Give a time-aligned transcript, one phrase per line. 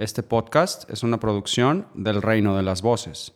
[0.00, 3.34] Este podcast es una producción del Reino de las Voces.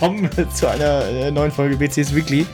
[0.00, 2.46] Willkommen zu einer äh, neuen Folge BCS Weekly.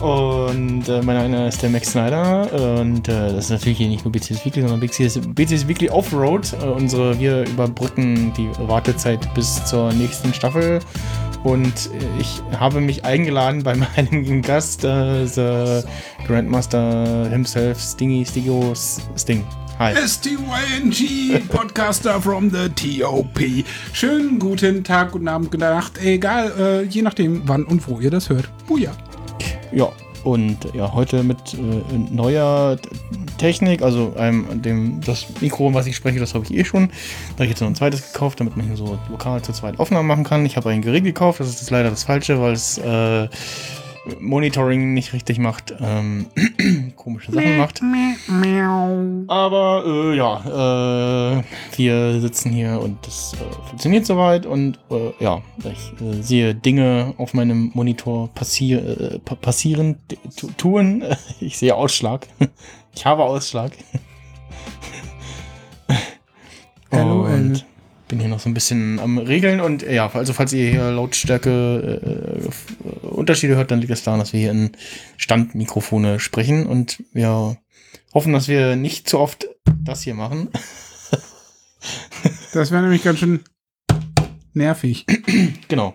[0.00, 2.80] Und äh, mein Name ist der Max Snyder.
[2.80, 6.52] Und äh, das ist natürlich hier nicht nur BCS Weekly, sondern BCS, BCS Weekly Offroad.
[6.60, 10.80] Äh, unsere, wir überbrücken die Wartezeit bis zur nächsten Staffel.
[11.44, 15.84] Und äh, ich habe mich eingeladen bei meinem Gast, äh, the
[16.26, 19.44] Grandmaster himself, Stingy Stigo Sting.
[19.78, 19.92] Hi.
[19.92, 23.38] STYNG, Podcaster from the TOP.
[23.92, 28.10] Schönen guten Tag, guten Abend, gute Nacht, egal, äh, je nachdem, wann und wo ihr
[28.10, 28.48] das hört.
[28.66, 28.92] Buja.
[29.72, 29.92] Ja,
[30.24, 31.58] und ja, heute mit äh,
[32.10, 32.78] neuer
[33.36, 36.88] Technik, also einem, dem, das Mikro, was ich spreche, das habe ich eh schon.
[36.88, 39.78] Da habe ich jetzt noch ein zweites gekauft, damit man hier so lokal zu zweit
[39.78, 40.46] Aufnahmen machen kann.
[40.46, 43.28] Ich habe ein Gerät gekauft, das ist leider das falsche, weil es äh,
[44.20, 46.26] Monitoring nicht richtig macht, ähm,
[46.96, 47.82] komische Sachen macht.
[49.28, 51.42] Aber äh, ja, äh,
[51.76, 57.14] wir sitzen hier und das äh, funktioniert soweit und äh, ja, ich äh, sehe Dinge
[57.18, 58.84] auf meinem Monitor passier
[59.14, 59.96] äh, pa passieren,
[60.36, 61.04] tu tun.
[61.40, 62.26] Ich sehe Ausschlag.
[62.94, 63.72] Ich habe Ausschlag.
[66.90, 67.66] Hallo, und
[68.08, 72.40] bin hier noch so ein bisschen am Regeln und ja, also falls ihr hier Lautstärke
[72.44, 74.72] äh, Unterschiede hört, dann liegt es daran, dass wir hier in
[75.16, 77.56] Standmikrofone sprechen und wir
[78.14, 79.48] hoffen, dass wir nicht zu oft
[79.82, 80.48] das hier machen.
[82.52, 83.40] Das wäre nämlich ganz schön
[84.54, 85.04] nervig.
[85.68, 85.94] genau.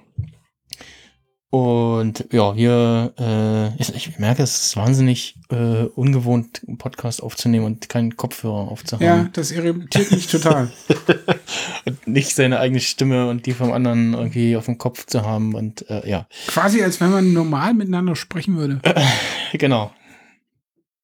[1.51, 7.65] Und ja, wir, äh, ich, ich merke, es ist wahnsinnig äh, ungewohnt, einen Podcast aufzunehmen
[7.65, 9.05] und keinen Kopfhörer aufzuhaben.
[9.05, 10.71] Ja, das irritiert mich total.
[11.85, 15.53] und nicht seine eigene Stimme und die vom anderen irgendwie auf dem Kopf zu haben
[15.53, 16.25] und äh, ja.
[16.47, 18.79] Quasi als wenn man normal miteinander sprechen würde.
[19.51, 19.91] genau.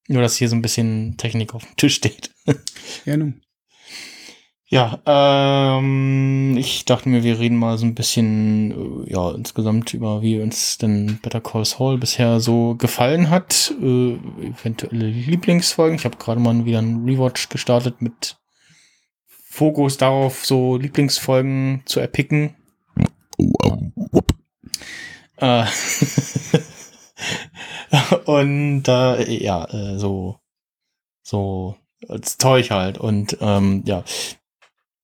[0.08, 2.32] Nur, dass hier so ein bisschen Technik auf dem Tisch steht.
[3.04, 3.42] ja, nun.
[4.70, 10.22] Ja, ähm, ich dachte mir, wir reden mal so ein bisschen, äh, ja, insgesamt über,
[10.22, 13.74] wie uns denn Better Call Saul bisher so gefallen hat.
[13.82, 15.96] Äh, eventuelle Lieblingsfolgen.
[15.96, 18.36] Ich habe gerade mal wieder einen Rewatch gestartet mit
[19.26, 22.54] Fokus darauf, so Lieblingsfolgen zu erpicken.
[25.38, 25.66] Äh,
[28.26, 29.66] und äh, ja,
[29.98, 30.42] so,
[31.24, 31.78] so
[32.10, 32.98] als Zeug halt.
[32.98, 34.04] Und ähm, ja,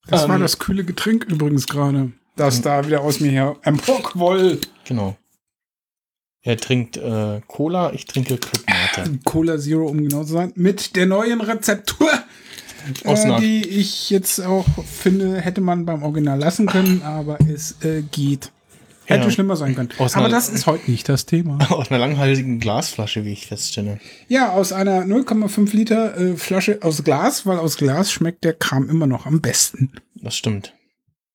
[0.08, 4.60] das Ähm, war das kühle Getränk übrigens gerade, das da wieder aus mir her emporquoll.
[4.86, 5.18] Genau.
[6.42, 9.20] Er trinkt äh, Cola, ich trinke Club Mate.
[9.24, 12.12] Cola Zero, um genau zu sein, mit der neuen Rezeptur,
[13.04, 18.02] äh, die ich jetzt auch finde, hätte man beim Original lassen können, aber es äh,
[18.02, 18.53] geht.
[19.06, 19.32] Hätte Ja.
[19.32, 19.90] schlimmer sein können.
[19.98, 21.58] Aus aber das ist heute nicht das Thema.
[21.72, 24.00] Aus einer langhalsigen Glasflasche, wie ich feststelle.
[24.30, 28.90] Ja, aus einer 0,5 Liter äh, Flasche aus Glas, weil aus Glas schmeckt der Kram
[28.90, 29.92] immer noch am besten.
[30.16, 30.74] Das stimmt.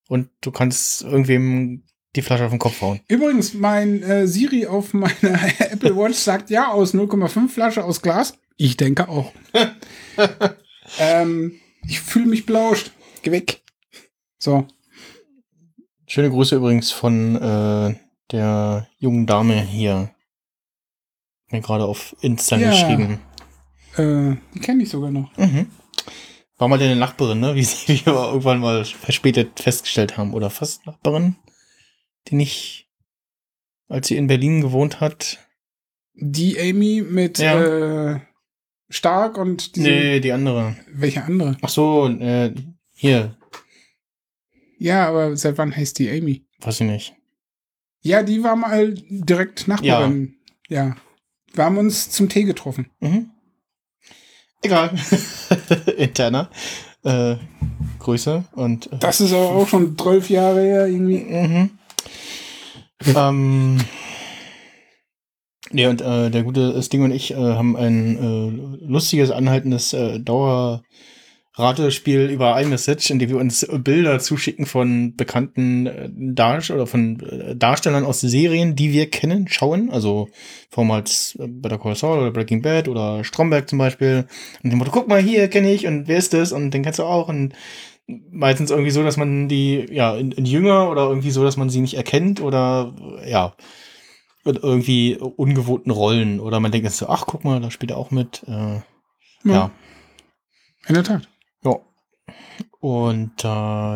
[0.07, 1.83] Und du kannst irgendwem
[2.15, 3.01] die Flasche auf den Kopf hauen.
[3.07, 8.33] Übrigens, mein äh, Siri auf meiner Apple Watch sagt ja aus 0,5 Flasche aus Glas.
[8.57, 9.31] Ich denke auch.
[10.99, 11.53] ähm,
[11.87, 12.91] ich fühle mich belauscht.
[13.21, 13.61] Geh weg.
[14.39, 14.65] So.
[16.11, 17.95] Schöne Grüße übrigens von äh,
[18.31, 20.09] der jungen Dame hier.
[21.51, 22.71] Mir gerade auf Insta Ja.
[22.71, 23.19] geschrieben.
[23.95, 25.35] Äh, die kenne ich sogar noch.
[25.37, 25.67] Mhm.
[26.57, 27.53] War mal deine Nachbarin, ne?
[27.53, 30.33] Wie sie wie wir irgendwann mal verspätet festgestellt haben.
[30.33, 31.35] Oder fast Nachbarin,
[32.27, 32.89] die nicht,
[33.87, 35.37] als sie in Berlin gewohnt hat.
[36.15, 38.15] Die Amy mit Ja.
[38.15, 38.19] äh,
[38.89, 39.87] Stark und diese.
[39.87, 40.75] Nee, die andere.
[40.91, 41.55] Welche andere?
[41.61, 42.51] Ach so, äh,
[42.93, 43.37] hier,
[44.79, 46.45] Ja, aber seit wann heißt die Amy?
[46.61, 47.15] weiß ich nicht.
[48.01, 50.35] Ja, die war mal direkt Nachbarin.
[50.69, 50.95] Ja.
[51.53, 52.89] Wir haben uns zum Tee getroffen.
[53.01, 53.29] Mhm.
[54.61, 54.91] Egal.
[55.97, 56.49] Interner.
[57.03, 57.35] Äh,
[57.99, 58.91] Grüße und.
[58.91, 61.19] Äh, Das ist aber auch schon zwölf Jahre her irgendwie.
[61.25, 61.69] Mhm.
[63.15, 63.77] ähm.
[65.71, 70.19] Nee, und äh, der gute Sting und ich äh, haben ein äh, lustiges, anhaltendes äh,
[71.59, 77.19] Dauerratespiel über iMessage, in dem wir uns Bilder zuschicken von bekannten äh, Darst oder von
[77.19, 79.89] äh, Darstellern aus Serien, die wir kennen, schauen.
[79.89, 80.29] Also
[80.69, 84.25] vormals äh, Better Call Saul oder Breaking Bad oder Stromberg zum Beispiel.
[84.63, 86.53] Und dem Motto, guck mal, hier kenne ich und wer ist das?
[86.53, 87.27] Und den kennst du auch.
[87.27, 87.53] Und
[88.31, 91.69] meistens irgendwie so, dass man die, ja, in, in jünger oder irgendwie so, dass man
[91.69, 92.95] sie nicht erkennt oder
[93.27, 93.53] ja.
[94.45, 96.39] irgendwie ungewohnten Rollen.
[96.39, 98.43] Oder man denkt jetzt so, ach, guck mal, da spielt er auch mit.
[98.47, 98.79] Äh,
[99.43, 99.71] ja.
[100.87, 101.27] In der Tat.
[101.63, 101.75] Ja.
[102.79, 103.47] Und äh,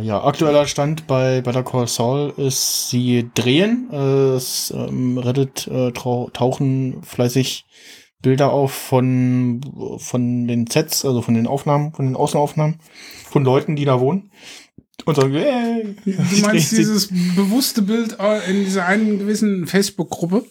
[0.01, 3.89] ja, aktueller Stand bei Better Call Saul ist, sie drehen.
[3.91, 7.65] Äh, es, ähm, Reddit äh, tauchen fleißig
[8.21, 9.61] Bilder auf von,
[9.99, 12.79] von den Sets, also von den Aufnahmen, von den Außenaufnahmen,
[13.29, 14.31] von Leuten, die da wohnen.
[15.05, 20.45] Und sagen, hey, Du meinst dieses bewusste Bild äh, in dieser einen gewissen Facebook-Gruppe,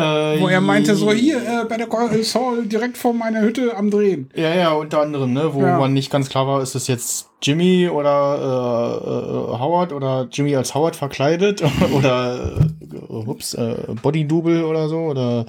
[0.00, 3.76] äh, wo er meinte, so hier, äh, bei der Call Saul direkt vor meiner Hütte
[3.76, 4.30] am Drehen.
[4.34, 5.78] Ja, ja, unter anderem, ne, wo Ja.
[5.78, 10.54] man nicht ganz klar war, ist das jetzt Jimmy oder äh, äh, Howard oder Jimmy
[10.56, 11.62] als Howard verkleidet
[11.96, 15.46] oder äh, ups, äh, Body Double oder so oder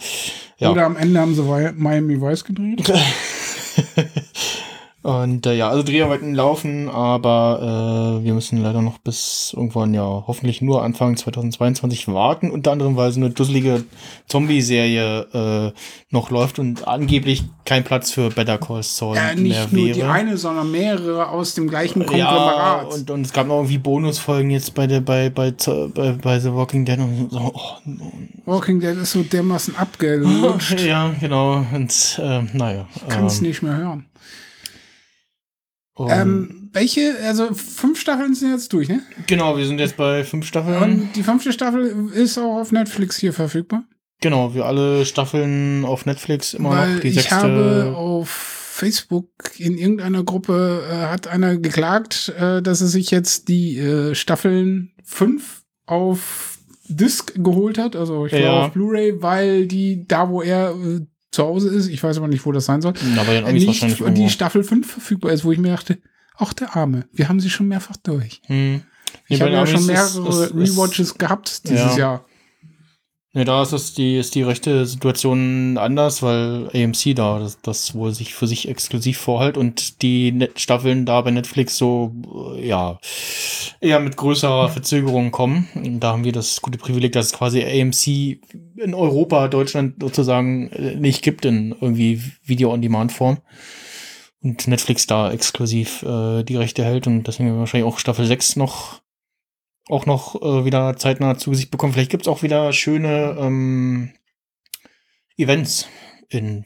[0.57, 0.71] ja.
[0.71, 1.42] Oder am Ende haben sie
[1.75, 2.83] Miami Vice gedreht.
[5.03, 10.03] Und äh, ja, also Dreharbeiten laufen, aber äh, wir müssen leider noch bis irgendwann ja
[10.03, 12.51] hoffentlich nur Anfang 2022 warten.
[12.51, 13.83] Unter anderem, weil so eine dusselige
[14.27, 15.71] Zombie-Serie äh,
[16.12, 19.94] noch läuft und angeblich kein Platz für Better Call Saul Ja, mehr nicht nur wäre.
[19.95, 22.94] die eine, sondern mehrere aus dem gleichen Ja, Konglomerat.
[22.94, 25.51] und, und es gab noch irgendwie Bonusfolgen jetzt bei der bei bei
[25.95, 27.39] bei, bei The Walking Dead und so.
[27.39, 28.12] Oh, no.
[28.45, 30.80] Walking Dead ist so dermaßen abgelutscht.
[30.86, 31.65] ja, genau.
[31.74, 32.88] Und äh, naja.
[33.09, 34.06] Kann es ähm, nicht mehr hören.
[36.00, 39.02] Ähm, welche, also fünf Staffeln sind jetzt durch, ne?
[39.28, 40.82] genau, wir sind jetzt bei fünf Staffeln.
[40.82, 43.84] Und die fünfte Staffel ist auch auf Netflix hier verfügbar.
[44.22, 47.00] Genau, wir alle Staffeln auf Netflix immer Weil noch.
[47.02, 47.36] Die ich sechste.
[47.36, 49.28] habe auf Facebook
[49.58, 54.94] in irgendeiner Gruppe äh, hat einer geklagt, äh, dass er sich jetzt die äh, Staffeln
[55.04, 56.58] 5 auf
[56.88, 58.66] Disc geholt hat, also ich glaube Ja.
[58.66, 62.45] auf Blu-ray, weil die da, wo er äh, zu Hause ist, ich weiß aber nicht,
[62.45, 64.22] wo das sein soll, Na, bei den äh, nicht wahrscheinlich irgendwo.
[64.24, 65.98] die Staffel 5 verfügbar ist, wo ich mir dachte,
[66.38, 68.42] ach der Arme, wir haben sie schon mehrfach durch.
[68.48, 68.81] Hm.
[69.28, 71.98] Ich Nee, habe ja schon mehrere ist- ist- Rewatches gehabt dieses Ja.
[71.98, 72.25] Jahr.
[73.33, 77.95] Nee, da ist, es die, ist die rechte Situation anders, weil AMC da das, das
[77.95, 82.13] wohl sich für sich exklusiv vorhält und die Net Staffeln da bei Netflix so,
[82.57, 83.00] äh, ja,
[83.80, 85.69] eher mit größerer Verzögerung kommen.
[85.75, 88.42] Und da haben wir das gute Privileg, dass es quasi AMC
[88.75, 93.38] in Europa, Deutschland sozusagen äh, nicht gibt in irgendwie Video-on-Demand-Form.
[94.42, 99.00] Und Netflix da exklusiv äh, die Rechte hält und deswegen wahrscheinlich auch Staffel 6 noch
[99.92, 101.94] auch noch äh, wieder zeitnah zu Gesicht bekommen.
[101.94, 104.14] Vielleicht gibt's auch wieder schöne ähm,
[105.38, 105.88] Events
[106.30, 106.66] in,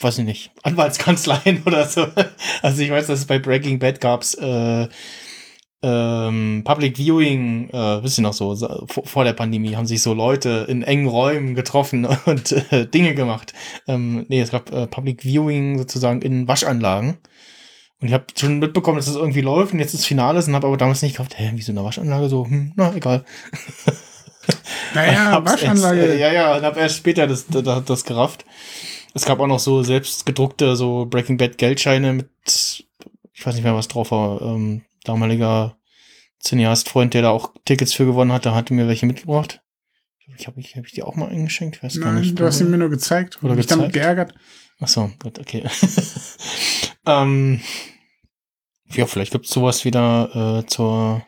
[0.00, 2.06] weiß ich nicht, Anwaltskanzleien oder so.
[2.62, 4.88] Also ich weiß, dass es bei Breaking Bad gab's äh,
[5.84, 10.00] ähm, Public Viewing, äh, wisst ihr noch so, so, vor, vor der Pandemie haben sich
[10.00, 13.52] so Leute in engen Räumen getroffen und äh, Dinge gemacht.
[13.86, 17.18] Ähm, nee, es gab äh, Public Viewing sozusagen in Waschanlagen.
[18.04, 20.54] Und ich habe schon mitbekommen, dass es das irgendwie läuft und jetzt ist Finale und
[20.54, 23.24] habe aber damals nicht gedacht, hä, wie so eine Waschanlage so, hm, na, egal.
[24.92, 26.00] Naja, Waschanlage.
[26.00, 28.44] Erst, äh, ja, ja, und hab erst später das, das, das gerafft.
[29.14, 32.28] Es gab auch noch so selbst gedruckte, so Breaking Bad Geldscheine mit,
[33.32, 35.78] ich weiß nicht mehr, was drauf war, ähm, damaliger
[36.42, 39.62] Cineast-Freund, der da auch Tickets für gewonnen hatte, hatte mir welche mitgebracht.
[40.36, 42.38] Ich habe ich, hab ich die auch mal eingeschenkt, weiß gar Nein, nicht.
[42.38, 44.04] du hast ihn mir nur gezeigt Oder mich damit gezeigt?
[44.04, 44.34] geärgert.
[44.78, 45.64] Ach so, gut, okay.
[47.06, 47.62] ähm,
[48.90, 51.22] ja, vielleicht gibt's sowas wieder äh, zur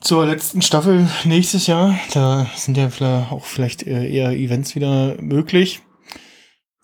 [0.00, 1.98] zur letzten Staffel nächstes Jahr.
[2.12, 5.80] Da sind ja vielleicht auch vielleicht eher, eher Events wieder möglich.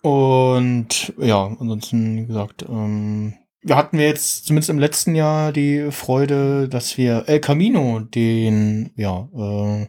[0.01, 5.91] Und ja, ansonsten, wie gesagt, ähm, wir hatten wir jetzt zumindest im letzten Jahr die
[5.91, 9.87] Freude, dass wir El Camino, den ja, äh,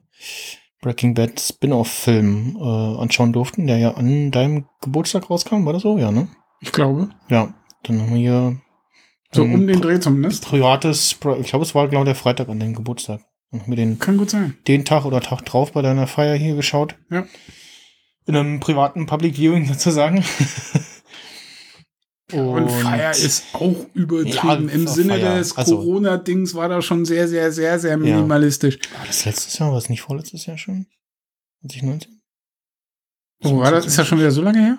[0.82, 5.96] Breaking Bad Spin-off-Film äh, anschauen durften, der ja an deinem Geburtstag rauskam, war das so?
[5.96, 6.28] Ja, ne?
[6.60, 7.08] Ich glaube.
[7.30, 8.60] Ja, dann haben wir hier
[9.34, 10.44] So um den Dreh zumindest.
[10.44, 13.20] privates, ich glaube, es war genau der Freitag an deinem Geburtstag.
[13.50, 14.56] Und den, Kann gut sein.
[14.66, 16.96] den Tag oder Tag drauf bei deiner Feier hier geschaut.
[17.10, 17.26] Ja.
[18.26, 20.24] In einem privaten Public Viewing sozusagen.
[22.32, 24.68] Und, Feier ist auch übertrieben.
[24.68, 25.36] Ja, Im Sinne Feier.
[25.38, 28.78] des Also- Corona-Dings war das schon sehr, sehr, sehr, sehr minimalistisch.
[28.96, 29.70] War das letztes Jahr?
[29.70, 30.86] War es nicht vorletztes Jahr schon?
[31.60, 32.20] 2019?
[33.44, 34.78] Oh, war das, ist das schon wieder so lange her?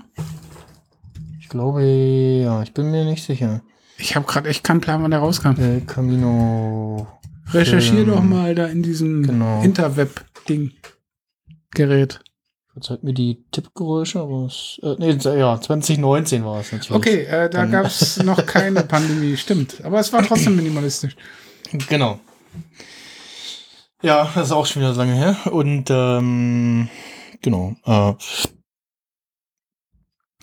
[1.39, 3.61] Ich glaube, ja, ich bin mir nicht sicher.
[3.97, 5.55] Ich habe gerade echt keinen Plan, wann der rauskam.
[5.57, 7.07] El Camino.
[7.51, 9.61] Recherchier doch mal da in diesem genau.
[9.61, 10.71] Interweb-Ding.
[11.71, 12.19] Gerät.
[12.73, 16.91] Verzeiht mir die Tippgeräusche, aber es, äh, nee, ja, 2019 war es natürlich.
[16.91, 19.83] Okay, äh, da Dann- gab es noch keine Pandemie, stimmt.
[19.83, 21.15] Aber es war trotzdem minimalistisch.
[21.87, 22.19] Genau.
[24.01, 25.37] Ja, das ist auch schon wieder so lange her.
[25.53, 26.89] Und ähm,
[27.41, 27.75] genau.
[27.85, 28.13] Äh,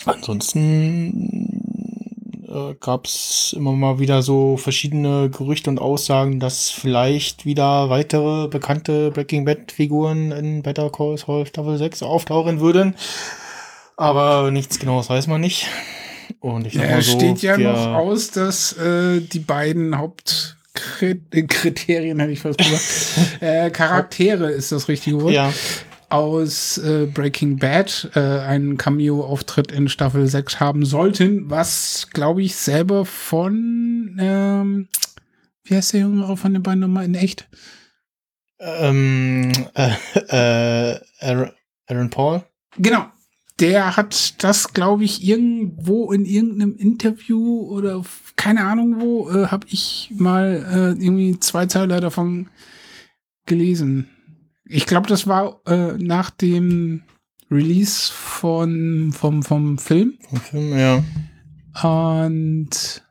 [0.05, 1.50] ansonsten
[2.51, 8.49] äh, gab es immer mal wieder so verschiedene Gerüchte und Aussagen, dass vielleicht wieder weitere
[8.49, 12.95] bekannte Breaking Bad-Figuren in Better Call Saul Staffel 6 auftauchen würden.
[13.97, 15.67] Aber nichts genaues weiß man nicht.
[16.41, 19.99] Und ich sag Ja, mal es so, steht ja noch aus, dass äh, die beiden
[19.99, 22.83] Hauptkriterien, hätte ich fast gesagt,
[23.43, 25.53] äh, Charaktere ist das richtige Wort, Ja,
[26.11, 32.57] aus äh, Breaking Bad äh, einen Cameo-Auftritt in Staffel 6 haben sollten, was, glaube ich,
[32.57, 34.89] selber von, ähm,
[35.65, 37.49] wie heißt der Jüngere von den beiden nochmal in echt?
[38.61, 41.01] ähm, äh, äh,
[41.87, 42.43] Aaron, Paul.
[42.77, 43.07] Genau.
[43.59, 48.03] Der hat das, glaube ich, irgendwo in irgendeinem Interview oder
[48.37, 50.65] keine Ahnung wo, äh, habe ich mal
[50.99, 52.49] äh, irgendwie zwei Zeiler davon
[53.47, 54.09] gelesen.
[54.71, 57.03] Ich glaube, das war äh, nach dem
[57.51, 60.15] Release von, vom, vom Film.
[60.29, 61.03] Vom Film, ja.
[61.83, 63.03] Und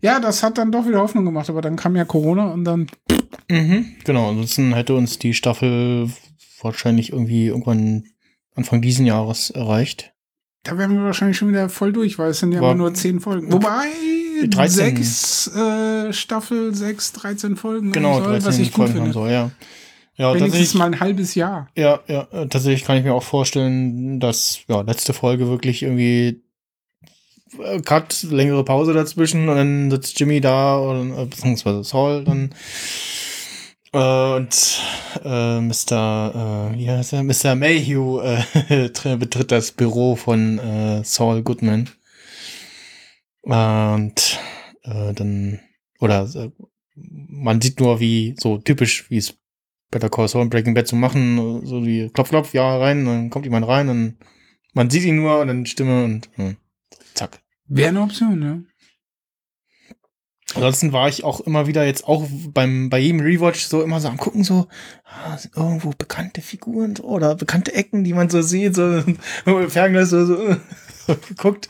[0.00, 2.86] ja, das hat dann doch wieder Hoffnung gemacht, aber dann kam ja Corona und dann
[3.48, 3.96] Mhm.
[4.04, 6.10] Genau, ansonsten hätte uns die Staffel
[6.62, 8.04] wahrscheinlich irgendwie irgendwann
[8.56, 10.12] Anfang diesen Jahres erreicht.
[10.64, 12.94] Da wären wir wahrscheinlich schon wieder voll durch, weil es sind ja War- immer nur
[12.94, 13.52] zehn Folgen.
[13.52, 13.86] Wobei
[14.48, 14.68] 13.
[14.68, 19.12] sechs äh, Staffel, sechs, 13 Folgen Genau, soll, 13 was ich gut Folgen finde.
[19.12, 19.50] soll, ja.
[20.18, 21.68] Ja, Wenigstens mal ein halbes Jahr.
[21.76, 26.42] ja, ja, äh, tatsächlich kann ich mir auch vorstellen, dass ja, letzte Folge wirklich irgendwie
[27.62, 32.54] äh, Cut, längere Pause dazwischen und dann sitzt Jimmy da oder äh, beziehungsweise Saul dann
[33.92, 34.80] äh, und
[35.24, 36.70] äh, Mr.
[36.72, 37.22] Äh, wie heißt er?
[37.22, 37.54] Mr.
[37.54, 41.88] Mayhew äh, betritt das Büro von äh, Saul Goodman.
[43.42, 44.40] Und
[44.82, 45.60] äh, dann,
[46.00, 46.50] oder äh,
[46.94, 49.34] man sieht nur, wie so typisch, wie es
[49.96, 53.30] Better Call Saul und Breaking Bad zu machen, so wie klopf, klopf, ja, rein, dann
[53.30, 54.16] kommt jemand rein und
[54.74, 56.56] man sieht ihn nur und dann Stimme und hm,
[57.14, 57.40] zack.
[57.66, 58.64] Wäre eine Option, ne?
[60.54, 64.08] Ansonsten war ich auch immer wieder jetzt auch beim, bei jedem Rewatch so immer so
[64.08, 64.68] am gucken, so,
[65.04, 69.02] ah, irgendwo bekannte Figuren so, oder bekannte Ecken, die man so sieht, so,
[69.68, 70.56] Fernglas so, so
[71.28, 71.68] geguckt.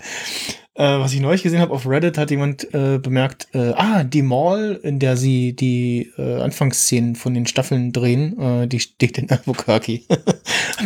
[0.77, 4.21] Äh, was ich neulich gesehen habe auf Reddit, hat jemand äh, bemerkt, äh, ah, die
[4.21, 9.31] Mall, in der sie die äh, Anfangsszenen von den Staffeln drehen, äh, die steht in
[9.31, 10.03] Albuquerque.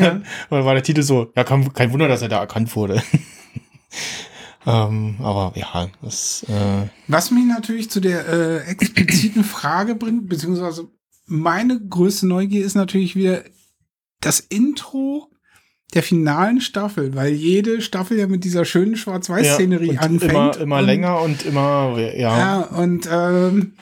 [0.00, 0.12] Ja.
[0.12, 3.02] Und dann war der Titel so, ja, kein, kein Wunder, dass er da erkannt wurde.
[4.66, 10.88] ähm, aber ja, das, äh, Was mich natürlich zu der expliziten Frage bringt, beziehungsweise
[11.26, 13.42] meine größte Neugier ist natürlich wieder
[14.20, 15.28] das Intro
[15.94, 20.30] der finalen Staffel, weil jede Staffel ja mit dieser schönen Schwarz-Weiß-Szenerie Ja, und anfängt.
[20.32, 22.38] Immer, immer und, länger und immer, ja.
[22.38, 23.72] Ja, und ähm,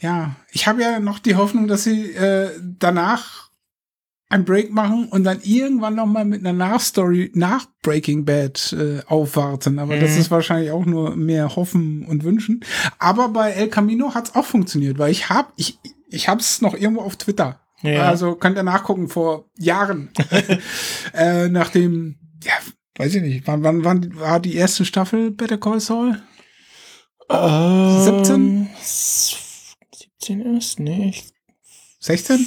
[0.00, 3.44] ja, ich habe ja noch die Hoffnung, dass sie äh, danach
[4.30, 9.00] ein Break machen und dann irgendwann noch mal mit einer Nachstory nach Breaking Bad äh,
[9.06, 9.78] aufwarten.
[9.78, 10.20] Aber das Mhm.
[10.20, 12.64] ist wahrscheinlich auch nur mehr Hoffen und Wünschen.
[12.98, 16.60] Aber bei El Camino hat es auch funktioniert, weil ich habe ich ich habe es
[16.62, 17.60] noch irgendwo auf Twitter.
[17.82, 18.04] Ja.
[18.08, 20.10] Also könnt ihr nachgucken vor Jahren,
[21.12, 22.52] äh, nachdem ja
[22.96, 26.22] weiß ich nicht, wann, wann, wann war die erste Staffel Better Call Saul?
[27.28, 28.68] Ähm, 17?
[30.20, 30.78] 17 erst?
[30.80, 31.08] Nee.
[31.10, 31.32] ich-
[32.00, 32.46] 16?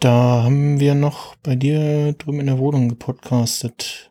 [0.00, 4.10] Da haben wir noch bei dir drüben in der Wohnung gepodcastet.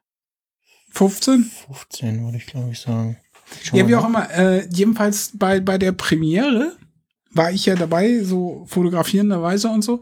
[0.92, 1.50] 15?
[1.68, 3.18] 15 würde ich glaube ich sagen.
[3.64, 4.30] Schau Ja, wie auch immer.
[4.32, 6.78] Äh, jedenfalls bei, bei der Premiere
[7.34, 10.02] war ich ja dabei, so fotografierenderweise und so.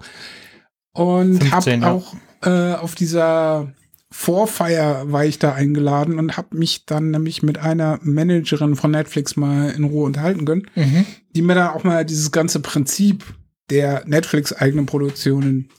[0.93, 3.73] Und 15, habe auch äh, auf dieser
[4.11, 9.35] Vorfeier war ich da eingeladen und habe mich dann nämlich mit einer Managerin von Netflix
[9.35, 11.05] mal in Ruhe unterhalten können, Mhm.
[11.35, 13.23] die mir dann auch mal dieses ganze Prinzip
[13.69, 15.69] der Netflix-eigenen Produktionen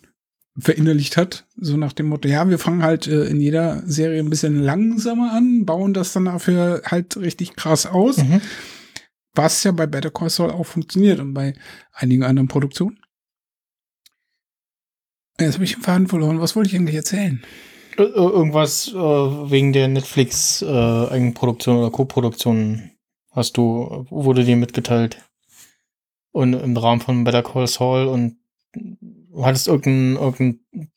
[0.59, 1.47] verinnerlicht hat.
[1.57, 5.33] So nach dem Motto, ja, wir fangen halt äh, in jeder Serie ein bisschen langsamer
[5.33, 8.41] an, bauen das dann dafür halt richtig krass aus, Mhm.
[9.35, 11.55] Was ja bei Better Call Saul auch funktioniert und bei
[11.93, 13.01] einigen anderen Produktionen.
[15.39, 16.41] Jetzt habe ich den Faden verloren.
[16.41, 17.43] Was wollte ich eigentlich erzählen?
[17.97, 22.91] Ir- ir- Irgendwas äh, wegen der Netflix äh, oder Co-Produktion
[23.31, 25.23] hast du, wurde dir mitgeteilt.
[26.33, 28.37] Und im Rahmen von Better Call Saul und
[28.75, 30.91] du hattest irgendeinen irgendeinen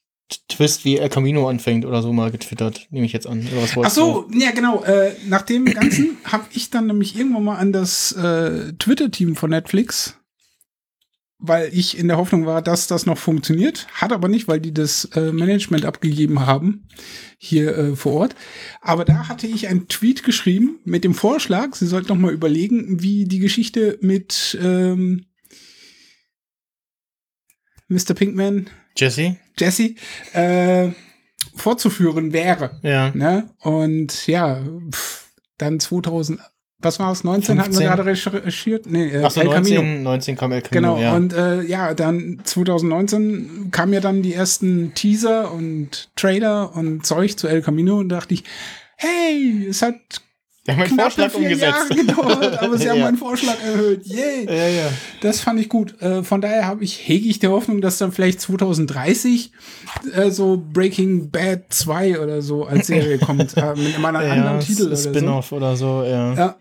[0.50, 3.48] Twist, wie El Camino anfängt oder so mal getwittert, nehme ich jetzt an.
[3.84, 4.84] Ach so, ja genau.
[4.84, 9.50] Äh, nach dem Ganzen habe ich dann nämlich irgendwann mal an das äh, Twitter-Team von
[9.50, 10.18] Netflix,
[11.40, 13.88] weil ich in der Hoffnung war, dass das noch funktioniert.
[13.94, 16.88] Hat aber nicht, weil die das äh, Management abgegeben haben
[17.38, 18.36] hier äh, vor Ort.
[18.82, 23.02] Aber da hatte ich einen Tweet geschrieben mit dem Vorschlag, sie sollten noch mal überlegen,
[23.02, 25.26] wie die Geschichte mit ähm,
[27.90, 28.14] Mr.
[28.16, 28.72] Pinkman, du?
[28.96, 29.38] Jesse?
[29.58, 29.96] Jesse,
[30.34, 30.90] äh,
[31.56, 32.80] fortzuführen wäre.
[32.82, 33.12] Ja.
[33.14, 33.50] Ne?
[33.60, 36.40] Und ja, pff, dann 2000,
[36.80, 37.88] was war es, 19 hatten wir 15?
[37.88, 38.86] gerade recherchiert?
[38.88, 39.82] Nee, äh, Achso, El Camino.
[39.82, 41.16] 19, 19 kam El Camino, Genau, ja.
[41.16, 47.38] und äh, ja, dann 2019 kamen ja dann die ersten Teaser und Trailer und Zeug
[47.38, 48.44] zu El Camino und dachte ich,
[48.98, 49.96] hey, es hat
[50.66, 51.62] Haben einen knappe Vorschlag umgesetzt.
[51.62, 53.04] Jahre gedauert, aber sie haben Ja.
[53.06, 54.06] meinen Vorschlag erhöht.
[54.06, 54.46] Yay!
[54.46, 54.90] Ja, ja.
[55.22, 56.02] Das fand ich gut.
[56.02, 59.52] Äh, von daher habe ich, hege ich die Hoffnung, dass dann vielleicht 2030
[60.14, 64.58] äh, so Breaking Bad 2 oder so als Serie kommt, äh, mit einem anderen ja,
[64.60, 65.10] Titel oder so.
[65.10, 66.34] Spin-off oder so, ja.
[66.34, 66.56] Ja,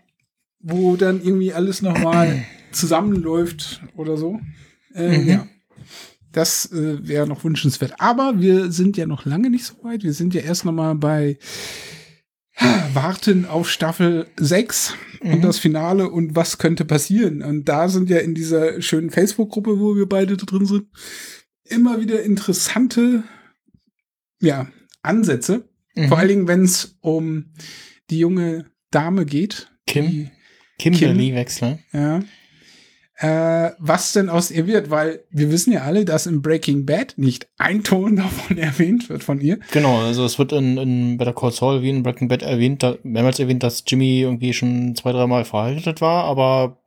[0.58, 4.40] wo dann irgendwie alles nochmal zusammenläuft oder so.
[4.94, 5.28] Äh, Mhm.
[5.28, 5.46] Ja.
[6.32, 7.94] Das äh, wäre noch wünschenswert.
[7.98, 10.02] Aber wir sind ja noch lange nicht so weit.
[10.02, 11.36] Wir sind ja erst noch mal bei
[12.94, 15.34] Warten auf Staffel 6 Mhm.
[15.34, 17.42] und das Finale und was könnte passieren.
[17.42, 20.86] Und da sind ja in dieser schönen Facebook-Gruppe, wo wir beide drin sind,
[21.64, 23.22] immer wieder interessante
[24.40, 24.66] ja,
[25.02, 25.68] Ansätze.
[25.94, 26.08] Mhm.
[26.08, 27.52] Vor allen Dingen, wenn es um
[28.10, 29.70] die junge Dame geht.
[29.86, 30.06] Kim?
[30.10, 30.30] Die,
[30.78, 31.78] Kimberly-Wechsler.
[31.92, 32.20] ja.
[33.22, 37.14] Äh, was denn aus ihr wird, weil wir wissen ja alle, dass in Breaking Bad
[37.16, 39.60] nicht ein Ton davon erwähnt wird von ihr.
[39.70, 42.96] Genau, also es wird in, in Better Call Saul wie in Breaking Bad erwähnt, da,
[43.04, 46.78] mehrmals erwähnt, dass Jimmy irgendwie schon zwei, dreimal verheiratet war, aber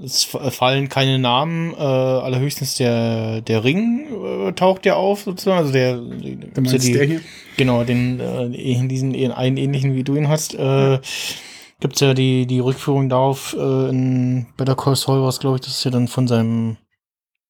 [0.00, 4.06] es f- fallen keine Namen, äh, allerhöchstens der, der Ring
[4.48, 7.20] äh, taucht ja auf, sozusagen, also der, Du gibt's ja meinst die, der hier?
[7.56, 10.98] Genau, den äh, in diesen in einen ähnlichen wie du ihn hast, äh,
[11.80, 15.70] gibt's ja die die Rückführung darauf äh, in Better Call Saul, was glaube ich, das
[15.78, 16.76] ist ja dann von seinem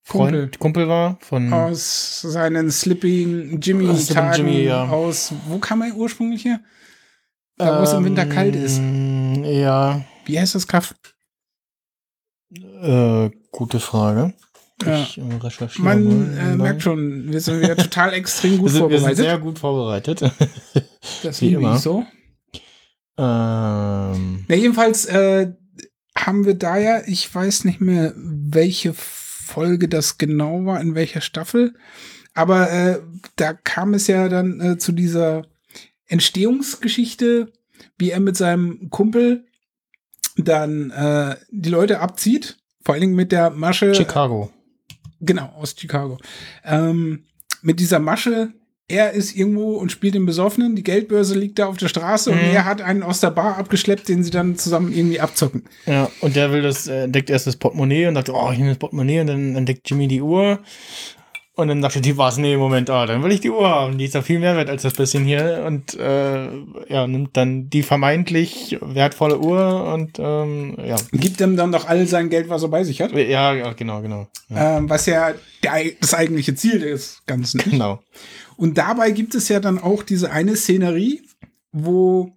[0.02, 0.50] Freund, Kumpel.
[0.58, 4.88] Kumpel, war, von Aus seinen Slipping Jimmy Aus Slipping Tagen Jimmy, ja.
[4.88, 6.60] aus, wo kam er ursprünglich her?
[7.56, 8.78] Da, wo es im Winter kalt ist.
[8.78, 10.94] Ähm, Ja, Wie heißt das Kaff?
[12.82, 14.32] äh, gute Frage.
[14.84, 15.02] Ja.
[15.02, 18.88] Ich äh, recherchiere Man äh, merkt schon, wir sind wieder total extrem wir gut sind,
[18.88, 19.24] wir sind vorbereitet.
[19.24, 20.22] sehr gut vorbereitet.
[21.22, 21.74] das wie liebe immer.
[21.74, 22.04] ich so.
[23.18, 25.52] Ähm, Na, jedenfalls äh,
[26.16, 31.20] haben wir da ja, ich weiß nicht mehr, welche Folge das genau war, in welcher
[31.20, 31.74] Staffel,
[32.34, 33.00] aber äh,
[33.36, 35.42] da kam es ja dann äh, zu dieser
[36.06, 37.52] Entstehungsgeschichte,
[37.98, 39.44] wie er mit seinem Kumpel
[40.36, 43.94] dann äh, die Leute abzieht, vor allen Dingen mit der Masche.
[43.94, 44.52] Chicago.
[45.20, 46.18] Genau, aus Chicago.
[46.64, 47.24] Ähm,
[47.60, 48.52] mit dieser Masche,
[48.88, 52.38] er ist irgendwo und spielt den Besoffenen, die Geldbörse liegt da auf der Straße und
[52.38, 52.54] Mhm.
[52.54, 55.64] er hat einen aus der Bar abgeschleppt, den sie dann zusammen irgendwie abzocken.
[55.86, 58.70] Ja, und der will das, äh, entdeckt erst das Portemonnaie und sagt, oh, ich nehme
[58.70, 60.58] das Portemonnaie und dann entdeckt Jimmy die Uhr.
[61.54, 63.98] Und dann sagt er, die war's, nee, Moment, ah, dann will ich die Uhr haben.
[63.98, 65.64] Die ist ja viel mehr wert als das bisschen hier.
[65.66, 66.48] Und äh,
[66.88, 70.94] ja, nimmt dann die vermeintlich wertvolle Uhr und ähm, ja.
[71.10, 73.10] Gibt ihm dann doch all sein Geld, was er bei sich hat.
[73.12, 74.28] Ja, ja, genau, genau.
[74.50, 75.32] Ja, Ähm, was ja
[75.64, 77.70] der, das eigentliche Ziel des Ganzen ist.
[77.70, 77.98] genau.
[78.58, 81.22] Und dabei gibt es ja dann auch diese eine Szenerie,
[81.70, 82.36] wo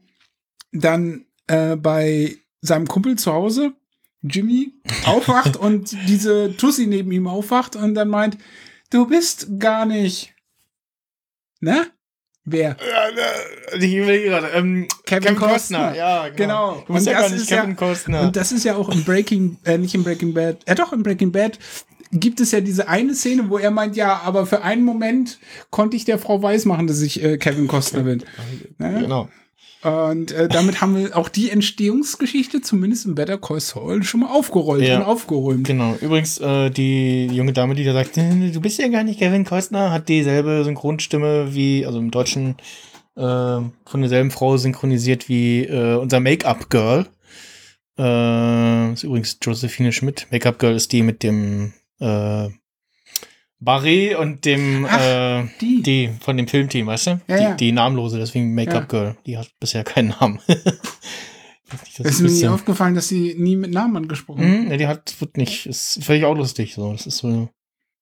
[0.72, 3.74] dann äh, bei seinem Kumpel zu Hause
[4.22, 4.72] Jimmy
[5.06, 8.38] aufwacht und diese Tussi neben ihm aufwacht und dann meint,
[8.92, 10.36] du bist gar nicht.
[11.60, 11.88] Ne?
[12.44, 12.78] Wer?
[13.78, 15.96] Ich will gerade, ähm, Kevin Costner.
[15.96, 16.84] Ja, Genau.
[16.88, 18.22] Du bist Und ja gar das nicht ist ja- Kevin Costner.
[18.22, 21.02] Und das ist ja auch im Breaking, äh, nicht im Breaking Bad, äh doch im
[21.02, 21.58] Breaking Bad
[22.12, 25.96] gibt es ja diese eine Szene, wo er meint, ja, aber für einen Moment konnte
[25.98, 28.24] ich der Frau weismachen, dass ich äh, Kevin Costner bin.
[28.78, 28.98] Ne?
[29.02, 29.30] genau.
[29.84, 34.30] Und äh, damit haben wir auch die Entstehungsgeschichte zumindest im Better Call Saul schon mal
[34.30, 34.98] aufgerollt Ja.
[34.98, 35.66] und aufgeräumt.
[35.66, 35.98] Genau.
[36.00, 39.44] Übrigens, äh, die junge Dame, die da sagt, "Äh, du bist ja gar nicht Kevin
[39.44, 42.58] Costner, hat dieselbe Synchronstimme wie, also im Deutschen
[43.16, 43.72] äh, von
[44.02, 47.08] derselben Frau synchronisiert wie äh, unser Make-up-Girl.
[47.98, 50.28] Äh, ist übrigens Josephine Schmidt.
[50.32, 52.50] Make-up-Girl ist die mit dem äh,
[53.60, 55.84] Barret und dem Ach, äh, die.
[55.84, 57.22] die von dem Filmteam, weißt du?
[57.28, 57.54] Ja, die, ja.
[57.54, 59.16] die namenlose, deswegen Make-up-Girl.
[59.26, 60.40] Die hat bisher keinen Namen.
[60.48, 64.78] Nicht, das Es ist mir nie aufgefallen, dass sie nie mit Namen angesprochen Mhm, ne,
[64.78, 66.92] die hat, wird nicht, ist völlig auch lustig, so.
[66.92, 67.48] Das ist so,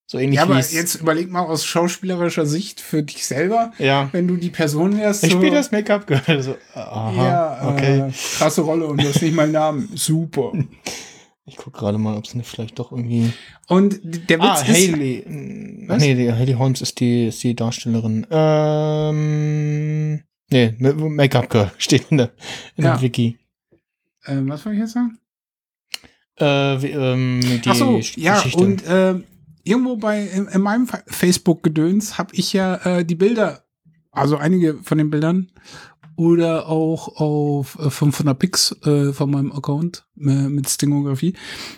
[0.08, 4.10] so ähnlich Ja, aber jetzt überleg mal aus schauspielerischer Sicht für dich selber, Ja.
[4.12, 5.24] wenn du die Person wärst.
[5.24, 6.42] Ich so, spiele das Make-up-Girl.
[6.42, 8.00] So, aha, Ja, okay.
[8.08, 9.90] äh, krasse Rolle und du hast nicht mal einen Namen.
[9.94, 10.52] Super.
[11.50, 13.34] Ich guck gerade mal, ob es nicht vielleicht doch irgendwie.
[13.68, 15.24] Und der Witz Ah, ist, Hayley.
[15.28, 16.02] Mm, Was?
[16.02, 18.26] Nee, die, Hayley Holmes ist die, ist die Darstellerin.
[19.10, 20.24] Ähm.
[20.52, 22.32] Nee, Make-up-Girl steht in der,
[22.76, 22.96] in Ja.
[22.98, 23.38] dem Wiki.
[24.26, 25.18] äh, was soll ich jetzt sagen?
[26.38, 26.46] Äh,
[26.82, 28.58] wie, ähm, die Ach so, ja, Geschichte.
[28.64, 29.16] und äh,
[29.64, 33.66] irgendwo bei in, in meinem Fa- Facebook-Gedöns habe ich ja äh, die Bilder,
[34.12, 35.52] also einige von den Bildern,
[36.20, 41.34] oder auch auf äh, 500 Pix äh, von meinem Account äh, mit Stingografie,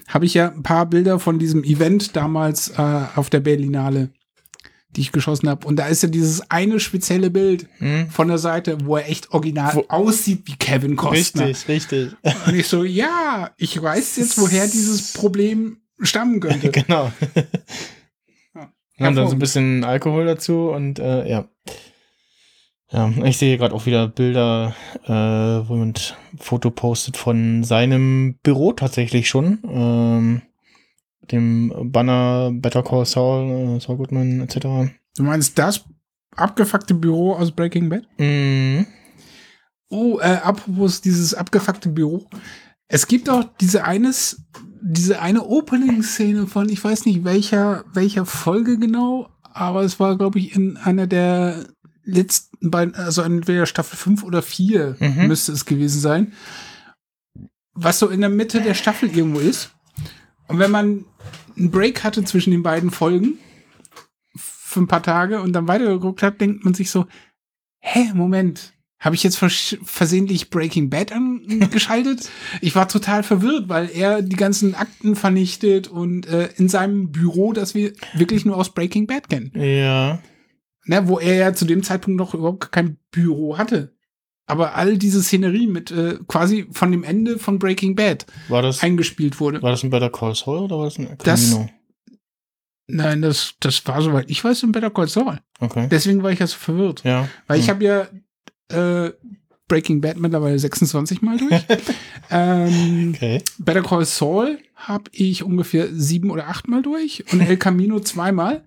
[0.08, 4.10] habe ich ja ein paar Bilder von diesem Event damals äh, auf der Berlinale
[4.93, 5.65] die ich geschossen habe.
[5.65, 8.10] Und da ist ja dieses eine spezielle Bild Hm?
[8.10, 11.45] von der Seite, wo er echt original Wo- aussieht wie Kevin Costner.
[11.47, 12.12] Richtig, richtig.
[12.45, 16.71] Und ich so, ja, ich weiß jetzt, woher dieses Problem stammen könnte.
[16.71, 17.10] genau.
[18.54, 18.69] Ja.
[18.97, 21.47] Wir haben dann so ein bisschen Alkohol dazu und äh, ja.
[22.91, 24.75] Ja, ich sehe gerade auch wieder Bilder,
[25.06, 29.60] äh, wo jemand ein Foto postet von seinem Büro tatsächlich schon.
[29.63, 30.41] Ähm,
[31.32, 34.91] dem Banner Better Call Saul, äh, Saul Goodman etc.
[35.15, 35.86] Du meinst das
[36.36, 38.04] abgefuckte Büro aus Breaking Bad?
[38.17, 38.86] Mhm.
[39.89, 42.27] Oh, äh, apropos dieses abgefuckte Büro.
[42.88, 44.43] Es gibt auch diese eines,
[44.82, 50.39] diese eine Opening-Szene von, ich weiß nicht welcher, welcher Folge genau, aber es war, glaube
[50.39, 51.65] ich, in einer der
[52.12, 55.28] letzten beiden, also entweder Staffel 5 oder 4 Mhm.
[55.28, 56.34] müsste es gewesen sein.
[57.74, 59.71] Was so in der Mitte der Staffel irgendwo ist.
[60.47, 61.06] Und wenn man
[61.58, 63.38] einen Break hatte zwischen den beiden Folgen
[64.36, 67.06] für ein paar Tage und dann weitergeguckt hat, denkt man sich so,
[67.80, 72.30] hä, Moment, habe ich jetzt vers versehentlich Breaking Bad angeschaltet?
[72.62, 77.52] ich war total verwirrt, weil er die ganzen Akten vernichtet und äh, in seinem Büro,
[77.52, 79.52] das wir wirklich nur aus Breaking Bad kennen.
[79.56, 80.19] Ja.
[80.91, 83.95] Ne, wo er ja zu dem Zeitpunkt noch überhaupt kein Büro hatte.
[84.45, 89.39] Aber all diese Szenerie mit äh, quasi von dem Ende von Breaking Bad das, eingespielt
[89.39, 89.62] wurde.
[89.62, 91.69] war das ein Better Call Saul oder war das ein Camino?
[92.88, 94.30] Nein, das, das war soweit.
[94.30, 95.39] Ich weiß in Better Call Saul.
[95.62, 95.88] Okay.
[95.89, 97.06] Deswegen war ich ja so verwirrt.
[97.06, 97.30] Ja.
[97.47, 97.75] Weil ich Hm.
[97.75, 99.13] habe ja äh,
[99.69, 101.63] Breaking Bad mittlerweile 26 Mal durch.
[102.32, 103.41] ähm, Okay.
[103.60, 108.65] Better Call Saul habe ich ungefähr sieben oder acht Mal durch und El Camino zweimal.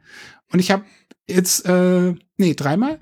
[0.50, 0.84] Und ich habe
[1.28, 3.00] jetzt, äh, nee, dreimal.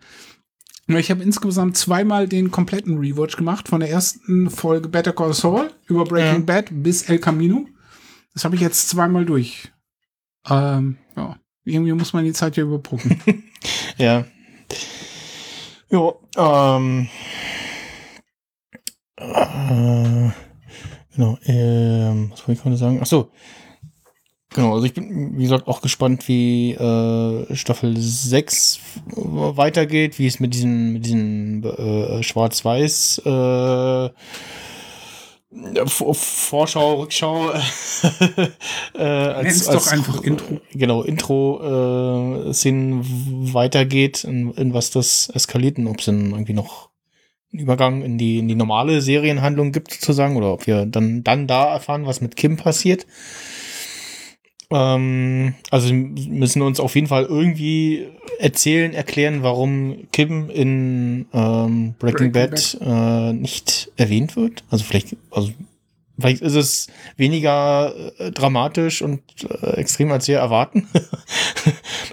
[0.89, 5.71] Ich habe insgesamt zweimal den kompletten Rewatch gemacht, von der ersten Folge Better Call Saul
[5.87, 6.45] über Breaking Ja.
[6.45, 7.67] Bad bis El Camino.
[8.35, 9.73] Das habe ich jetzt zweimal durch.
[10.49, 13.21] Ähm, ja, irgendwie muss man die Zeit ja überbrücken.
[13.99, 14.25] Ja.
[15.89, 17.09] Jo, ähm.
[19.17, 20.31] Äh,
[21.15, 22.99] genau, ähm, was wollte ich gerade sagen?
[23.01, 23.31] Ach so.
[24.55, 30.41] Genau, also ich bin, wie gesagt, auch gespannt, wie äh, Staffel 6 weitergeht, wie es
[30.41, 34.11] mit diesen, mit diesen äh, Schwarz-Weiß äh,
[35.87, 37.51] Vorschau, Rückschau
[38.95, 40.61] äh, als, Nenn's doch einfach Intro.
[40.73, 46.89] Genau, Intro-Szenen weitergeht, in, in was das eskaliert und ob es dann irgendwie noch
[47.53, 51.47] einen Übergang in die, in die normale Serienhandlung gibt, sozusagen, oder ob wir dann, dann
[51.47, 53.07] da erfahren, was mit Kim passiert.
[54.75, 58.07] Ähm, also sie müssen uns auf jeden Fall irgendwie
[58.39, 64.65] erzählen, erklären, warum Kim in ähm, Breaking, Breaking Bad, Äh, nicht erwähnt wird.
[64.71, 65.51] Also vielleicht, also
[66.19, 69.23] vielleicht ist es weniger äh, dramatisch und
[69.63, 70.89] äh, extrem als wir erwarten.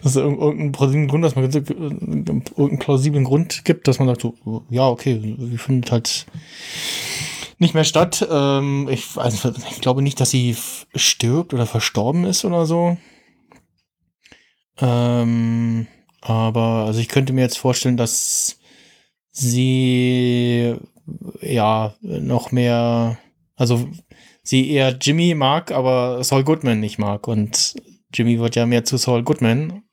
[0.04, 4.08] dass es irg- irgendeinen plausiblen Grund, dass man äh, irgendeinen plausiblen Grund gibt, dass man
[4.08, 6.26] sagt, so, ja, okay, wie findet halt
[7.60, 8.28] nicht mehr statt.
[8.30, 10.56] Ähm, ich, also, ich glaube nicht, dass sie
[10.96, 12.98] stirbt oder verstorben ist oder so.
[14.82, 15.88] Ähm,
[16.22, 18.60] aber also ich könnte mir jetzt vorstellen, dass
[19.32, 20.76] sie
[21.42, 23.18] ja noch mehr,
[23.56, 23.88] also
[24.44, 27.28] sie eher Jimmy mag, aber Saul Goodman nicht mag.
[27.28, 27.76] Und
[28.14, 29.84] Jimmy wird ja mehr zu Saul Goodman.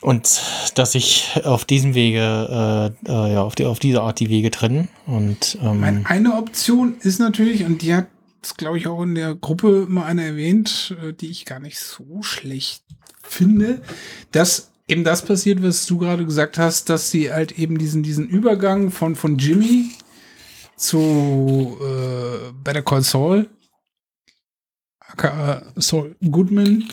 [0.00, 0.42] Und
[0.76, 4.50] dass sich auf diesem Wege, äh, äh, ja, auf, die, auf diese Art die Wege
[4.50, 4.88] trennen.
[5.06, 8.06] Und ähm, eine Option ist natürlich, und die hat
[8.42, 11.80] es, glaube ich, auch in der Gruppe mal eine erwähnt, äh, die ich gar nicht
[11.80, 12.84] so schlecht
[13.22, 13.82] finde,
[14.30, 18.28] dass eben das passiert, was du gerade gesagt hast, dass sie halt eben diesen, diesen
[18.28, 19.90] Übergang von, von Jimmy
[20.76, 23.48] zu äh, Better Call Saul,
[25.08, 26.84] aka Saul Goodman,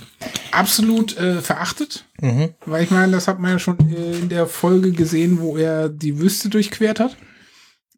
[0.51, 2.05] absolut äh, verachtet.
[2.21, 2.49] mhm.
[2.65, 5.89] Weil ich meine, das hat man ja schon äh, in der Folge gesehen, wo er
[5.89, 7.15] die Wüste durchquert hat.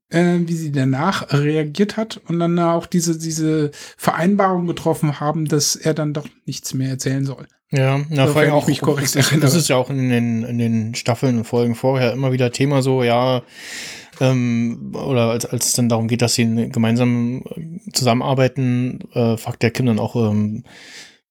[0.10, 5.76] Äh, wie sie danach reagiert hat und dann auch diese, diese Vereinbarung getroffen haben, dass
[5.76, 7.46] er dann doch nichts mehr erzählen soll.
[7.72, 9.42] Ja, na, Sofern vor auch, mich korrekt das, ist- erinnere.
[9.48, 12.82] das ist ja auch in den, in den Staffeln und Folgen vorher immer wieder Thema
[12.82, 13.42] so, ja,
[14.20, 19.64] ähm, oder als, als es dann darum geht, dass sie gemeinsam äh, zusammenarbeiten, äh, fragt
[19.64, 20.64] der Kim dann auch, ähm,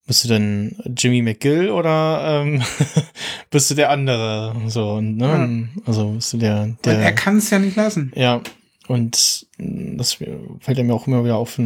[0.06, 2.62] bist du denn Jimmy McGill oder ähm,
[3.50, 4.54] bist du der andere?
[4.68, 5.68] So, und, ne?
[5.84, 8.12] Also bist du der, Weil der er kann es ja nicht lassen.
[8.14, 8.40] ja,
[8.86, 10.12] und das
[10.60, 11.60] fällt mir auch immer wieder auf,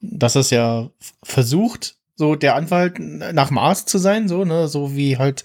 [0.00, 0.90] dass es ja
[1.22, 5.44] versucht, so der Anwalt nach dem Arzt zu sein, so, ne, so wie halt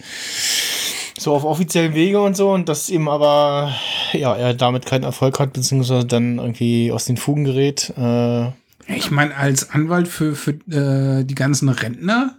[1.20, 3.74] so auf offiziellen Wege und so, und dass ihm aber,
[4.14, 7.94] ja, er damit keinen Erfolg hat, beziehungsweise dann irgendwie aus den Fugen gerät.
[7.98, 8.48] Äh,
[8.88, 12.38] Ich meine, als Anwalt für, für äh, die ganzen Rentner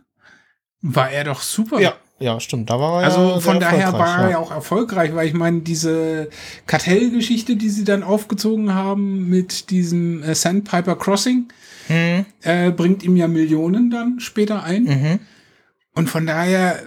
[0.82, 1.80] war er doch super.
[1.80, 5.28] ja, ja, stimmt, da war er Also von daher war er ja auch erfolgreich, weil
[5.28, 6.28] ich meine, diese
[6.66, 11.48] Kartellgeschichte, die sie dann aufgezogen haben mit diesem äh, Sandpiper Crossing,
[11.86, 12.24] Hm,
[12.76, 14.84] bringt ihm ja Millionen dann später ein.
[14.84, 15.18] mhm.
[15.92, 16.80] Und von daher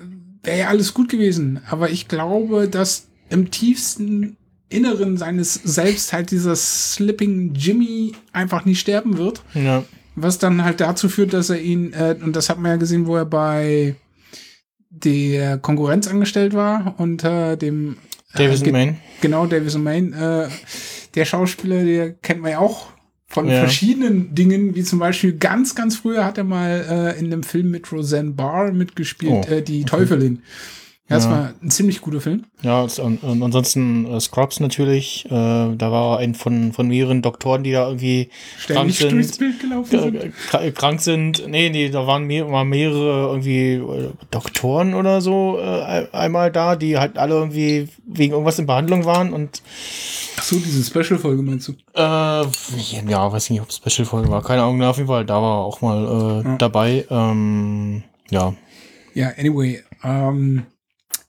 [0.44, 1.62] wäre ja alles gut gewesen.
[1.70, 4.38] Aber ich glaube, dass im tiefsten
[4.70, 9.44] Inneren seines Selbst halt dieser Slipping Jimmy einfach nie sterben wird.
[9.54, 9.84] Ja.
[10.16, 13.08] Was dann halt dazu führt, dass er ihn, äh, und das hat man ja gesehen,
[13.08, 13.96] wo er bei
[14.90, 17.98] der Konkurrenz angestellt war, unter dem
[18.36, 18.98] Davis äh, und Main.
[19.22, 20.14] Genau, Davis und Main.
[20.14, 20.50] Äh,
[21.16, 22.93] der Schauspieler, der kennt man ja auch
[23.34, 23.60] von Ja.
[23.62, 27.72] verschiedenen Dingen, wie zum Beispiel ganz, ganz früher hat er mal äh, in einem Film
[27.72, 30.44] mit Roseanne Barr mitgespielt, Oh, äh, die Teufelin.
[31.10, 31.32] Ja, das Ja.
[31.32, 32.46] war ein ziemlich guter Film.
[32.62, 35.26] Ja, und, und ansonsten äh, Scrubs natürlich.
[35.26, 39.12] Äh, da war ein von, von mehreren Doktoren, die da irgendwie Ständig sind.
[39.12, 40.16] durchs Bild gelaufen sind.
[40.16, 41.46] äh, kra- krank sind.
[41.46, 46.78] Nee, nee, da waren mehr, waren mehrere irgendwie äh, Doktoren oder so äh, einmal da,
[46.78, 49.62] die halt alle irgendwie wegen irgendwas in Behandlung waren und
[50.38, 51.74] Ach so, diese Special-Folge meinst du?
[51.96, 52.46] äh,
[53.10, 54.42] ja, weiß nicht, ob es Special-Folge war.
[54.42, 56.58] Keine Ahnung, auf jeden Fall, da war auch mal äh, Ja.
[56.58, 57.06] dabei.
[57.10, 58.54] Ähm, ja.
[59.14, 59.84] Ja, anyway.
[60.04, 60.64] Ähm,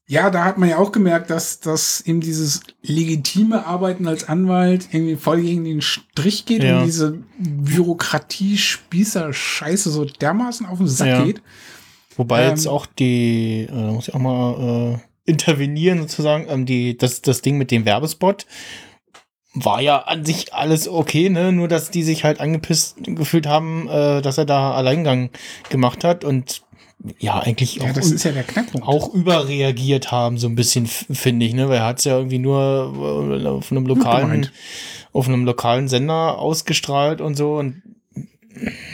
[0.07, 4.89] ja, da hat man ja auch gemerkt, dass, dass ihm dieses legitime Arbeiten als Anwalt
[4.93, 6.81] irgendwie voll gegen den Strich geht Ja.
[6.81, 11.25] und diese Bürokratie-Spießer-Scheiße so dermaßen auf den Sack Ja.
[11.25, 11.43] geht.
[12.17, 14.99] Wobei Ähm, jetzt auch die, äh, da muss ich auch mal äh,
[15.31, 18.47] intervenieren sozusagen, ähm, die, das, das Ding mit dem Werbespot
[19.57, 21.53] war ja an sich alles okay, ne?
[21.53, 25.31] Nur dass die sich halt angepisst gefühlt haben, äh, dass er da Alleingang
[25.71, 26.63] gemacht hat und
[27.19, 28.87] ja, eigentlich Ja, auch, das ist ja der Knackpunkt.
[28.87, 31.69] auch überreagiert haben, so ein bisschen, finde ich, ne?
[31.69, 34.49] Weil er hat es ja irgendwie nur äh, auf einem lokalen,
[35.13, 37.83] auf einem lokalen Sender ausgestrahlt und so und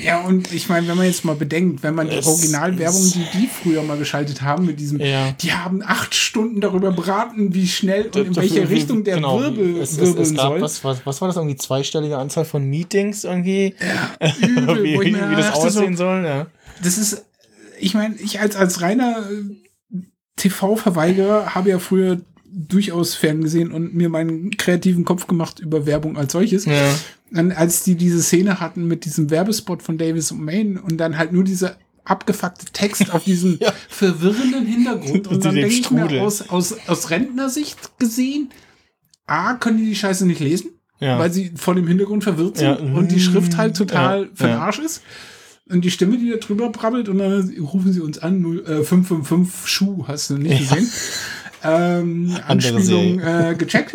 [0.03, 3.47] Ja, und ich meine, wenn man jetzt mal bedenkt, wenn man die Originalwerbung, die die
[3.47, 5.33] früher mal geschaltet haben, mit diesem, Ja.
[5.33, 9.77] die haben acht Stunden darüber beraten, wie schnell und in welche Richtung der genau, Wirbel
[9.77, 10.61] es, es, wirbeln es gab, soll.
[10.63, 11.57] Was, was, was war das irgendwie?
[11.57, 13.75] Zweistellige Anzahl von Meetings irgendwie?
[14.41, 16.25] Übel, wie, wie, das dachte, so, aussehen soll?
[16.25, 16.47] Ja.
[16.83, 17.27] das ist,
[17.81, 19.99] ich meine, ich als, als reiner äh,
[20.37, 22.21] TV-Verweigerer habe ja früher
[22.53, 26.65] durchaus ferngesehen und mir meinen kreativen Kopf gemacht über Werbung als solches.
[26.65, 26.95] Ja.
[27.31, 31.17] Dann, als die diese Szene hatten mit diesem Werbespot von Davis und Main und dann
[31.17, 33.73] halt nur dieser abgefuckte Text auf diesem Ja.
[33.89, 35.27] verwirrenden Hintergrund.
[35.29, 38.51] Und Mit dann denke ich mir aus, aus, aus Rentnersicht gesehen,
[39.27, 41.21] A, können die die Scheiße nicht lesen, Ja.
[41.21, 44.29] weil sie vor dem Hintergrund verwirrt sind und die Schrift halt total Ja.
[44.35, 44.57] für den.
[44.57, 45.03] Arsch ist.
[45.71, 48.83] Und die Stimme, die da drüber brabbelt und dann rufen sie uns an, 0, äh,
[48.83, 50.91] 555 Schuh, hast du nicht gesehen.
[51.63, 53.93] Ähm, Andere Anspielung äh, gecheckt.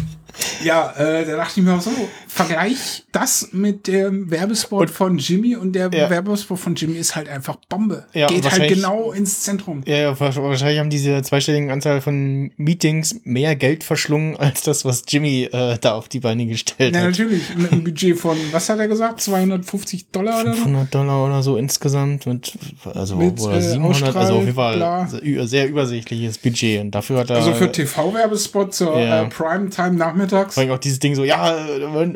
[0.64, 1.90] ja, äh, da dachte ich mir auch so,
[2.28, 6.10] vergleich das mit dem Werbespot Und- von Jimmy und der Ja.
[6.10, 8.04] Werbespot von Jimmy ist halt einfach Bombe.
[8.14, 9.82] Ja, Geht halt genau ins Zentrum.
[9.86, 14.84] Ja, ja, wahrsch- wahrscheinlich haben diese zweistelligen Anzahl von Meetings mehr Geld verschlungen als das,
[14.84, 17.08] was Jimmy äh, da auf die Beine gestellt Ja, hat.
[17.08, 17.42] natürlich.
[17.56, 19.20] Mit einem Budget von, was hat er gesagt?
[19.20, 20.62] 250 Dollar oder so?
[20.62, 22.52] 500 Dollar oder so insgesamt mit,
[22.94, 25.08] also Mit, oder äh, 700, also auf jeden Fall
[25.46, 29.22] sehr übersichtliches Budget und dafür hat er Also für TV-Werbespot zur Ja.
[29.22, 30.54] äh, Primetime nachmittags.
[30.54, 31.56] vor allem auch dieses Ding so, ja,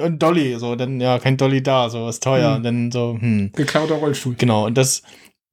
[0.02, 2.56] und, Dolly, so, dann, ja, kein Dolly da, so, ist teuer, Hm.
[2.56, 3.50] und dann so, hm.
[3.54, 4.34] Geklauter Rollstuhl.
[4.36, 5.02] Genau, und das,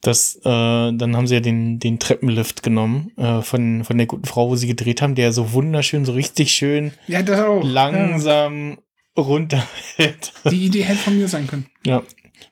[0.01, 4.25] das, äh, dann haben sie ja den, den Treppenlift genommen, äh, von, von der guten
[4.25, 7.63] Frau, wo sie gedreht haben, der so wunderschön, so richtig schön Ja, das auch.
[7.63, 8.77] langsam
[9.17, 10.31] runterfällt.
[10.43, 10.51] Ja.
[10.51, 11.65] Die Idee hätte von mir sein können.
[11.85, 12.01] ja,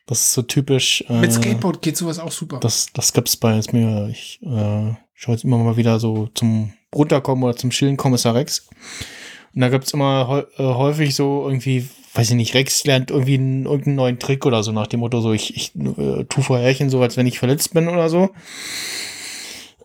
[0.06, 1.04] das ist so typisch.
[1.10, 2.60] Äh, Mit Skateboard geht sowas auch super.
[2.60, 4.08] Das, das gibt's bei jetzt mir.
[4.10, 8.68] Ich äh, schaue jetzt immer mal wieder so zum Runterkommen oder zum Chillen Kommissar Rex.
[9.58, 13.66] Und da gibt's immer äh, häufig so irgendwie, weiß ich nicht, Rex lernt irgendwie einen,
[13.66, 17.02] irgendeinen neuen Trick oder so nach dem Motto, so ich, ich äh, tu vorherchen, so
[17.02, 18.30] als wenn ich verletzt bin oder so.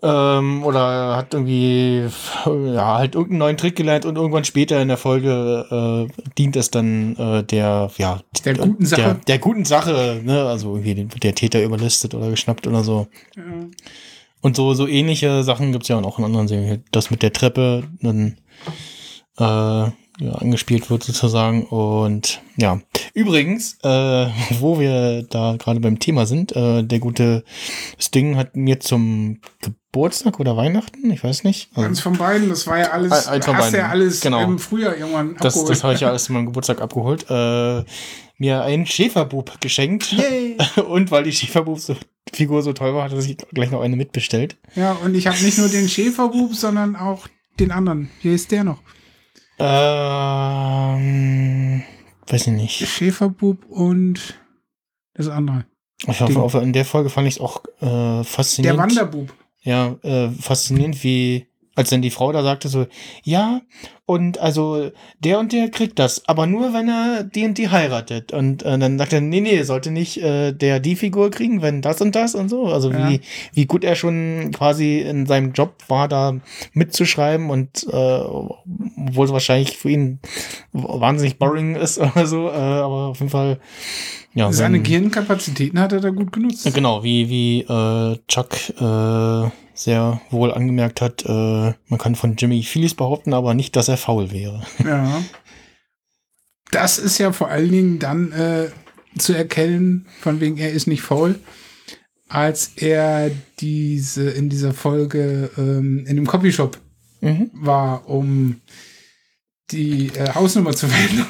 [0.02, 2.02] Ähm, oder hat irgendwie,
[2.44, 6.70] ja, halt irgendeinen neuen Trick gelernt und irgendwann später in der Folge äh, dient es
[6.70, 9.00] dann äh, der, ja, Der guten Sache.
[9.00, 10.44] Der, der guten Sache, ne?
[10.44, 13.06] Also irgendwie den- wird der Täter überlistet oder geschnappt oder so.
[13.36, 13.42] Ja.
[14.42, 16.84] Und so, so ähnliche Sachen gibt's ja auch in anderen Serien.
[16.90, 18.36] Das mit der Treppe dann
[19.42, 19.92] äh,
[20.24, 21.64] ja, angespielt wird sozusagen.
[21.64, 22.80] Und ja,
[23.14, 24.26] übrigens, äh,
[24.60, 27.44] wo wir da gerade beim Thema sind, äh, der gute
[27.98, 31.70] Sting hat mir zum Geburtstag oder Weihnachten, ich weiß nicht.
[31.76, 33.90] Eins Also, von beiden, das war ja alles, Ein- eins von hast ja beiden.
[33.90, 34.42] alles Genau.
[34.44, 35.70] im Frühjahr irgendwann das abgeholt.
[35.70, 37.26] das habe ich ja alles zu meinem Geburtstag abgeholt.
[37.30, 37.84] Äh,
[38.38, 40.12] mir einen Schäferbub geschenkt.
[40.12, 40.56] Yay.
[40.88, 44.56] Und weil die Schäferbub-Figur so toll war, hat er sich gleich noch eine mitbestellt.
[44.74, 47.28] Ja, und ich habe nicht nur den Schäferbub, sondern auch
[47.60, 48.10] den anderen.
[48.20, 48.78] Hier ist der noch.
[50.92, 51.82] Ähm,
[52.26, 52.86] weiß ich nicht.
[52.88, 54.38] Schäferbub und
[55.14, 55.64] das andere.
[56.06, 58.80] Ich hoffe, auf, in der Folge fand ich es auch äh, Der faszinierend.
[58.80, 59.32] Wanderbub.
[59.62, 62.86] ja, äh, faszinierend, wie, als dann die Frau da sagte so,
[63.24, 63.62] ja,
[64.04, 68.32] und also der und der kriegt das, aber nur, wenn er die und die heiratet.
[68.32, 71.80] Und äh, dann sagt er, nee, nee, sollte nicht äh, der die Figur kriegen, wenn
[71.80, 72.66] das und das und so.
[72.66, 73.08] Also Ja.
[73.08, 73.20] wie,
[73.54, 76.34] wie gut er schon quasi in seinem Job war, da
[76.74, 80.18] mitzuschreiben und äh, obwohl es wahrscheinlich für ihn
[80.72, 83.60] wahnsinnig boring ist oder so, äh, aber auf jeden Fall,
[84.34, 84.52] ja.
[84.52, 86.68] Seine sein- Gehirnkapazitäten hat er da gut genutzt.
[86.74, 91.28] Genau, wie, wie äh, Chuck äh, sehr wohl angemerkt hat, äh,
[91.88, 94.62] man kann von Jimmy vieles behaupten, aber nicht, dass er faul wäre.
[94.84, 95.22] Ja.
[96.70, 98.70] Das ist ja vor allen Dingen dann äh,
[99.18, 101.38] zu erkennen, von wegen er ist nicht faul,
[102.28, 103.30] als er
[103.60, 106.78] diese in dieser Folge ähm, in dem Copyshop
[107.20, 107.50] Mhm.
[107.54, 108.60] war, um
[109.70, 111.26] die äh, Hausnummer zu verändern.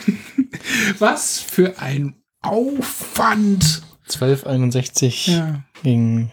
[0.98, 3.82] Was für ein Aufwand.
[4.04, 5.62] 1261 Ja.
[5.82, 6.30] ging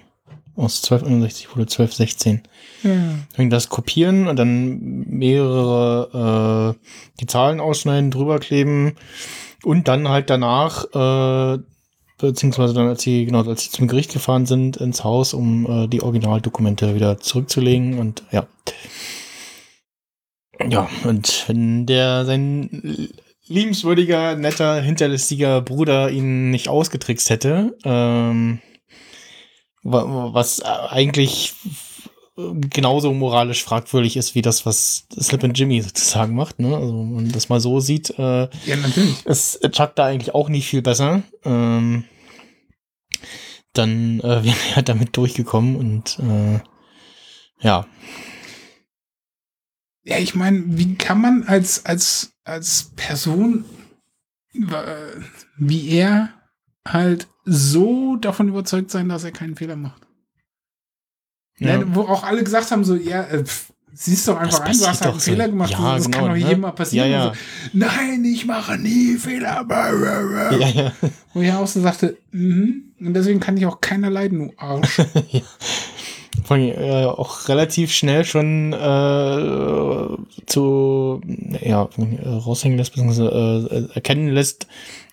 [0.59, 2.43] aus 1261 wurde 1216.
[2.83, 2.91] Ja.
[3.35, 8.95] Ging das kopieren und dann mehrere äh, die Zahlen ausschneiden, drüber kleben
[9.63, 11.59] und dann halt danach äh,
[12.19, 15.87] beziehungsweise dann, als sie, genau, als sie zum Gericht gefahren sind, ins Haus, um äh,
[15.87, 18.45] die Originaldokumente wieder zurückzulegen und ja.
[20.69, 23.09] Ja, und wenn der sein
[23.47, 28.59] liebenswürdiger, netter, hinterlistiger Bruder ihn nicht ausgetrickst hätte, ähm,
[29.83, 31.53] was eigentlich
[32.37, 36.75] genauso moralisch fragwürdig ist, wie das, was Slip and Jimmy sozusagen macht, ne?
[36.75, 39.25] Also, wenn man das mal so sieht, äh, ja, natürlich.
[39.25, 41.23] ist Chuck da eigentlich auch nicht viel besser.
[41.43, 42.05] Ähm,
[43.73, 46.59] dann äh, wäre er damit durchgekommen und äh,
[47.61, 47.85] ja.
[50.03, 53.65] Ja, ich meine, wie kann man als, als, als Person
[54.53, 55.21] äh,
[55.57, 56.29] wie er
[56.87, 60.01] halt so davon überzeugt sein, dass er keinen Fehler macht?
[61.57, 61.77] Ja.
[61.77, 64.87] Ne, wo auch alle gesagt haben, so, ja, äh, pff, siehst doch einfach ein, du
[64.87, 65.31] hast einen doch so.
[65.31, 66.39] Fehler gemacht, Ja, das genau, kann doch ne?
[66.39, 67.11] jedem mal passieren.
[67.11, 67.33] Ja, ja.
[67.33, 67.39] So,
[67.73, 69.65] Nein, ich mache nie Fehler.
[70.57, 70.91] Ja, ja.
[71.33, 74.99] Wo er auch so sagte, mhm, und deswegen kann ich auch keiner leiden, du Arsch.
[75.31, 75.41] ja.
[76.43, 81.21] Vor allem, äh, auch relativ schnell schon äh, zu
[81.61, 84.67] ja, äh, raushängen lässt, beziehungsweise äh, erkennen lässt,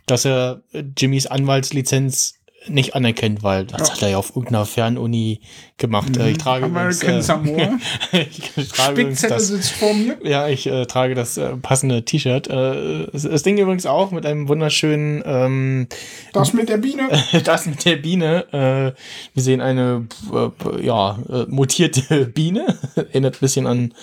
[0.07, 0.63] dass er
[0.97, 2.35] Jimmys Anwaltslizenz
[2.69, 3.95] nicht anerkennt, weil das Ja.
[3.95, 5.41] hat er ja auf irgendeiner Fernuni
[5.77, 6.17] gemacht.
[6.17, 7.79] Äh, ich trage übrigens, American äh, Samoa.
[8.13, 10.17] ich trage übrigens Spickzettel das, sitzt vor mir.
[10.25, 12.49] ja, ich äh, trage das äh, passende T-Shirt.
[12.49, 15.87] Äh, das, das Ding übrigens auch mit einem wunderschönen ähm,
[16.33, 17.09] Das mit der Biene.
[17.45, 18.47] das mit der Biene.
[18.53, 18.99] Äh,
[19.35, 22.79] wir sehen eine äh, ja, äh, mutierte Biene.
[22.97, 23.95] Erinnert ein bisschen an,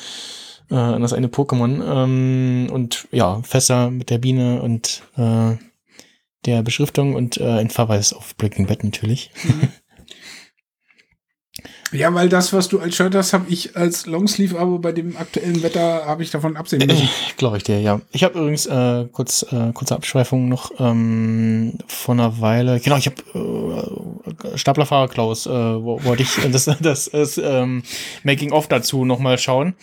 [0.72, 1.84] äh, an das eine Pokémon.
[1.86, 5.58] Ähm, und ja, Fässer mit der Biene und äh,
[6.46, 9.32] der Beschriftung und äh, ein Verweis auf Breaking Bad natürlich.
[11.94, 15.16] Ja, weil das, was du als Shirt hast, habe ich als Longsleeve, aber bei dem
[15.16, 17.08] aktuellen Wetter habe ich davon absehen müssen.
[17.38, 18.02] Glaube ich dir, ja.
[18.12, 22.80] Ich habe übrigens äh, kurz äh, kurze Abschweifung noch ähm, vor einer Weile.
[22.80, 27.84] Genau, ich habe äh, Staplerfahrer Klaus, äh, wo, wollte ich das das ist, ähm,
[28.24, 29.76] Making of dazu noch mal schauen,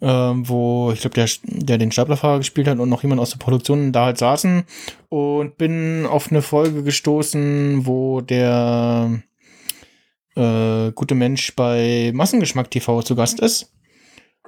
[0.00, 3.38] ähm, wo ich glaube der der den Staplerfahrer gespielt hat und noch jemand aus der
[3.38, 4.64] Produktion da halt saßen
[5.08, 9.20] und bin auf eine Folge gestoßen, wo der
[10.36, 13.72] äh, gute Mensch bei Massengeschmack TV zu Gast ist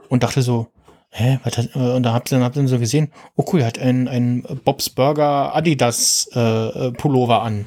[0.08, 0.68] und dachte so,
[1.10, 3.60] hä, was hat, äh, und da habt ihr dann, habt ihr so gesehen, oh cool,
[3.60, 7.66] er hat einen, einen Bob's Burger Adidas äh, Pullover an.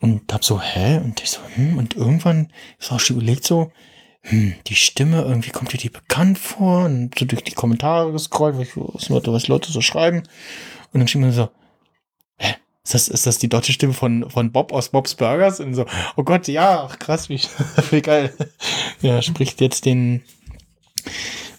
[0.00, 0.96] Und hab so, hä?
[0.96, 2.48] Und ich so, hm, und irgendwann
[2.78, 3.70] ist auch schon überlegt so,
[4.22, 8.58] hm, die Stimme, irgendwie kommt dir die bekannt vor und so durch die Kommentare gescrollt,
[8.58, 10.22] was, was, Leute, was Leute so schreiben.
[10.92, 11.48] Und dann steht mir so,
[12.36, 12.54] hä?
[12.84, 15.60] Ist das, ist das die deutsche Stimme von, von Bob aus Bob's Burgers?
[15.60, 17.40] Und so, oh Gott, ja, ach, krass, wie,
[17.90, 18.34] wie geil.
[19.00, 20.22] Ja, spricht jetzt den,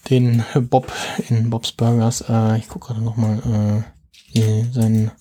[0.10, 0.92] den Bob
[1.30, 2.22] in Bob's Burgers.
[2.30, 3.86] Äh, ich gucke gerade nochmal,
[4.34, 5.12] äh, wie sein,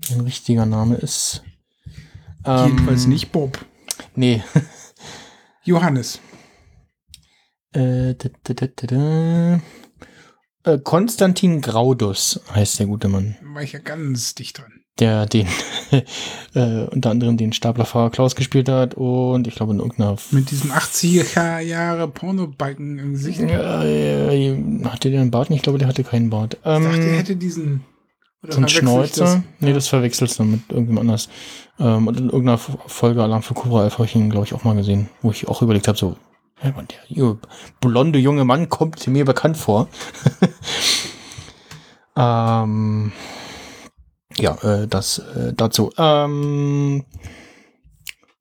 [0.00, 1.42] sein richtiger Name ist.
[2.44, 3.58] Ähm, Jedenfalls nicht Bob.
[4.14, 4.42] Nee.
[5.64, 6.20] Johannes.
[6.20, 7.65] Äh, da, da, da, da, da.
[7.65, 7.65] Äh,
[10.82, 13.36] Konstantin Graudus heißt der gute Mann.
[13.54, 14.72] War ich ja ganz dicht dran.
[14.98, 15.46] Der den
[16.54, 20.72] äh, unter anderem den Staplerfahrer Klaus gespielt hat und ich glaube in irgendeiner Mit diesem
[20.72, 23.40] 80er Jahre Pornobalken im Gesicht.
[23.40, 25.50] Ich äh, äh, hatte der einen Bart?
[25.50, 26.56] Ich glaube, der hatte keinen Bart.
[26.64, 27.84] Ähm, dachte, er hätte diesen.
[28.42, 29.24] Oder so ein ich Schnäuzer.
[29.24, 29.40] das?
[29.60, 31.28] Nee, das verwechselst du mit irgendjemand anders.
[31.78, 34.64] Ähm, und in irgendeiner Folge Alarm für Cobra 11 habe ich ihn, glaube ich, auch
[34.64, 36.16] mal gesehen, wo ich auch überlegt habe, so,
[36.62, 37.36] Mann, der
[37.80, 39.88] blonde junge Mann kommt mir bekannt vor.
[42.16, 43.12] ähm,
[44.38, 45.92] ja, äh, das äh, dazu.
[45.98, 47.04] Ähm,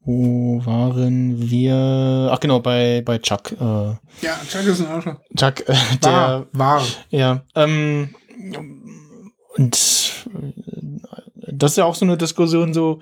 [0.01, 2.29] Wo waren wir?
[2.31, 3.51] Ach genau, bei, bei Chuck.
[3.51, 5.15] Äh, Ja, Chuck ist ein Arschloch.
[5.37, 6.83] Chuck, äh, der, War, war.
[7.09, 8.15] Ja, ähm,
[9.57, 9.75] und
[10.33, 12.99] äh, das ist ja auch so eine Diskussion so,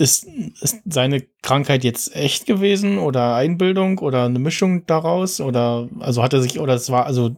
[0.00, 0.26] ist,
[0.60, 6.32] ist seine Krankheit jetzt echt gewesen oder Einbildung oder eine Mischung daraus oder also hat
[6.32, 7.36] er sich oder es war also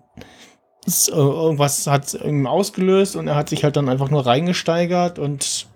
[0.86, 5.18] es, äh, irgendwas hat ihm ausgelöst und er hat sich halt dann einfach nur reingesteigert
[5.18, 5.66] und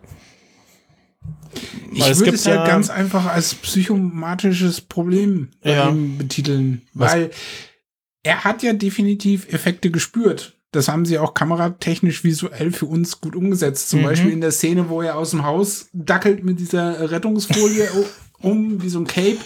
[1.93, 5.91] Ich Weil würde gibt es halt ja- ganz einfach als psychomatisches Problem Ja.
[5.91, 6.83] betiteln.
[6.93, 7.31] Was- Weil
[8.23, 10.56] er hat ja definitiv Effekte gespürt.
[10.73, 13.89] Das haben sie auch kameratechnisch visuell für uns gut umgesetzt.
[13.89, 14.05] Zum Mhm.
[14.05, 17.89] Beispiel in der Szene, wo er aus dem Haus dackelt mit dieser Rettungsfolie
[18.43, 19.39] um, wie so ein Cape.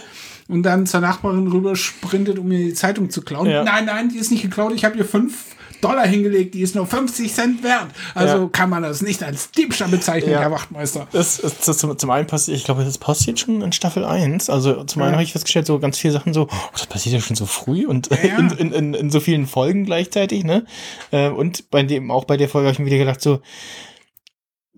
[0.49, 3.49] Und dann zur Nachbarin rüber sprintet, um ihr die Zeitung zu klauen.
[3.49, 3.63] Ja.
[3.63, 4.73] Nein, nein, die ist nicht geklaut.
[4.75, 6.55] Ich habe ihr fünf Dollar hingelegt.
[6.55, 7.89] Die ist nur 50 Cent wert.
[8.15, 8.49] Also Ja.
[8.49, 10.41] kann man das nicht als Diebstahl bezeichnen, Ja.
[10.41, 11.07] Herr Wachtmeister.
[11.13, 14.51] Das ist das zum, zum einen passiert, ich glaube, das passiert schon in Staffel 1.
[14.51, 17.21] Also zum einen habe ich festgestellt, so ganz viele Sachen so, oh, das passiert ja
[17.21, 20.65] schon so früh und in, in, in, in so vielen Folgen gleichzeitig, ne?
[21.11, 23.41] Äh, Und bei dem, auch bei der Folge habe ich mir wieder gedacht, so,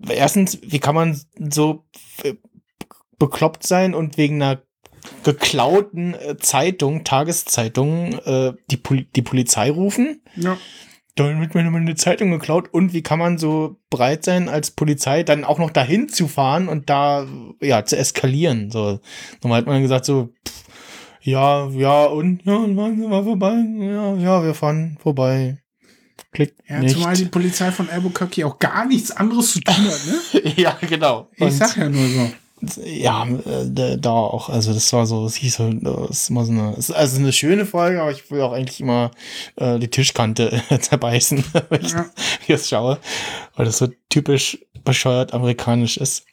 [0.09, 1.19] erstens, wie kann man
[1.51, 1.85] so
[3.19, 4.61] bekloppt sein und wegen einer
[5.23, 10.21] geklauten äh, Zeitung, Tageszeitung, äh, die, Poli die Polizei rufen?
[10.35, 10.57] Ja.
[11.15, 12.69] Damit mir eine Zeitung geklaut.
[12.73, 16.67] Und wie kann man so bereit sein als Polizei dann auch noch dahin zu fahren
[16.67, 17.27] und da
[17.61, 18.71] ja zu eskalieren?
[18.71, 18.99] So
[19.43, 20.63] normal hat man gesagt so pff,
[21.21, 22.43] ja ja und?
[22.45, 23.53] Ja Sie mal vorbei?
[23.79, 25.59] Ja ja wir fahren vorbei.
[26.31, 26.95] Klick Ja, nicht.
[26.95, 30.01] zumal die Polizei von Albuquerque auch gar nichts anderes zu tun hat,
[30.43, 30.53] ne?
[30.57, 31.29] ja genau.
[31.35, 32.31] Ich Und- sag ja nur so.
[32.85, 36.51] Ja, äh, da- auch, also das war so, es hieß so, das ist immer so
[36.51, 39.11] eine, es ist also eine schöne Folge, aber ich will auch eigentlich immer
[39.55, 42.05] äh, die Tischkante zerbeißen, wenn ich Ja.
[42.47, 42.99] das schaue,
[43.55, 46.25] weil das so typisch bescheuert amerikanisch ist.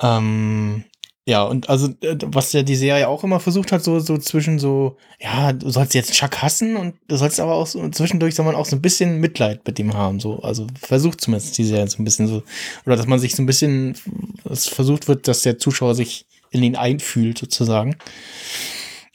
[0.00, 0.84] Ähm,
[1.28, 4.60] ja, und also, äh, was ja die Serie auch immer versucht hat, so, so zwischen
[4.60, 8.46] so, ja, du sollst jetzt Chuck hassen und du sollst aber auch so, zwischendurch soll
[8.46, 11.88] man auch so ein bisschen Mitleid mit ihm haben, so, also versucht zumindest die Serie
[11.88, 12.44] so ein bisschen so,
[12.86, 13.96] oder dass man sich so ein bisschen,
[14.44, 17.96] es versucht wird, dass der Zuschauer sich in ihn einfühlt, sozusagen.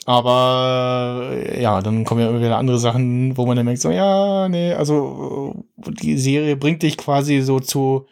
[0.06, 3.92] Aber äh, ja, dann kommen ja immer wieder andere Sachen, wo man dann merkt, so,
[3.92, 8.08] ja, nee, also äh, die Serie bringt dich quasi so zu,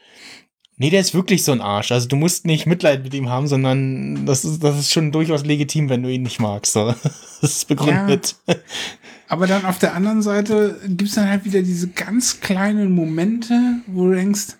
[0.79, 1.91] nee, der ist wirklich so ein Arsch.
[1.91, 5.45] Also du musst nicht Mitleid mit ihm haben, sondern das ist, das ist schon durchaus
[5.45, 6.73] legitim, wenn du ihn nicht magst.
[6.73, 6.93] So.
[7.41, 8.35] Das ist begründet.
[9.29, 13.53] Aber dann auf der anderen Seite gibt's dann halt wieder diese ganz kleinen Momente,
[13.87, 14.55] wo du denkst,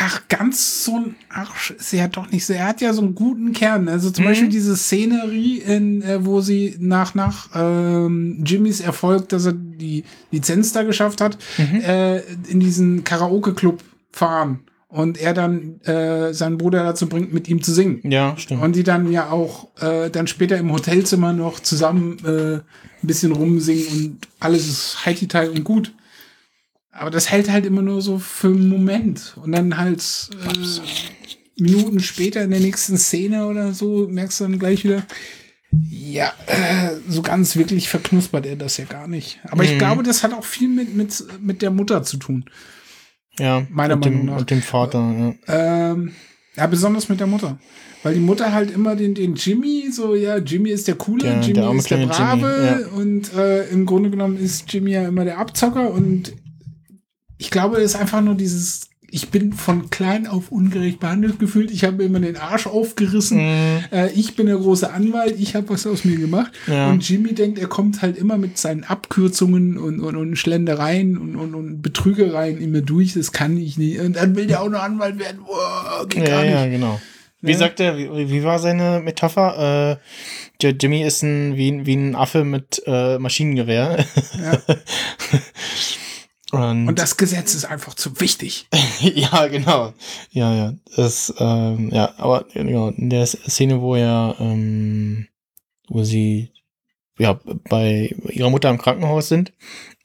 [0.00, 2.52] ach, ganz so ein Arsch ist er ja doch nicht so.
[2.52, 3.88] Er hat ja so einen guten Kern.
[3.88, 4.28] Also zum Mhm.
[4.28, 10.04] Beispiel diese Szenerie, in, äh, wo sie nach, nach ähm, Jimmys Erfolg, dass er die
[10.30, 11.80] Lizenz da geschafft hat, Mhm.
[11.80, 12.18] äh,
[12.48, 13.82] in diesen Karaoke-Club
[14.12, 14.60] fahren.
[14.90, 18.00] Und er dann äh, seinen Bruder dazu bringt, mit ihm zu singen.
[18.10, 18.60] Ja, stimmt.
[18.60, 22.62] Und die dann ja auch äh, dann später im Hotelzimmer noch zusammen äh, ein
[23.06, 25.92] bisschen rumsingen und alles ist heiti und gut.
[26.90, 29.36] Aber das hält halt immer nur so für einen Moment.
[29.40, 30.02] Und dann halt
[30.44, 35.04] äh, Minuten später in der nächsten Szene oder so merkst du dann gleich wieder,
[35.88, 39.38] ja, äh, so ganz wirklich verknuspert er das ja gar nicht.
[39.44, 39.78] Aber ich Mhm.
[39.78, 42.44] glaube, das hat auch viel mit, mit, mit der Mutter zu tun.
[43.40, 44.38] Ja, meiner und dem, Meinung nach.
[44.40, 45.90] Und dem Vater, ja.
[45.92, 46.12] Ähm,
[46.56, 47.58] ja, besonders mit der Mutter.
[48.02, 51.40] Weil die Mutter halt immer den, den Jimmy, so, ja, Jimmy ist der Coole, Der-
[51.40, 55.24] Jimmy der ist der Brave Jimmy, und äh, im Grunde genommen ist Jimmy ja immer
[55.24, 56.32] der Abzocker und
[57.38, 61.70] ich glaube, es ist einfach nur dieses, ich bin von klein auf ungerecht behandelt gefühlt,
[61.70, 63.84] ich habe mir immer den Arsch aufgerissen, Mhm.
[63.92, 66.88] äh, ich bin der große Anwalt, ich habe was aus mir gemacht Ja.
[66.90, 71.36] und Jimmy denkt, er kommt halt immer mit seinen Abkürzungen und, und, und Schlendereien und,
[71.36, 74.82] und, und Betrügereien immer durch, das kann ich nicht und dann will der auch noch
[74.82, 76.52] Anwalt werden, Boah, geht Ja, gar nicht.
[76.52, 77.00] ja, genau.
[77.42, 77.58] Wie Ja.
[77.58, 79.98] sagt er, wie, wie war seine Metapher?
[80.62, 84.04] Äh, Jimmy ist ein, wie, ein- wie ein Affe mit äh, Maschinengewehr.
[84.42, 84.58] Ja.
[86.52, 88.66] Und, Und das Gesetz ist einfach zu wichtig.
[89.00, 89.92] ja, genau.
[90.30, 90.74] Ja, ja.
[90.96, 95.28] Das, ähm, ja, aber genau, in der Szene, wo er, ähm,
[95.88, 96.52] wo sie
[97.18, 97.38] ja
[97.68, 99.52] bei ihrer Mutter im Krankenhaus sind,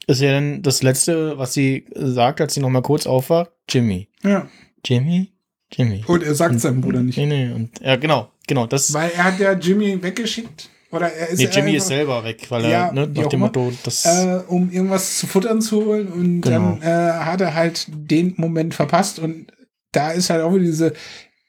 [0.06, 4.08] ist ja dann das Letzte, was sie sagt, als sie noch mal kurz aufwacht, Jimmy.
[4.22, 4.48] Ja.
[4.84, 5.32] Jimmy?
[5.72, 6.04] Jimmy.
[6.06, 7.18] Und er sagt seinem Bruder nicht.
[7.18, 7.52] Nee, nee.
[7.52, 8.66] Und, ja, genau, genau.
[8.66, 10.70] Das, Weil er hat ja Jimmy weggeschickt.
[10.90, 13.28] Oder er ist nee, Jimmy einfach, ist selber weg, weil er, Ja, ne, wie nach
[13.28, 13.40] dem.
[13.40, 14.04] Motto, das.
[14.04, 16.08] äh, um irgendwas zu futtern zu holen.
[16.08, 16.78] Und Genau.
[16.80, 19.18] dann äh, hat er halt den Moment verpasst.
[19.18, 19.52] Und
[19.92, 20.92] da ist halt auch wieder diese,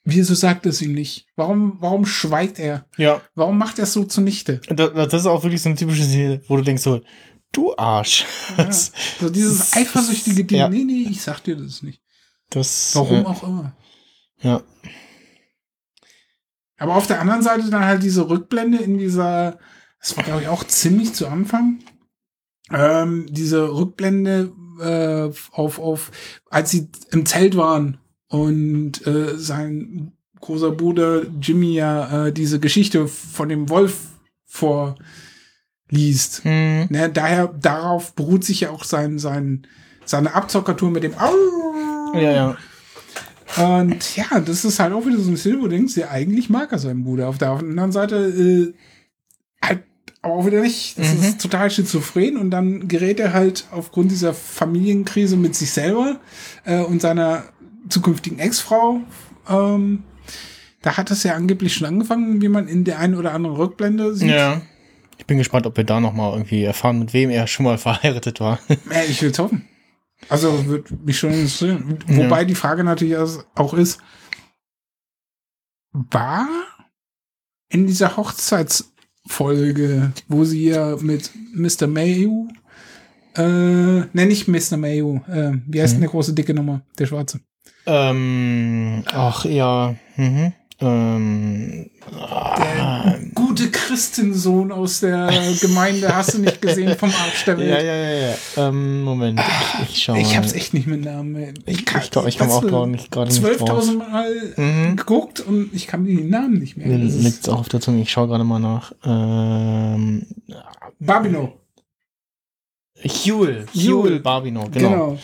[0.03, 1.27] wieso sagt es ihm nicht?
[1.35, 2.85] Warum, warum schweigt er?
[2.97, 4.59] ja, Warum macht er es so zunichte?
[4.69, 7.01] das, das ist auch wirklich so eine typische Szene, wo du denkst so,
[7.51, 8.25] du Arsch.
[8.57, 8.69] Ja.
[9.19, 10.59] So dieses eifersüchtige Ding.
[10.59, 10.69] Ja.
[10.69, 12.01] Nee, nee, ich sag dir das nicht.
[12.49, 13.75] das Warum äh, auch immer.
[14.41, 14.61] Ja.
[16.77, 19.57] Aber auf der anderen Seite dann halt diese Rückblende in dieser,
[19.99, 21.79] das war glaube ich auch ziemlich zu Anfang,
[22.71, 26.11] ähm, diese Rückblende äh, auf, auf,
[26.49, 27.97] als sie im Zelt waren
[28.27, 33.97] und äh, sein großer Bruder Jimmy ja äh, diese Geschichte von dem Wolf
[34.45, 36.43] vorliest.
[36.43, 36.87] Hm.
[36.89, 39.65] Ne, daher, darauf beruht sich ja auch sein, sein,
[40.05, 41.33] seine Abzockertour mit dem Au.
[42.13, 42.57] Ja, ja.
[43.55, 46.49] Und ja, das ist halt auch wieder so ein bisschen, wo du denkst, ja, eigentlich
[46.49, 47.29] mag er seinen Bruder.
[47.29, 48.73] Auf der anderen Seite äh,
[49.65, 49.83] halt
[50.21, 50.99] aber auch wieder nicht.
[50.99, 51.23] Das Mhm.
[51.23, 56.19] ist total schizophren und dann gerät er halt aufgrund dieser Familienkrise mit sich selber
[56.65, 57.43] äh, und seiner
[57.89, 58.99] zukünftigen Ex-Frau.
[59.49, 60.03] Ähm,
[60.81, 64.13] da hat es ja angeblich schon angefangen, wie man in der einen oder anderen Rückblende
[64.15, 64.29] sieht.
[64.31, 64.61] Ja.
[65.17, 67.77] Ich bin gespannt, ob wir da noch mal irgendwie erfahren, mit wem er schon mal
[67.77, 68.59] verheiratet war.
[68.91, 69.65] Äh, ich will's hoffen.
[70.29, 71.99] Also würde mich schon interessieren.
[72.07, 73.17] Wobei die Frage natürlich
[73.55, 73.99] auch ist,
[75.91, 76.47] war
[77.69, 81.87] in dieser Hochzeitsfolge, wo sie ja mit Mr.
[81.87, 82.47] Mayu,
[83.35, 84.77] äh, nenne ich Mr.
[84.77, 87.39] Mayu, äh, wie heißt denn der große dicke Nummer, der schwarze?
[87.85, 89.95] ähm, ach ja.
[90.17, 90.53] Mhm.
[90.79, 97.69] Ähm, Der gute Christensohn aus der Gemeinde, hast du nicht gesehen, vom Arsch der Welt.
[97.69, 98.35] ja, ja, ja, ja.
[98.69, 99.39] Ähm, Moment,
[99.83, 100.21] ich, ich schau mal.
[100.21, 101.55] Ich hab's echt nicht mit Namen.
[101.65, 103.27] Ich, ich, glaub, ich komme auch gerade nicht, drauf.
[103.27, 104.95] 12.000 Mal Mhm.
[104.97, 106.87] geguckt und ich kann mir die Namen nicht mehr.
[106.87, 108.01] Mir liegt's auch auf der Zunge.
[108.03, 108.91] Ich schaue gerade mal nach.
[109.03, 110.27] Ähm,
[110.99, 111.53] Babino.
[113.03, 113.65] Huel.
[113.73, 113.93] Huel.
[113.93, 114.89] Huel Barbino, genau.
[114.89, 115.19] Genau.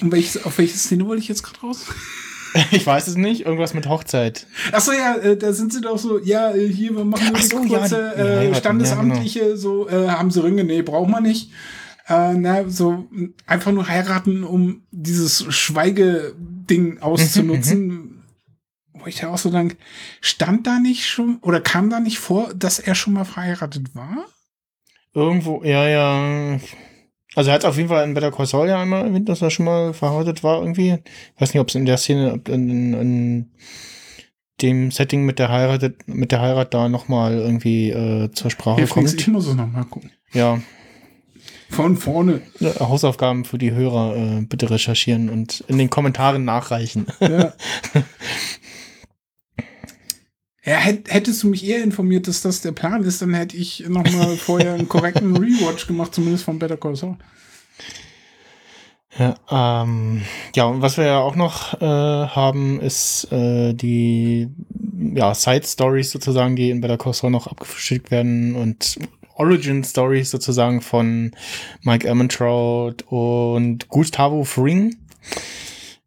[0.00, 1.86] Und welches, auf welche Szene wollte ich jetzt gerade raus?
[2.70, 3.42] Ich weiß es nicht.
[3.42, 4.46] Irgendwas mit Hochzeit.
[4.72, 7.62] Achso, ja, äh, da sind sie doch so, ja, äh, hier, wir machen nur so,
[7.64, 11.50] ja, kurze die äh, standesamtliche, so, äh, haben sie Ringe, nee, braucht man nicht.
[12.08, 13.06] Äh, na, so
[13.46, 18.24] einfach nur heiraten, um dieses Schweigeding auszunutzen.
[18.94, 19.76] Wo ich da auch so denke,
[20.20, 24.26] stand da nicht schon, oder kam da nicht vor, dass er schon mal verheiratet war?
[25.14, 26.58] Irgendwo, ja, ja.
[27.34, 29.50] Also er hat auf jeden Fall in Better Call Saul ja einmal erwähnt, dass er
[29.50, 30.98] schon mal verheiratet war irgendwie.
[31.34, 33.50] Ich weiß nicht, ob es in der Szene, ob in, in
[34.62, 38.94] dem Setting mit der Heirat, mit der Heirat da nochmal irgendwie äh, zur Sprache nichts,
[38.94, 39.14] kommt.
[39.14, 40.10] ich muss es nochmal gucken.
[40.32, 40.60] Ja,
[41.70, 42.40] Von vorne.
[42.80, 47.06] Hausaufgaben für die Hörer äh, bitte recherchieren und in den Kommentaren nachreichen.
[47.20, 47.52] Ja.
[50.68, 53.84] Ja, hätt, hättest du mich eher informiert, dass das der Plan ist, dann hätte ich
[53.88, 57.16] noch mal vorher einen korrekten Rewatch gemacht, zumindest von Better Call Saul.
[59.18, 59.34] Ja,
[59.82, 60.22] ähm,
[60.54, 64.48] ja, und was wir ja auch noch äh, haben, ist äh, die
[65.14, 68.98] ja, Side-Stories sozusagen, die in Better Call Saul noch abgefrühstückt werden und
[69.36, 71.32] Origin-Stories sozusagen von
[71.80, 74.96] Mike Ehrmantraut und Gustavo Fring.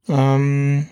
[0.07, 0.87] Ähm,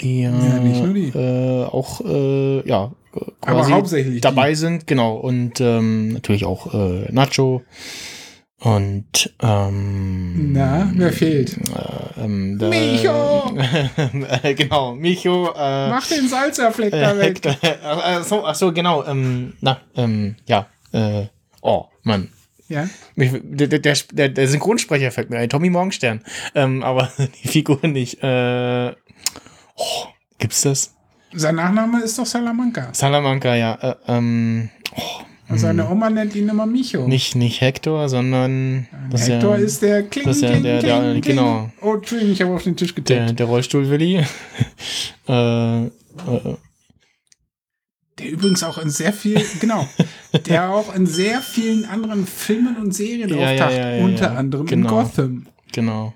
[0.00, 1.08] die, äh, Ja, nur die.
[1.08, 2.92] Äh, auch äh, ja
[3.40, 4.20] Aber quasi hauptsächlich.
[4.20, 5.16] dabei sind, genau.
[5.16, 7.62] Und ähm, natürlich auch äh, Nacho.
[8.60, 11.58] Und ähm, Na, wer fehlt?
[11.58, 13.54] Äh, ähm, der, Micho!
[14.42, 15.52] äh, genau, Micho.
[15.54, 15.60] Die.
[15.60, 17.40] Äh, Mach den Salzerfleck da äh, weg.
[17.84, 19.04] ach so, ach so, genau.
[19.04, 20.66] Ähm, na, ähm, ja.
[20.92, 21.26] Äh,
[21.60, 22.30] oh, Mann.
[22.68, 22.88] Ja.
[23.16, 26.22] Der, der, der, der Synchronsprecher fällt mir ein, Tommy Morgenstern.
[26.54, 27.10] Ähm, aber
[27.42, 28.22] die Figur nicht.
[28.22, 28.92] Äh,
[29.76, 30.04] oh,
[30.38, 30.94] gibt's das?
[31.32, 32.88] Sein Nachname ist doch Salamanca.
[32.92, 33.74] Salamanca, ja.
[33.74, 34.70] Äh, ähm,
[35.48, 37.08] Und seine Oma nennt ihn immer Micho.
[37.08, 40.62] nicht, nicht Hector, sondern das ist Hector ja, ist der Kling, das ist ja Kling,
[40.62, 41.20] der- der- Kling.
[41.22, 41.70] genau.
[41.82, 43.38] Oh, Entschuldigung, ich habe auf den Tisch der, getippt.
[43.40, 44.24] der Rollstuhl-Willi.
[45.28, 45.90] äh, äh,
[48.18, 49.88] Der übrigens auch in sehr viel, genau,
[50.46, 54.66] der auch in sehr vielen anderen Filmen und Serien Ja, auftaucht, ja, ja, unter anderem
[54.66, 54.88] Genau.
[54.88, 55.46] in Gotham.
[55.72, 56.14] Genau.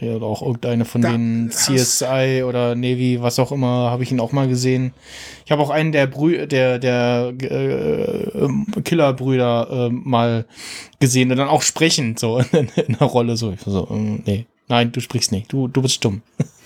[0.00, 4.10] Ja, oder auch irgendeine von Da den CSI oder Navy, was auch immer, habe ich
[4.10, 4.92] ihn auch mal gesehen.
[5.44, 10.46] Ich habe auch einen der Brü der der äh, ähm, Killerbrüder äh, mal
[10.98, 13.54] gesehen und dann auch sprechend so in, in einer Rolle so.
[13.64, 16.22] So ähm, nee, nein, du sprichst nicht, du du bist stumm.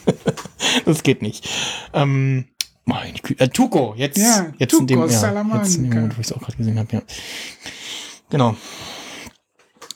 [0.87, 1.49] das geht nicht.
[1.93, 2.47] Ähm,
[2.87, 6.20] meine Güte, äh, Tuco, jetzt Ja, jetzt in dem ja, jetzt in dem Moment, wo
[6.22, 7.03] ich es auch gerade gesehen habe, ja.
[8.31, 8.57] Genau.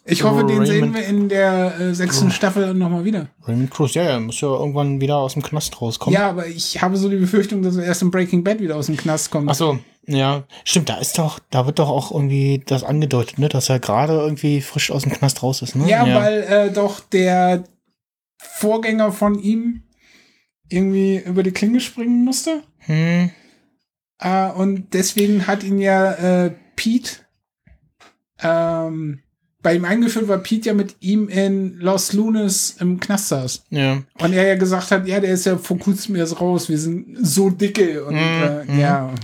[0.05, 3.29] Ich hoffe, den sehen Raymond- wir in der äh, sechsten Staffel nochmal wieder.
[3.47, 6.19] Raymond Cruz, ja, ja, muss ja irgendwann wieder aus dem Knast rauskommen.
[6.19, 8.87] Ja, aber ich habe so die Befürchtung, dass er erst in Breaking Bad wieder aus
[8.87, 9.49] dem Knast kommt.
[9.49, 13.49] Ach so, ja, stimmt, da ist doch, da wird doch auch irgendwie das angedeutet, ne,
[13.49, 15.89] dass er gerade irgendwie frisch aus dem Knast raus ist, ne?
[15.89, 17.63] ja, weil äh, doch der
[18.39, 19.85] Vorgänger von ihm
[20.69, 22.63] irgendwie über die Klinge springen musste.
[22.79, 23.31] Hm,
[24.19, 27.13] Äh, und deswegen hat ihn ja äh, Pete
[28.43, 29.22] ähm,
[29.63, 33.65] bei ihm eingeführt, weil Pete ja mit ihm in Los Lunes im Knast saß.
[33.71, 34.03] Ja.
[34.21, 37.17] Und er ja gesagt hat, ja, der ist ja vor kurzem erst raus, wir sind
[37.21, 39.15] so dicke und Mhm, äh, ja,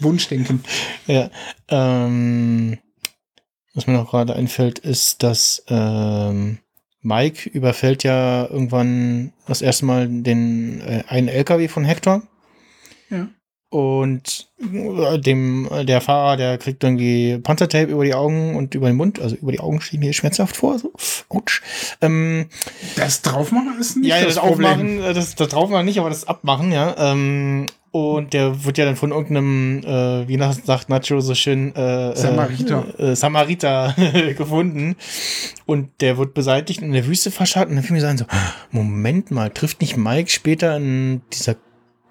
[0.00, 0.62] Wunschdenken.
[1.06, 1.30] Ja.
[1.68, 2.78] Ähm,
[3.74, 6.58] was mir noch gerade einfällt, ist, dass ähm,
[7.00, 12.22] Mike überfällt ja irgendwann das erste Mal den äh, einen LKW von Hector.
[13.10, 13.28] Ja.
[13.70, 18.86] Und äh, dem, äh, der Fahrer, der kriegt irgendwie Panzertape über die Augen und über
[18.86, 19.20] den Mund.
[19.20, 20.78] Also über die Augen stehen hier schmerzhaft vor.
[20.78, 20.92] So.
[21.28, 21.62] Autsch.
[22.00, 22.46] Ähm,
[22.96, 24.38] Das Draufmachen ist nicht ja, das, das.
[24.38, 26.94] Aufmachen, äh, das, das Draufmachen nicht, aber das Abmachen, ja.
[26.98, 32.14] Ähm, und der wird ja dann von irgendeinem, äh, wie sagt Nacho so schön, äh,
[32.16, 32.86] Samariter.
[32.98, 33.94] Äh, äh, Samariter
[34.36, 34.96] gefunden.
[35.66, 37.68] Und der wird beseitigt und in der Wüste verscharrt.
[37.68, 38.26] Und dann fiel mir so ein, so,
[38.70, 41.56] Moment mal, trifft nicht Mike später in dieser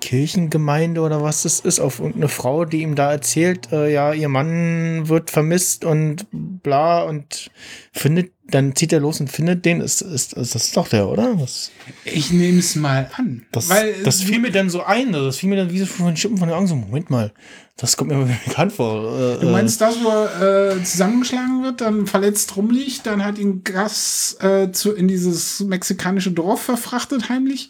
[0.02, 4.30] Kirchengemeinde oder was das ist, auf irgendeine Frau, die ihm da erzählt, äh, ja, ihr
[4.30, 7.50] Mann wird vermisst und bla und
[7.92, 9.82] findet, dann zieht er los und findet den.
[9.82, 11.36] Ist, ist, ist das ist doch der, oder?
[11.36, 11.72] Das,
[12.06, 13.46] Ich nehme es mal an.
[13.52, 16.06] das, weil das fiel mir dann so ein, das fiel mir dann wie so von
[16.08, 17.34] den Schippen von den Augen so, Moment mal,
[17.76, 19.20] das kommt mir bekannt vor.
[19.20, 23.64] Äh, Du meinst das, wo er äh, zusammengeschlagen wird, dann verletzt rumliegt, dann hat ihn
[23.64, 27.70] Gas äh, zu, in dieses mexikanische Dorf verfrachtet heimlich,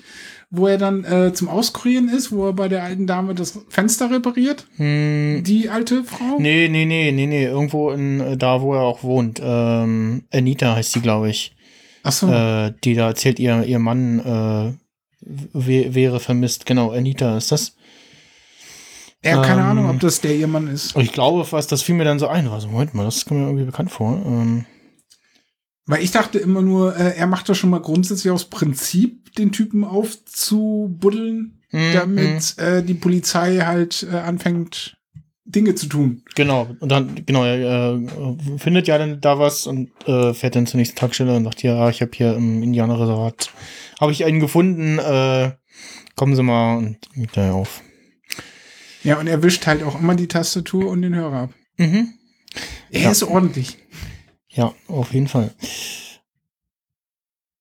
[0.50, 4.10] wo er dann äh, zum Auskurieren ist, wo er bei der alten Dame das Fenster
[4.12, 6.38] repariert, hm, die alte Frau.
[6.40, 9.42] nee, nee, nee, nee, nee, irgendwo in, äh, da, wo er auch wohnt.
[9.44, 11.54] Ähm, Anita heißt sie, glaube ich.
[12.04, 12.32] Ach so.
[12.32, 14.74] Äh, die da erzählt, ihr, ihr Mann äh,
[15.54, 16.66] wär- wäre vermisst.
[16.66, 17.76] Genau, Anita ist das.
[19.24, 20.96] ja, keine ähm, Ahnung, ob das der ihr Mann ist.
[20.96, 22.48] Ich glaube fast, das fiel mir dann so ein.
[22.48, 24.14] Also, Moment mal, das kommt mir irgendwie bekannt vor.
[24.26, 24.66] Ähm,
[25.88, 29.52] Weil ich dachte immer nur, äh, er macht das schon mal grundsätzlich aus Prinzip, den
[29.54, 31.94] Typen aufzubuddeln, mm.
[31.94, 34.98] damit äh, die Polizei halt äh, anfängt,
[35.46, 36.24] Dinge zu tun.
[36.36, 38.02] Genau, und dann, genau, er
[38.58, 41.90] findet ja dann da was und äh, fährt dann zur nächsten Tankstelle und sagt, ja,
[41.90, 43.50] ich habe hier im Indianerreservat,
[44.02, 45.54] habe ich einen gefunden, äh,
[46.18, 47.82] kommen Sie mal und geht da auf.
[49.04, 51.54] Ja, und er wischt halt auch immer die Tastatur und den Hörer ab.
[51.78, 52.10] Mhm.
[52.92, 53.12] Er Ja.
[53.12, 53.78] ist ordentlich.
[54.58, 55.52] Ja, auf jeden Fall.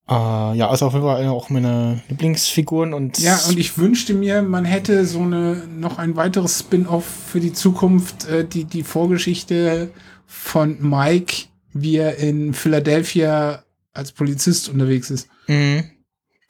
[0.09, 0.13] Äh,
[0.57, 4.41] ja, ist auf jeden Fall eine auch meine Lieblingsfiguren und Ja, und ich wünschte mir,
[4.43, 9.91] man hätte so eine noch ein weiteres Spin-off für die Zukunft, äh, die die Vorgeschichte
[10.27, 15.29] von Mike, wie er in Philadelphia als Polizist unterwegs ist.
[15.49, 15.85] Mhm.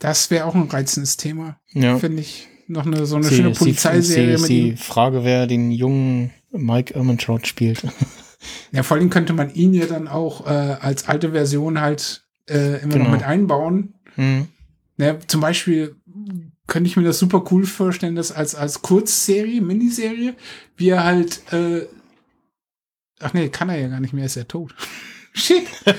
[0.00, 1.98] Das wäre auch ein reizendes Thema, Ja.
[1.98, 2.48] finde ich.
[2.68, 4.76] Noch eine so eine Sie- schöne Polizeiserie ihm.
[4.76, 7.82] Frage, wer den jungen Mike Ehrmantraut spielt.
[8.72, 12.80] Ja, vor allem könnte man ihn ja dann auch äh, als alte Version halt äh,
[12.82, 13.04] immer Genau.
[13.06, 13.94] noch mit einbauen.
[14.16, 14.48] mhm.
[14.98, 15.94] Ne, zum Beispiel
[16.66, 20.34] könnte ich mir das super cool vorstellen, dass als, als Kurzserie, Miniserie,
[20.78, 21.86] wie er halt, äh,
[23.20, 24.74] ach nee, kann er ja gar nicht mehr, ist er tot.
[25.36, 25.66] Shit.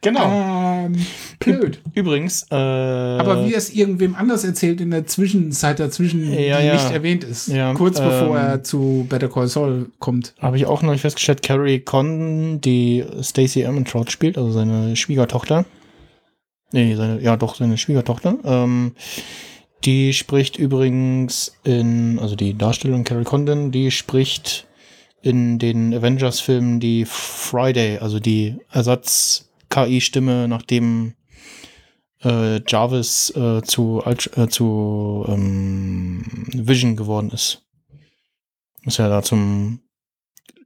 [0.00, 0.30] Genau.
[0.30, 0.94] Ähm,
[1.40, 1.80] blöd.
[1.92, 6.66] Übrigens, äh, Aber wie er es irgendwem anders erzählt in der Zwischenzeit dazwischen, Ja, die
[6.66, 6.74] ja.
[6.74, 7.48] nicht erwähnt ist.
[7.48, 10.34] Ja, kurz bevor ähm, er zu Better Call Saul kommt.
[10.38, 15.64] habe ich auch noch festgestellt, Carrie Condon, die Stacey Ehrmantraut spielt, also seine Schwiegertochter.
[16.70, 18.36] Nee, seine, ja doch, seine Schwiegertochter.
[18.44, 18.92] Ähm,
[19.84, 24.67] die spricht übrigens in, also die Darstellung Carrie Condon, die spricht
[25.22, 31.14] in den Avengers-Filmen die Friday, also die Ersatz-KI-Stimme, nachdem
[32.22, 37.64] äh, Jarvis äh, zu, äh, zu ähm, Vision geworden ist.
[38.84, 39.80] Ist ja da zum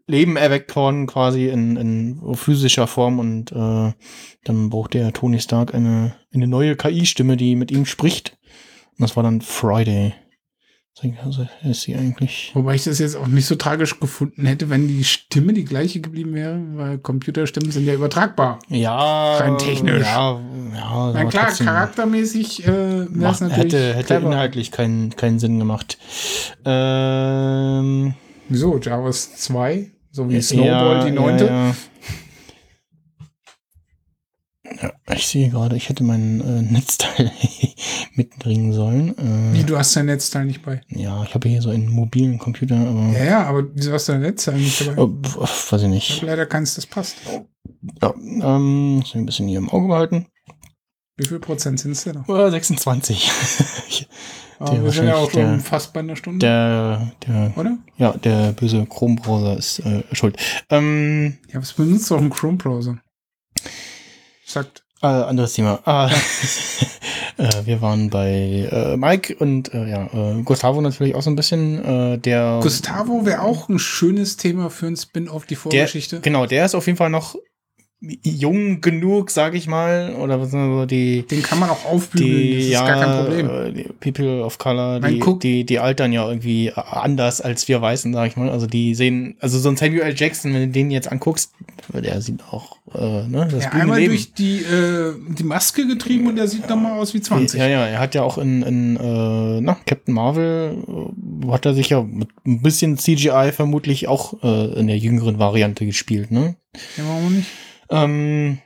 [0.07, 3.93] Leben erweckt worden, quasi in, in physischer Form und äh,
[4.45, 8.37] dann brauchte er Tony Stark eine, eine neue KI-Stimme, die mit ihm spricht.
[8.93, 10.15] Und das war dann Friday.
[10.95, 12.51] Deswegen Also ist sie eigentlich.
[12.55, 16.01] Wobei ich das jetzt auch nicht so tragisch gefunden hätte, wenn die Stimme die gleiche
[16.01, 18.59] geblieben wäre, weil Computerstimmen sind ja übertragbar.
[18.69, 19.39] Ja.
[19.39, 20.07] Rein technisch.
[20.07, 20.39] Ja,
[20.75, 24.27] ja Na klar, charaktermäßig äh, wäre es macht, natürlich hätte, hätte clever.
[24.29, 25.97] inhaltlich keinen, keinen Sinn gemacht.
[26.67, 28.15] Ähm,
[28.51, 28.79] Wieso?
[28.79, 29.91] Javas 2?
[30.11, 31.47] So wie Snowball, die neunte?
[31.47, 31.75] Ja, ja.
[34.81, 37.31] Ja, ich sehe gerade, ich hätte meinen äh, Netzteil
[38.15, 39.15] mitbringen sollen.
[39.53, 40.81] Wie, Äh, du hast dein Netzteil nicht bei.
[40.89, 44.13] ja, ich habe hier so einen mobilen Computer, aber Ja, ja, aber wieso hast du
[44.13, 45.03] dein Netzteil nicht dabei?
[45.03, 46.13] oh, weiß ich Ich nicht.
[46.23, 47.17] hab leider keins, das passt.
[48.01, 50.27] Ja, ähm, muss ich ein bisschen hier im Auge behalten.
[51.17, 52.29] Wie viel Prozent sind es denn noch?
[52.29, 53.31] Äh, 26.
[54.59, 57.79] Aber wir sind ja auch der- fast bei einer Stunde, der, der, oder?
[57.97, 60.37] ja, der böse Chrome-Browser ist äh, schuld.
[60.71, 62.99] Ähm, Ja, was benutzt doch ein Chrome-Browser?
[64.53, 64.83] Sagt.
[65.03, 65.81] Äh, anderes Thema.
[65.85, 66.09] Ah,
[67.37, 71.37] äh, wir waren bei äh, Mike und äh, ja, äh, Gustavo natürlich auch so ein
[71.37, 71.85] bisschen.
[71.85, 76.21] Äh, der, Gustavo wäre auch ein schönes Thema für ein Spin-off, die der, Vorgeschichte.
[76.21, 77.35] genau, der ist auf jeden Fall noch
[78.25, 82.65] jung genug, sag ich mal, oder so die Den kann man auch aufbügeln, die, das
[82.65, 83.75] ist ja, gar kein Problem.
[83.75, 88.27] die People of Color, die, die, die altern ja irgendwie anders als wir Weißen, sag
[88.29, 88.51] ich mal.
[88.51, 90.15] Also die sehen, also so ein Samuel L.
[90.17, 91.53] Jackson, wenn du den jetzt anguckst,
[91.93, 94.13] der sieht auch, äh, ne, das Ja, einmal Leben.
[94.13, 97.59] durch die, äh, die Maske getrieben und der sieht dann mal aus wie 20.
[97.59, 101.75] Ja, ja, er hat ja auch in, in äh, na, Captain Marvel, äh, hat er
[101.75, 106.57] sich ja mit ein bisschen CGI vermutlich auch äh, in der jüngeren Variante gespielt, ne?
[106.97, 107.49] Ja, warum nicht?
[107.93, 108.59] Ähm,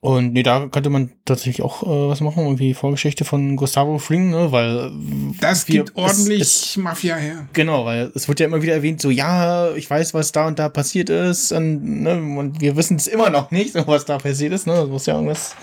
[0.00, 4.30] und nee, da könnte man tatsächlich auch äh, was machen, irgendwie Vorgeschichte von Gustavo Fring,
[4.30, 4.50] ne?
[4.52, 4.92] Weil
[5.40, 7.48] Das wir- gibt ordentlich Es, es, Mafia her.
[7.52, 10.58] genau, weil es wird ja immer wieder erwähnt, so ja, ich weiß, was da und
[10.58, 14.18] da passiert ist, und, ne, und wir wissen es immer noch nicht, so, was da
[14.18, 14.74] passiert ist, ne?
[14.74, 15.54] Das muss ja irgendwas.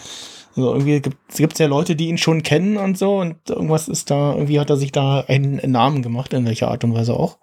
[0.57, 4.09] Also irgendwie gibt es ja Leute, die ihn schon kennen und so, und irgendwas ist
[4.11, 7.37] da, irgendwie hat er sich da einen Namen gemacht, in welcher Art und Weise auch.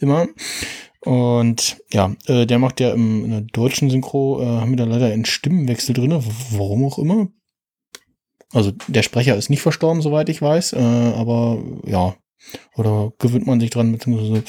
[0.00, 0.26] Immer.
[1.00, 4.84] Und ja, äh, der macht ja im, in der deutschen Synchro, äh, haben wir da
[4.84, 7.28] leider einen Stimmenwechsel drin, warum auch immer.
[8.52, 12.16] Also der Sprecher ist nicht verstorben, soweit ich weiß, äh, aber ja,
[12.76, 14.42] oder gewöhnt man sich dran, beziehungsweise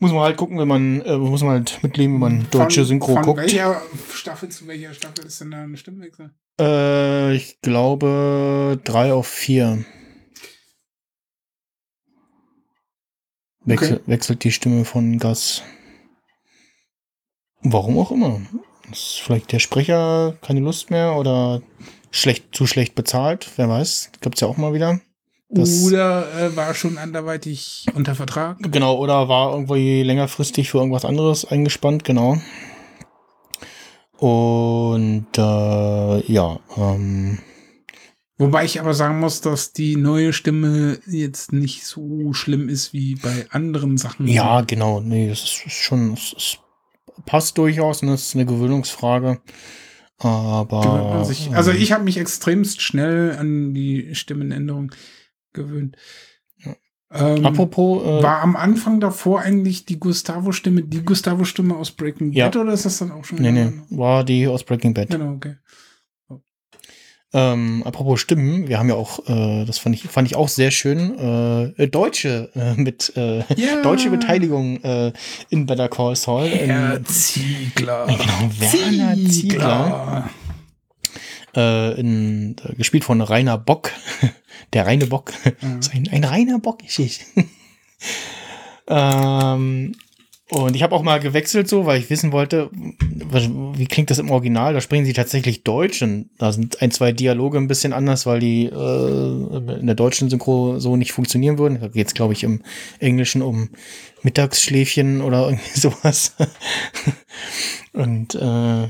[0.00, 2.86] muss man halt gucken, wenn man, äh, muss man halt mitleben, wenn man deutsche von,
[2.86, 3.40] Synchro von guckt.
[3.40, 6.30] welcher Staffel zu welcher Staffel ist denn da ein Stimmwechsel?
[6.58, 9.84] Äh, ich glaube drei auf vier.
[13.64, 15.62] Wechsel, Wechselt die Stimme von Gas.
[17.62, 18.40] Warum auch immer.
[18.90, 21.62] Ist vielleicht der Sprecher keine Lust mehr oder
[22.10, 24.10] schlecht, zu schlecht bezahlt, wer weiß.
[24.20, 25.00] Gibt's ja auch mal wieder.
[25.50, 28.56] Das- Oder äh, war schon anderweitig unter Vertrag?
[28.72, 32.38] Genau, oder war irgendwie längerfristig für irgendwas anderes eingespannt, genau.
[34.18, 37.38] Und äh, ja, ähm,
[38.40, 43.16] Wobei ich aber sagen muss, dass die neue Stimme jetzt nicht so schlimm ist wie
[43.16, 44.26] bei anderen Sachen.
[44.26, 46.58] ja, genau, nee, das ist schon, es,
[47.26, 49.40] passt durchaus, und das ist eine Gewöhnungsfrage.
[50.18, 51.48] Aber sich.
[51.48, 54.92] ähm, Also ich habe mich extremst schnell an die Stimmenänderung
[55.52, 55.96] gewöhnt.
[56.58, 56.76] Ja.
[57.12, 62.46] Ähm, apropos, äh, war am Anfang davor eigentlich die Gustavo-Stimme, die Gustavo-Stimme aus Breaking Ja.
[62.46, 63.38] Bad oder ist das dann auch schon?
[63.40, 65.10] nee, nee, war die aus Breaking Bad.
[65.10, 65.56] Genau, okay.
[67.32, 70.72] Ähm, apropos Stimmen, wir haben ja auch, äh, das fand ich, fand ich auch sehr
[70.72, 71.16] schön,
[71.78, 73.82] äh, Deutsche äh, mit äh, Ja.
[73.82, 75.12] deutsche Beteiligung äh,
[75.48, 76.46] in Better Call Saul.
[76.46, 78.06] in- Herr Ziegler.
[78.08, 80.30] Genau, Werner Ziegler.
[81.54, 83.92] Äh, in, äh, gespielt von Rainer Bock.
[84.72, 85.32] Der reine Bock.
[85.80, 87.20] Ist ein, ein reiner Bock ist ich.
[88.88, 89.94] ähm,
[90.50, 94.30] und ich habe auch mal gewechselt so, weil ich wissen wollte, wie klingt das im
[94.30, 94.74] Original?
[94.74, 98.40] Da sprechen sie tatsächlich Deutsch und da sind ein, zwei Dialoge ein bisschen anders, weil
[98.40, 101.80] die äh, in der deutschen Synchro so nicht funktionieren würden.
[101.80, 102.62] Da geht es, glaube ich, im
[102.98, 103.70] Englischen um
[104.22, 106.34] Mittagsschläfchen oder irgendwie sowas.
[107.92, 108.88] und äh,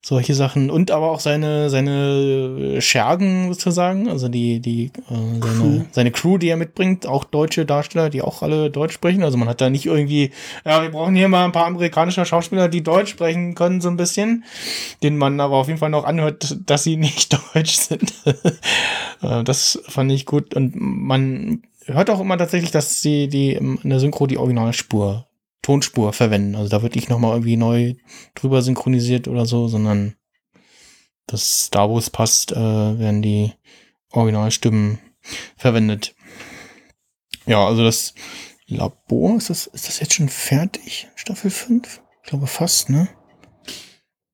[0.00, 5.80] solche Sachen und aber auch seine seine Schergen sozusagen, also die die äh, seine, Crew.
[5.90, 9.24] seine Crew, die er mitbringt, auch deutsche Darsteller, die auch alle Deutsch sprechen.
[9.24, 10.30] Also man hat da nicht irgendwie,
[10.64, 13.96] ja, wir brauchen hier mal ein paar amerikanische Schauspieler, die Deutsch sprechen können so ein
[13.96, 14.44] bisschen,
[15.02, 18.12] denen man aber auf jeden Fall noch anhört, dass sie nicht deutsch sind.
[19.20, 23.80] Äh, das fand ich gut und man hört auch immer tatsächlich, dass sie die in
[23.82, 25.27] der Synchro die Originalspur
[25.68, 26.56] Tonspur verwenden.
[26.56, 27.92] Also da wird nicht nochmal irgendwie neu
[28.34, 30.14] drüber synchronisiert oder so, sondern
[31.26, 33.52] das da, wo es passt, äh, werden die
[34.12, 34.98] Originalstimmen
[35.58, 36.14] verwendet.
[37.44, 38.14] Ja, also das
[38.66, 41.08] Labor, ist das, ist das jetzt schon fertig?
[41.16, 42.00] Staffel 5?
[42.24, 43.08] Ich glaube fast, ne?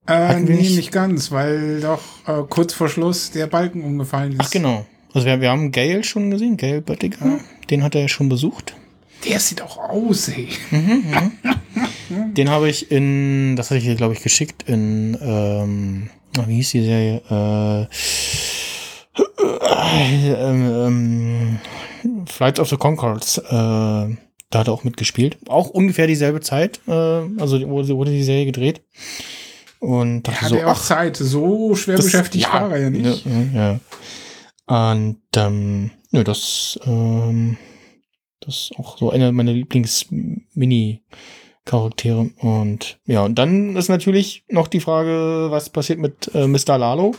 [0.07, 4.41] Äh, nee, nicht- nicht ganz, weil doch äh, kurz vor Schluss der Balken umgefallen ist.
[4.41, 4.87] Ach genau.
[5.12, 7.26] Also wir, wir haben Gail schon gesehen, Gail Böttiger.
[7.26, 7.41] Ja.
[7.70, 8.76] Den hat er ja schon besucht.
[9.29, 10.49] Der sieht auch aus, ey.
[12.11, 16.57] Den habe ich in, das hatte ich dir, glaube ich, geschickt, in, ähm, ach, wie
[16.57, 17.23] hieß die Serie?
[17.31, 17.87] Äh,
[20.27, 21.59] ähm,
[22.05, 24.09] ähm, Flights of the Concords, äh, da
[24.53, 25.39] hat er auch mitgespielt.
[25.49, 28.83] Auch ungefähr dieselbe Zeit, äh, also wurde, wurde die Serie gedreht.
[29.81, 31.17] Und dachte Hat so, er auch ach, Zeit.
[31.17, 33.25] So schwer das- beschäftigt war er ja nicht.
[33.55, 33.79] Ja,
[34.69, 34.91] ja.
[34.97, 37.57] Und ähm, ja, das, ähm,
[38.45, 42.30] das ist auch so einer meiner Lieblings-Mini-Charaktere.
[42.38, 46.78] Und ja, und dann ist natürlich noch die Frage, was passiert mit äh, Mr.
[46.78, 47.14] Lalo?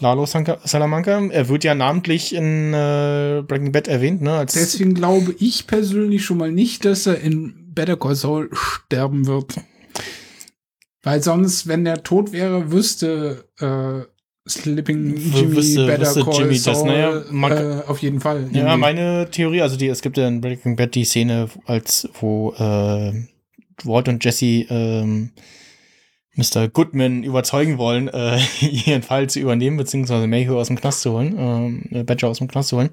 [0.00, 1.20] Lalo Salamanca.
[1.30, 4.44] Er wird ja namentlich in äh, Breaking Bad erwähnt, ne?
[4.52, 9.54] Deswegen glaube ich persönlich schon mal nicht, dass er in Better Call Saul sterben wird.
[11.02, 14.02] Weil sonst, wenn der tot wäre, wüsste äh,
[14.48, 18.48] Slipping Jimmy wüsste- Better wüsste Call Jimmy das, Saul naja, man äh, auf jeden Fall.
[18.52, 18.76] Ja, Irgendwie.
[18.78, 23.12] meine Theorie, also die, es gibt ja in Breaking Bad die Szene, als wo äh,
[23.84, 25.30] Walt und Jesse ähm,
[26.34, 26.68] Mr.
[26.68, 31.88] Goodman überzeugen wollen, äh, ihren Fall zu übernehmen, beziehungsweise Mayhew aus dem Knast zu holen,
[31.90, 32.90] äh, Badger aus dem Knast zu holen.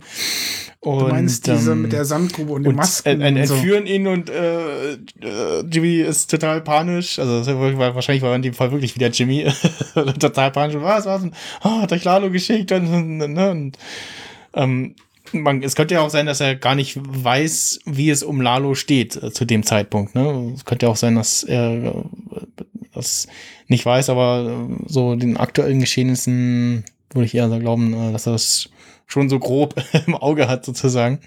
[0.82, 3.22] Und, du meinst diese ähm, mit der Sandgrube und den Masken?
[3.22, 3.54] Und, und so.
[3.54, 4.98] entführen ihn und äh, äh,
[5.70, 7.20] Jimmy ist total panisch.
[7.20, 7.46] Also
[7.78, 9.46] wahrscheinlich war in dem Fall wirklich wieder Jimmy
[10.20, 10.76] total panisch.
[10.80, 11.24] Was, was?
[11.64, 13.78] Oh, hat euch Lalo geschickt und, und, und
[14.54, 14.96] ähm,
[15.34, 18.76] man, es könnte ja auch sein, dass er gar nicht weiß, wie es um Lalo
[18.76, 20.16] steht äh, zu dem Zeitpunkt.
[20.16, 20.54] Ne?
[20.56, 21.94] Es könnte ja auch sein, dass er äh,
[23.00, 23.28] das
[23.68, 26.84] nicht weiß, aber äh, so den aktuellen Geschehnissen
[27.14, 28.70] würde ich eher glauben, äh, dass er das
[29.08, 29.76] schon so grob
[30.08, 31.20] im Auge hat, sozusagen.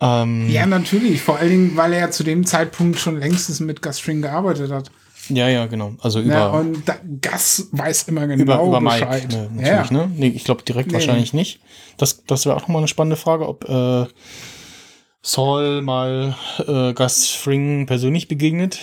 [0.00, 1.22] Ähm, ja, natürlich.
[1.22, 4.90] Vor allen Dingen, weil er ja zu dem Zeitpunkt schon längstens mit Gastring gearbeitet hat.
[5.28, 5.94] Ja, ja, genau.
[6.00, 6.34] Also über.
[6.34, 9.28] Ja, und da, Gas weiß immer genau über, über Bescheid.
[9.28, 9.96] Mike, ne, natürlich, ja.
[9.96, 10.10] ne?
[10.14, 10.94] Nee, ich glaube direkt nee.
[10.94, 11.60] wahrscheinlich nicht.
[11.96, 14.06] Das, das wäre auch nochmal eine spannende Frage, ob äh,
[15.22, 16.36] Saul mal
[16.66, 18.80] äh, Gus Fring persönlich begegnet.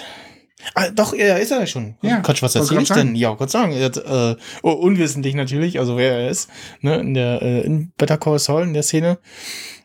[0.76, 1.96] Ah, doch, er ist er ja schon.
[2.02, 3.16] Ja, Quatsch, was erzähl ich denn?
[3.16, 3.72] Ja, Gott sagen.
[3.72, 6.50] Er hat, äh, oh, unwissentlich natürlich, also wer er ist,
[6.82, 9.18] ne, in der äh, in Better Call Saul in der Szene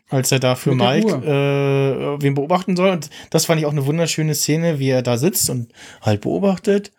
[0.09, 2.91] als er da für Mike äh, wen beobachten soll.
[2.91, 6.91] Und das fand ich auch eine wunderschöne Szene, wie er da sitzt und halt beobachtet.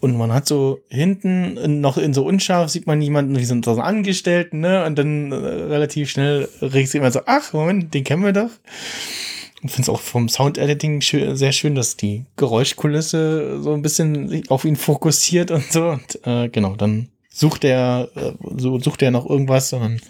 [0.00, 3.72] Und man hat so hinten noch in so unscharf sieht man jemanden, wie sind so
[3.72, 4.84] Angestellten, ne?
[4.84, 8.50] Und dann äh, relativ schnell regt sich immer so, ach, Moment, den kennen wir doch.
[9.62, 14.42] Ich finde es auch vom Sound-Editing schön, sehr schön, dass die Geräuschkulisse so ein bisschen
[14.48, 15.90] auf ihn fokussiert und so.
[15.90, 20.00] Und äh, genau, dann sucht er, äh, so sucht er noch irgendwas und dann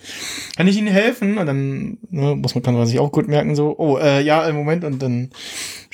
[0.57, 3.55] kann ich ihnen helfen und dann ne, muss man kann man sich auch gut merken
[3.55, 5.31] so oh äh, ja im Moment und dann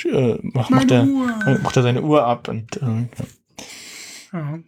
[0.04, 3.08] äh, macht, macht er macht er seine Uhr ab und äh,
[4.32, 4.58] ja.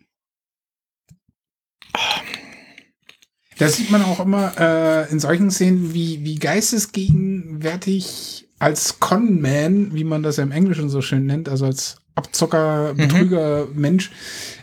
[3.59, 10.05] Das sieht man auch immer äh, in solchen Szenen, wie, wie geistesgegenwärtig als Conman, wie
[10.05, 12.97] man das ja im Englischen so schön nennt, also als Abzocker, mhm.
[12.97, 13.81] Betrüger, mhm.
[13.81, 14.11] Mensch,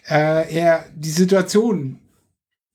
[0.07, 1.99] äh, er die Situation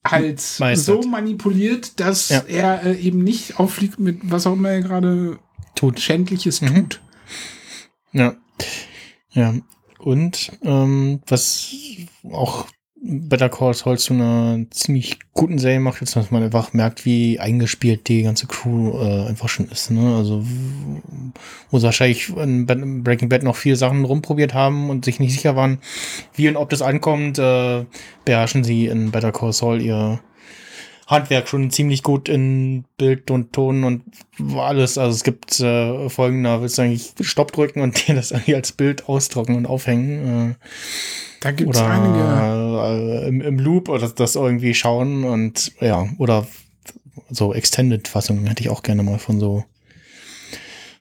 [0.05, 1.03] halt Meistert.
[1.03, 2.43] so manipuliert, dass ja.
[2.47, 5.37] er äh, eben nicht auffliegt mit was auch immer er gerade
[5.75, 5.99] tut.
[5.99, 6.75] Schändliches mhm.
[6.75, 7.01] tut.
[8.11, 8.35] Ja.
[9.29, 9.53] Ja.
[9.99, 11.71] Und ähm, was
[12.31, 12.65] auch
[13.03, 17.39] Better Call Saul zu einer ziemlich guten Serie macht, jetzt, dass man einfach merkt, wie
[17.39, 19.89] eingespielt die ganze Crew äh, einfach schon ist.
[19.89, 20.15] Ne?
[20.15, 20.45] Also,
[21.71, 22.67] wo sie wahrscheinlich in
[23.03, 25.79] Breaking Bad noch viele Sachen rumprobiert haben und sich nicht sicher waren,
[26.35, 27.85] wie und ob das ankommt, äh,
[28.23, 30.19] beherrschen sie in Better Call Saul ihr
[31.11, 34.03] Handwerk schon ziemlich gut in Bild und Ton und
[34.55, 34.97] alles.
[34.97, 38.55] Also es gibt äh, Folgen, da willst du eigentlich Stopp drücken und dir das irgendwie
[38.55, 40.51] als Bild ausdrucken und aufhängen.
[40.51, 40.55] Äh,
[41.41, 42.19] da gibt es einige.
[42.19, 46.47] Äh, im, im Loop oder das irgendwie schauen und ja, oder
[47.29, 49.65] so Extended-Fassungen hätte ich auch gerne mal von so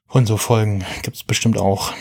[0.08, 0.84] von so Folgen.
[1.02, 1.92] Gibt es bestimmt auch.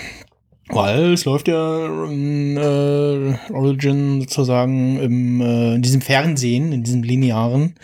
[0.70, 7.76] Weil es läuft ja äh, Origin sozusagen im, äh, in diesem Fernsehen, in diesem linearen.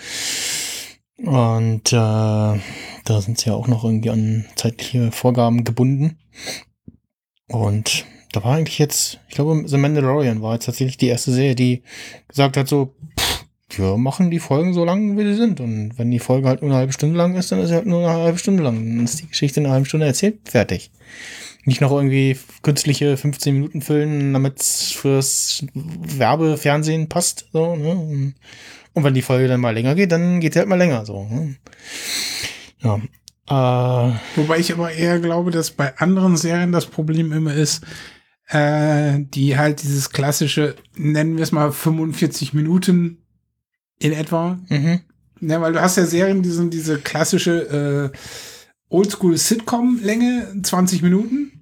[1.17, 6.17] Und äh, da sind sie ja auch noch irgendwie an zeitliche Vorgaben gebunden.
[7.47, 11.55] Und da war eigentlich jetzt, ich glaube, The Mandalorian war jetzt tatsächlich die erste Serie,
[11.55, 11.83] die
[12.27, 15.59] gesagt hat, so, pff, wir machen die Folgen so lang, wie sie sind.
[15.59, 17.85] Und wenn die Folge halt nur eine halbe Stunde lang ist, dann ist sie halt
[17.85, 18.75] nur eine halbe Stunde lang.
[18.75, 20.91] Dann ist die Geschichte in einer halben Stunde erzählt, fertig.
[21.65, 27.47] Nicht noch irgendwie künstliche 15 Minuten füllen, damit es fürs Werbefernsehen passt.
[27.51, 28.33] So, ne?
[28.93, 31.05] Und wenn die Folge dann mal länger geht, dann geht sie halt mal länger.
[31.05, 31.55] So, ne?
[32.81, 33.01] Ja.
[33.47, 37.83] Äh, Wobei ich aber eher glaube, dass bei anderen Serien das Problem immer ist,
[38.47, 43.23] äh, die halt dieses klassische, nennen wir es mal 45 Minuten
[43.99, 44.59] in etwa.
[44.69, 45.01] Mhm.
[45.41, 48.17] Ja, weil du hast ja Serien, die sind diese klassische äh,
[48.89, 51.54] Oldschool-Sitcom-Länge, 20 Minuten,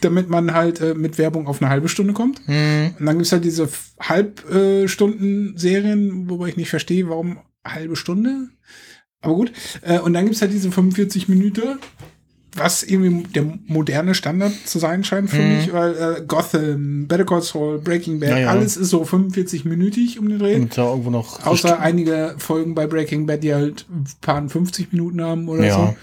[0.00, 2.46] damit man halt äh, mit Werbung auf eine halbe Stunde kommt.
[2.48, 2.94] Mhm.
[2.98, 3.68] Und dann gibt's halt diese
[4.00, 8.48] Halbstunden-Serien, wobei ich nicht verstehe, warum halbe Stunde.
[9.20, 9.52] Aber gut.
[9.82, 11.78] Äh, und dann gibt's halt diese 45 Minuten,
[12.56, 15.56] was irgendwie der moderne Standard zu sein scheint für mhm.
[15.56, 20.28] mich, weil äh, Gotham, Better Call Saul, Breaking Bad, ja, alles ist so 45-minütig um
[20.28, 20.56] den Dreh.
[20.56, 24.92] Und da irgendwo noch Außer einige Folgen bei Breaking Bad, die halt ein paar 50
[24.92, 25.74] Minuten haben oder ja.
[25.74, 25.96] so.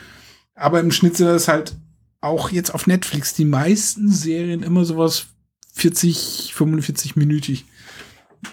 [0.55, 1.76] Aber im Schnitt sind das halt
[2.22, 5.28] auch jetzt auf Netflix die meisten Serien immer sowas
[5.74, 7.65] 40, 45 minütig.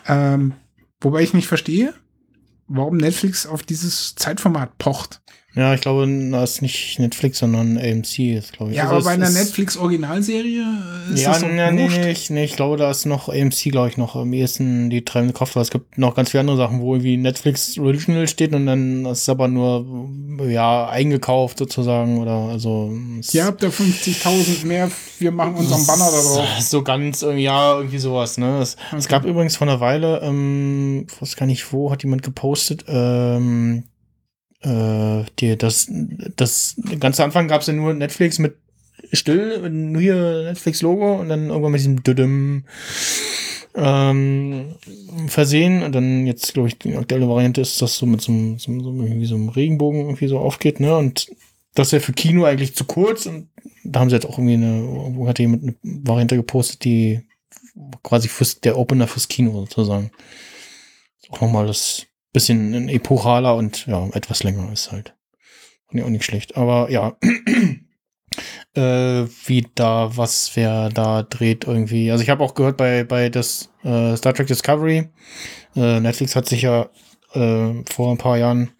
[0.06, 0.54] Ähm,
[1.00, 1.94] wobei ich nicht verstehe,
[2.66, 5.22] warum Netflix auf dieses Zeitformat pocht.
[5.56, 8.76] Ja, ich glaube, das ist nicht Netflix, sondern AMC ist, glaube ich.
[8.76, 10.64] Ja, Also aber es bei einer Netflix-Originalserie
[11.12, 13.70] ist ja, das so nee, nee, nee, ich, nee, ich glaube, da ist noch AMC,
[13.70, 16.56] glaube ich, noch am ehesten die treibende Kraft, weil es gibt noch ganz viele andere
[16.56, 20.08] Sachen, wo irgendwie Netflix Original steht und dann ist es aber nur,
[20.48, 22.92] ja, eingekauft sozusagen oder also.
[23.20, 26.48] es- Ihr habt da 50.000 mehr, wir machen unseren Banner da drauf.
[26.60, 28.58] So ganz, irgendwie, ja, irgendwie sowas, ne?
[28.60, 29.08] Es, es Okay.
[29.08, 33.84] gab übrigens vor einer Weile, ähm, ich weiß gar nicht wo, hat jemand gepostet, ähm,
[34.64, 35.88] äh, die, das,
[36.36, 38.56] das ganze Anfang gab es ja nur Netflix mit
[39.12, 42.64] still, nur hier Netflix-Logo und dann irgendwann mit diesem Düdüm
[43.74, 44.76] ähm,
[45.26, 48.58] versehen und dann jetzt, glaube ich, die aktuelle Variante ist, dass so mit so einem,
[48.58, 50.96] so, so, irgendwie so einem Regenbogen irgendwie so aufgeht, ne?
[50.96, 51.28] Und
[51.74, 53.48] das wäre für Kino eigentlich zu kurz und
[53.82, 54.82] da haben sie jetzt auch irgendwie eine,
[55.16, 57.20] wo hat jemand eine Variante gepostet, die
[58.02, 60.10] quasi fürs, der Opener fürs Kino sozusagen.
[61.30, 65.14] Auch nochmal das bisschen ein epochaler und ja, etwas länger ist halt.
[65.92, 66.56] Ja, auch nicht schlecht.
[66.58, 67.16] Aber ja,
[68.74, 72.10] äh, wie da, was wer da dreht irgendwie.
[72.10, 75.08] Also ich habe auch gehört bei, bei das äh, Star Trek Discovery,
[75.76, 76.90] äh, Netflix hat sich ja
[77.32, 78.72] äh, vor ein paar Jahren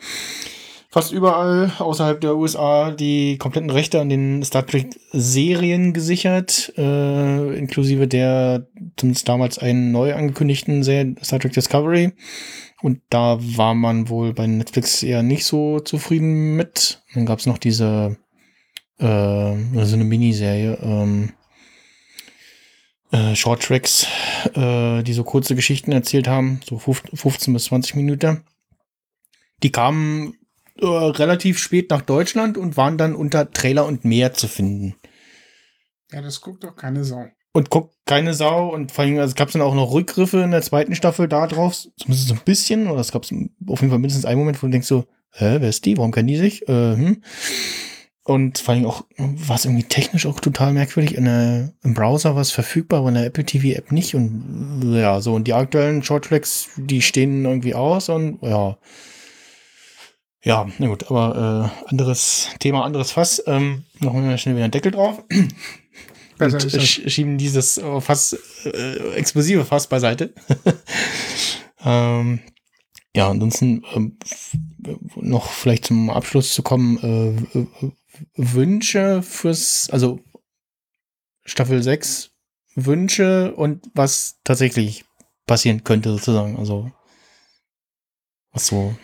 [0.91, 7.57] fast überall außerhalb der USA die kompletten Rechte an den Star Trek Serien gesichert, äh,
[7.57, 12.13] inklusive der zumindest damals einen neu angekündigten Serie Star Trek Discovery.
[12.85, 17.03] Und da war man wohl bei Netflix eher nicht so zufrieden mit.
[17.15, 18.19] Dann gab es noch diese
[18.99, 21.33] äh, so eine Miniserie, ähm,
[23.11, 24.07] äh, Short Tracks,
[24.53, 28.45] äh, die so kurze Geschichten erzählt haben, so 15 bis 20 Minuten.
[29.63, 30.35] Die kamen
[30.79, 34.95] äh, relativ spät nach Deutschland und waren dann unter Trailer und mehr zu finden.
[36.13, 37.31] Ja, das guckt doch keine Sau.
[37.57, 40.51] Und guckt keine Sau und vor allem, also gab es dann auch noch Rückgriffe in
[40.51, 43.99] der zweiten Staffel da drauf, zumindest so ein bisschen, oder es gab auf jeden Fall
[44.01, 46.69] mindestens einen Moment, wo du denkst so, hä, wer ist die, warum kennen die sich?
[46.69, 47.23] Äh, hm.
[48.25, 51.15] Und vor allem auch, war es irgendwie technisch auch total merkwürdig.
[51.15, 54.17] In der, Im Browser war es verfügbar, aber in der Apple TV App nicht.
[54.17, 58.79] Und ja, so, und die aktuellen Shorttracks, die stehen irgendwie aus und ja.
[60.43, 63.43] Ja, na gut, aber äh, anderes Thema, anderes Fass.
[63.47, 65.23] Ähm, noch mal schnell wieder einen Deckel drauf
[66.39, 70.35] Besser und schieben dieses äh, Fass, äh, explosive Fass beiseite.
[71.85, 72.41] ähm,
[73.15, 74.19] ja, ansonsten ähm,
[75.17, 76.99] noch vielleicht zum Abschluss zu kommen,
[77.55, 77.67] äh,
[78.37, 80.21] Wünsche fürs, also
[81.45, 82.31] Staffel 6
[82.75, 85.05] Wünsche und was tatsächlich
[85.47, 86.91] passieren könnte sozusagen, also
[88.53, 88.97] was so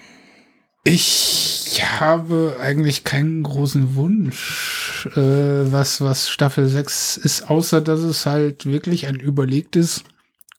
[0.83, 8.25] Ich habe eigentlich keinen großen Wunsch, äh, was, was Staffel 6 ist, außer dass es
[8.25, 10.05] halt wirklich ein überlegtes,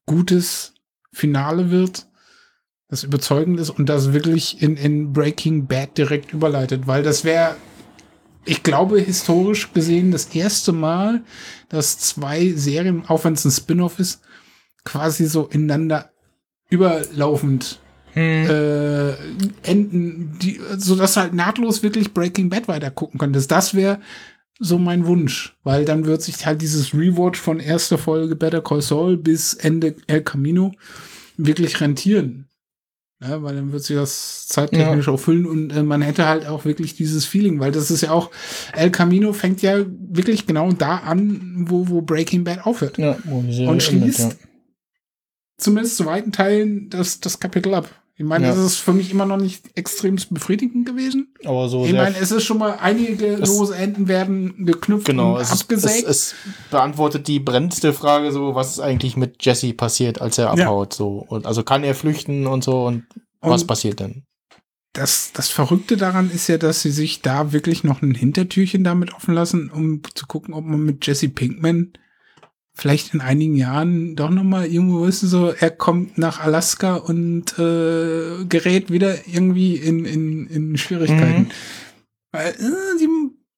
[0.06, 0.74] gutes
[1.12, 2.06] Finale wird,
[2.88, 7.56] das überzeugend ist und das wirklich in, in Breaking Bad direkt überleitet, weil das wäre,
[8.46, 11.24] ich glaube, historisch gesehen das erste Mal,
[11.68, 14.22] dass zwei Serien, auch wenn es ein Spin-off ist,
[14.84, 16.12] quasi so ineinander
[16.70, 17.80] überlaufend
[18.16, 19.14] äh,
[19.64, 23.52] enden, die, so dass halt nahtlos wirklich Breaking Bad weiter gucken könntest.
[23.52, 24.00] Das wäre
[24.60, 28.82] so mein Wunsch, weil dann wird sich halt dieses Rewatch von erster Folge Better Call
[28.82, 30.72] Saul bis Ende El Camino
[31.38, 32.48] wirklich rentieren.
[33.24, 36.66] Ja, weil dann wird sich das zeittechnisch auch füllen und äh, man hätte halt auch
[36.66, 38.32] wirklich dieses Feeling, weil das ist ja auch,
[38.74, 42.98] El Camino fängt ja wirklich genau da an, wo, wo Breaking Bad aufhört.
[42.98, 44.38] ja, Und endet, schließt
[45.62, 47.90] zumindest zu weiten Teilen das, das Kapitel ab.
[48.22, 48.54] Ich meine, Ja.
[48.54, 51.34] das ist für mich immer noch nicht extrem befriedigend gewesen.
[51.42, 51.50] ja.
[51.50, 55.42] aber so Ich meine, es ist schon mal einige lose Enden werden geknüpft Genau, und
[55.42, 56.08] es, ist, es, abgesägt.
[56.08, 56.36] es
[56.70, 60.66] beantwortet die brennendste Frage so, was ist eigentlich mit Jesse passiert, als er Ja.
[60.66, 61.26] abhaut, so.
[61.28, 63.06] Und also kann er flüchten und so und,
[63.42, 64.24] was Und- passiert denn?
[64.94, 69.14] das, das Verrückte daran ist ja, dass sie sich da wirklich noch ein Hintertürchen damit
[69.16, 71.94] offen lassen, um zu gucken, ob man mit Jesse Pinkman
[72.74, 77.58] vielleicht in einigen Jahren doch noch mal irgendwo wissen so, er kommt nach Alaska und
[77.60, 81.44] äh, gerät wieder irgendwie in, in, in Schwierigkeiten.
[81.44, 81.52] Mhm.
[82.32, 83.08] Weil äh, die,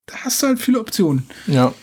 [0.08, 1.28] da hast du halt viele Optionen.
[1.48, 1.74] Ja.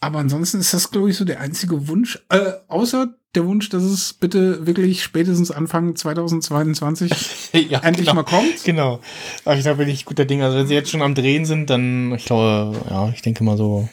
[0.00, 3.82] Aber ansonsten ist das, glaube ich, so der einzige Wunsch, äh, außer der Wunsch, dass
[3.82, 7.10] es bitte wirklich spätestens Anfang 2022
[7.70, 8.22] ja endlich genau.
[8.22, 8.64] mal kommt.
[8.64, 9.00] Genau.
[9.44, 10.42] Aber ich da bin ich guter Ding.
[10.42, 13.56] Also wenn sie jetzt schon am Drehen sind, dann, ich glaube, ja, ich denke mal
[13.56, 13.88] so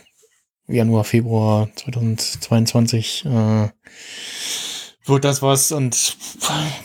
[0.68, 3.70] Januar, Februar 2022 äh,
[5.06, 6.18] wird das was und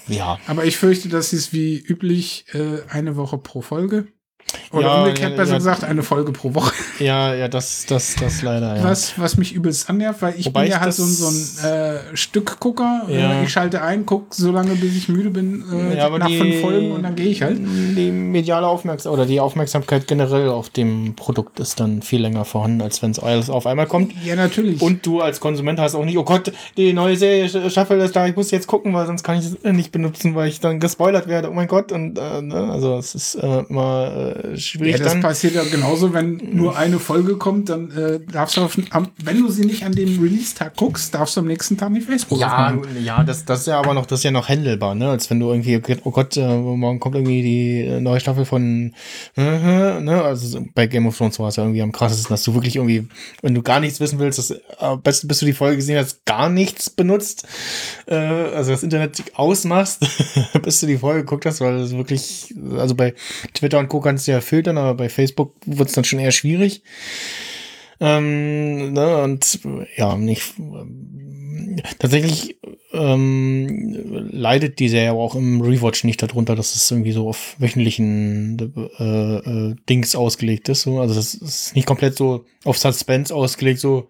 [0.09, 0.39] ja.
[0.47, 4.09] Aber ich fürchte, das ist wie üblich äh, eine Woche pro Folge.
[4.73, 5.59] Oder Ja, umgekehrt ja, besser ja.
[5.59, 6.75] gesagt, eine Folge pro Woche.
[6.99, 8.85] Ja, ja, das, das, das leider, ja.
[8.85, 11.99] Was, was mich übelst annervt, weil ich Wobei bin ja halt so, so ein äh,
[12.17, 13.03] Stückgucker.
[13.09, 16.61] Äh, ich schalte ein, guck so lange, bis ich müde bin, äh, nach die- fünf
[16.61, 17.59] Folgen und dann gehe ich halt.
[17.59, 22.83] Die mediale Aufmerksamkeit oder die Aufmerksamkeit generell auf dem Produkt ist dann viel länger vorhanden,
[22.83, 24.13] als wenn es alles auf einmal kommt.
[24.25, 24.81] Ja, natürlich.
[24.83, 28.27] Und du als Konsument hast auch nicht, oh Gott, die neue Serie Staffel ist da,
[28.27, 31.27] ich muss jetzt gucken, weil sonst kann ich es nicht benutzen, weil ich dann gespoilert
[31.29, 31.51] werde.
[31.51, 31.93] Oh mein Gott.
[31.93, 32.69] Und äh, ne?
[32.73, 35.23] also es ist äh, immer äh, schwierig ja, das dann.
[35.23, 39.41] passiert ja genauso, wenn nur eine Folge kommt, dann äh, darfst du, auf, am, wenn
[39.41, 42.69] du sie nicht an dem Release-Tag guckst, darfst du am nächsten Tag nicht Facebook Ja,
[42.69, 43.05] aufmachen.
[43.05, 45.11] ja, das, das ist ja aber noch, das ist ja noch handelbar, ne?
[45.11, 48.95] Als wenn du irgendwie, oh Gott, äh, morgen kommt irgendwie die äh, neue Staffel von,
[49.37, 50.23] äh, ne?
[50.23, 52.77] Also so bei Game of Thrones war es ja irgendwie am krassesten, dass du wirklich
[52.77, 53.07] irgendwie,
[53.43, 54.59] wenn du gar nichts wissen willst, dass, äh,
[55.03, 57.47] bis, bis du die Folge gesehen hast, gar nichts benutzt,
[58.07, 60.07] äh, also das Internet ausmachst,
[60.63, 63.15] bis du die Folge geguckt hast, weil es wirklich, also bei
[63.55, 64.01] Twitter und Co.
[64.01, 66.83] kannst du ja filtern, aber bei Facebook wird es dann schon eher schwierig.
[68.01, 69.59] Ähm, ne, und
[69.97, 70.55] ja, nicht
[71.99, 72.59] tatsächlich
[72.93, 77.57] ähm, leidet die Serie aber auch im Rewatch nicht darunter, dass es irgendwie so auf
[77.59, 80.83] wöchentlichen äh, äh, Dings ausgelegt ist.
[80.83, 81.01] So.
[81.01, 84.09] Also das ist nicht komplett so auf Suspense ausgelegt, so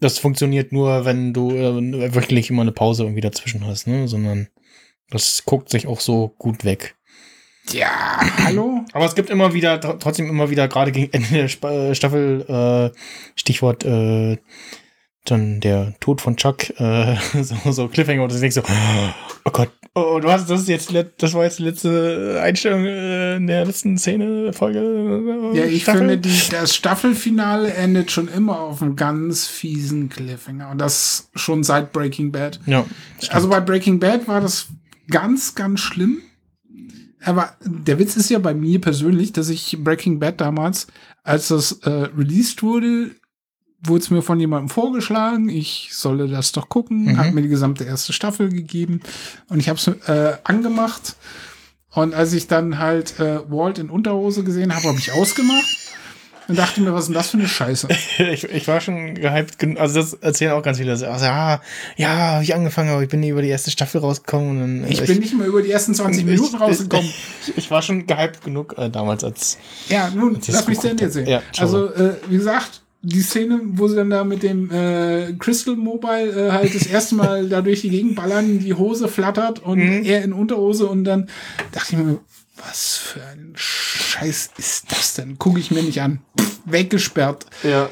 [0.00, 4.08] das funktioniert nur, wenn du äh, wöchentlich immer eine Pause irgendwie dazwischen hast, ne?
[4.08, 4.48] Sondern
[5.10, 6.96] das guckt sich auch so gut weg.
[7.72, 8.84] Ja, hallo?
[8.92, 12.42] Aber es gibt immer wieder, tr- trotzdem immer wieder, gerade gegen Ende der äh, Staffel,
[12.94, 12.96] äh,
[13.34, 14.38] Stichwort, äh,
[15.24, 18.62] dann der Tod von Chuck, äh, so, so Cliffhanger und du denkst so,
[19.44, 23.34] oh Gott, oh, du hast, das ist jetzt, das war jetzt die letzte Einstellung äh,
[23.36, 24.78] in der letzten Szene, Folge.
[24.78, 25.98] äh, Ja, ich Staffel.
[26.02, 30.70] finde, die, das Staffelfinale endet schon immer auf einem ganz fiesen Cliffhanger.
[30.70, 32.60] Und das schon seit Breaking Bad.
[32.66, 32.84] Ja,
[33.30, 34.68] Also bei Breaking Bad war das
[35.10, 36.18] ganz, ganz schlimm.
[37.24, 40.86] Aber der Witz ist ja bei mir persönlich, dass ich Breaking Bad damals,
[41.22, 43.10] als das äh, released wurde,
[43.82, 47.16] wurde es mir von jemandem vorgeschlagen, ich solle das doch gucken, Mhm.
[47.18, 49.00] hat mir die gesamte erste Staffel gegeben
[49.48, 51.16] und ich habe es äh, angemacht.
[51.90, 55.64] Und als ich dann halt äh, Walt in Unterhose gesehen habe, habe ich ausgemacht
[56.48, 57.88] und dachte mir, was ist denn das für eine Scheiße?
[58.32, 60.92] ich, ich war schon gehypt, also das erzählen auch ganz viele.
[60.92, 61.60] Also, ja,
[61.96, 64.50] ja, hab ich angefangen, aber ich bin nie über die erste Staffel rausgekommen.
[64.50, 67.06] Und dann, äh, Ich bin nicht mal über die ersten 20 Minuten ich- rausgekommen.
[67.46, 70.88] Ich, ich war schon gehypt genug äh, damals als Ja, nun, Als lass mich zu
[70.90, 71.26] Ende erzählen.
[71.28, 75.76] Ja, also, äh, wie gesagt, die Szene, wo sie dann da mit dem äh, Crystal
[75.76, 79.78] Mobile äh, halt das erste Mal da durch die Gegend ballern, die Hose flattert und
[79.78, 80.04] Mhm.
[80.04, 81.28] er in Unterhose und dann
[81.70, 82.18] dachte ich mir,
[82.56, 85.38] was für ein Scheiß ist das denn?
[85.38, 86.20] Gucke ich mir nicht an.
[86.38, 87.46] Pff, weggesperrt.
[87.62, 87.90] Ja.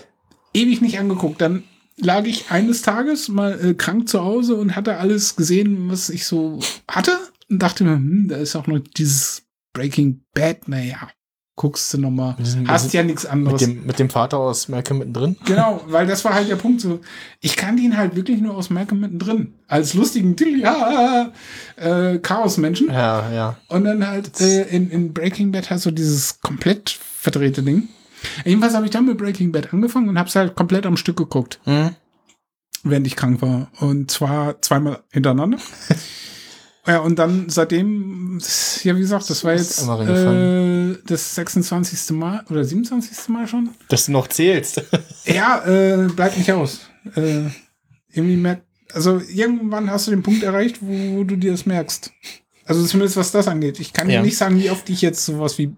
[0.53, 1.41] Ewig nicht angeguckt.
[1.41, 1.65] Dann
[1.97, 6.27] lag ich eines Tages mal äh, krank zu Hause und hatte alles gesehen, was ich
[6.27, 7.19] so hatte
[7.51, 9.43] und dachte mir, hm, da ist auch noch dieses
[9.73, 11.11] Breaking Bad, naja,
[11.57, 12.35] guckst du noch mal.
[12.37, 13.61] Wir sind- wir Hast ja nichts Mit anderes.
[13.61, 15.37] dem, mit dem Vater aus Malcolm mittendrin.
[15.45, 16.81] Genau, weil das war halt der Punkt.
[16.81, 17.01] So,
[17.41, 19.55] ich kannte ihn halt wirklich nur aus Malcolm mittendrin.
[19.69, 21.31] Als lustigen ja,
[21.77, 22.89] äh, Chaos-Menschen.
[22.89, 23.57] Ja, ja.
[23.69, 27.89] Und dann halt äh, in, in Breaking Bad halt so dieses komplett verdrehte Ding.
[28.45, 31.17] Jedenfalls habe ich dann mit Breaking Bad angefangen und habe es halt komplett am Stück
[31.19, 31.91] geguckt, Hm?
[32.83, 33.69] während ich krank war.
[33.81, 35.59] Und zwar zweimal hintereinander.
[36.87, 38.39] ja, und dann seitdem,
[38.83, 42.11] ja, wie gesagt, das war jetzt äh, das 26.
[42.17, 43.29] Mal oder 27.
[43.29, 43.71] Mal schon.
[43.89, 44.83] Dass du noch zählst.
[45.25, 46.81] Ja, äh, bleibt nicht aus.
[47.17, 47.45] Äh,
[48.13, 48.63] irgendwie merkt,
[48.93, 52.13] also irgendwann hast du den Punkt erreicht, wo du dir das merkst.
[52.67, 53.81] Also zumindest was das angeht.
[53.81, 54.21] Ich kann Ja.
[54.21, 55.75] dir nicht sagen, wie oft ich jetzt sowas wie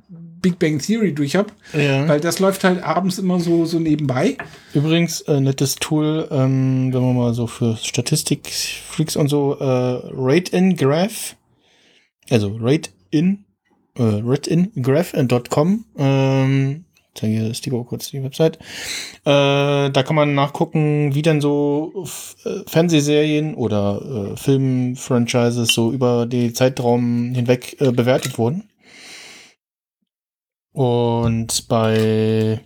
[0.47, 2.07] Big Bang Theory durch habe, ja.
[2.07, 4.36] weil das läuft halt abends immer so, so nebenbei.
[4.74, 10.76] Übrigens, äh, nettes Tool, ähm, wenn man mal so für Statistik-Freaks und so, äh, Rate-in
[10.76, 11.34] Graph,
[12.30, 13.44] also Rate-in,
[13.99, 18.59] äh, Rate-in-Graph.com, ähm, ich zeige Steve auch kurz die Website,
[19.24, 22.07] äh, da kann man nachgucken, wie denn so
[22.44, 28.68] äh, Fernsehserien oder äh, Film-Franchises so über den Zeitraum hinweg äh, bewertet wurden.
[30.77, 32.61] Und bei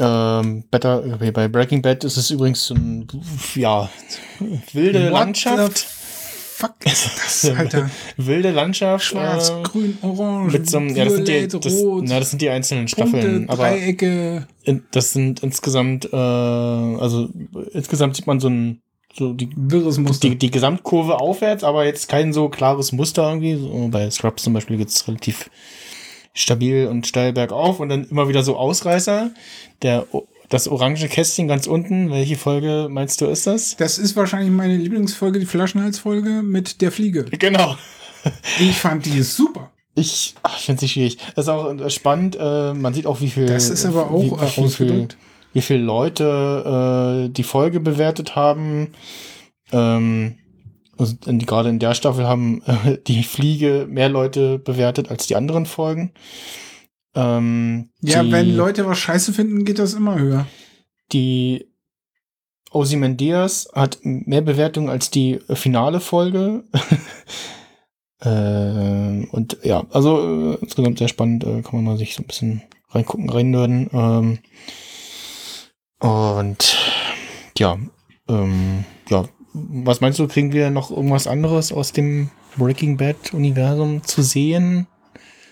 [0.00, 3.06] ähm, Better, okay, bei Breaking Bad ist es übrigens so ein,
[3.54, 3.88] ja,
[4.72, 5.78] wilde What Landschaft.
[5.78, 7.88] Fuck ist das, Alter?
[8.16, 9.04] Wilde Landschaft.
[9.04, 12.30] Schwarz, äh, grün, orange, mit so einem, ja, das sind die, das, rot, na, das
[12.30, 14.48] sind die einzelnen Punkte, Staffeln, aber Dreiecke.
[14.64, 17.28] in, das sind insgesamt, äh, also
[17.74, 18.82] insgesamt sieht man so ein,
[19.16, 20.28] so die, Wirres Muster.
[20.28, 23.54] die, die Gesamtkurve aufwärts, aber jetzt kein so klares Muster irgendwie.
[23.54, 25.48] So, bei Scrubs zum Beispiel geht's relativ
[26.34, 29.30] stabil und steil bergauf und dann immer wieder so Ausreißer.
[29.82, 30.06] Der,
[30.48, 33.76] das orange Kästchen ganz unten, welche Folge meinst du ist das?
[33.76, 37.24] Das ist wahrscheinlich meine Lieblingsfolge, die Flaschenhalsfolge mit der Fliege.
[37.24, 37.76] Genau.
[38.60, 39.72] Ich fand die super.
[39.94, 41.18] Ich, ach, ich finde nicht schwierig.
[41.34, 42.36] Das ist auch spannend.
[42.40, 43.46] Äh, man sieht auch, wie viel.
[43.46, 45.08] Das ist aber auch wie, wie, viel,
[45.52, 48.92] wie viele Leute äh, die Folge bewertet haben.
[49.70, 50.36] Ähm,
[50.98, 55.36] also in, gerade in der Staffel haben äh, die Fliege mehr Leute bewertet als die
[55.36, 56.12] anderen Folgen.
[57.14, 60.46] Ähm, Ja, die, wenn Leute was scheiße finden, geht das immer höher.
[61.12, 61.66] die
[62.72, 66.64] Ozymandias hat mehr Bewertungen als die finale Folge.
[68.22, 71.44] ähm, und ja, also äh, insgesamt sehr spannend.
[71.44, 73.90] Äh, kann man mal sich so ein bisschen reingucken, reinnörden.
[73.92, 74.38] Ähm,
[75.98, 76.78] und
[77.58, 77.78] ja,
[78.28, 84.02] ähm, ja, was meinst du, kriegen wir noch irgendwas anderes aus dem Breaking Bad Universum
[84.04, 84.86] zu sehen?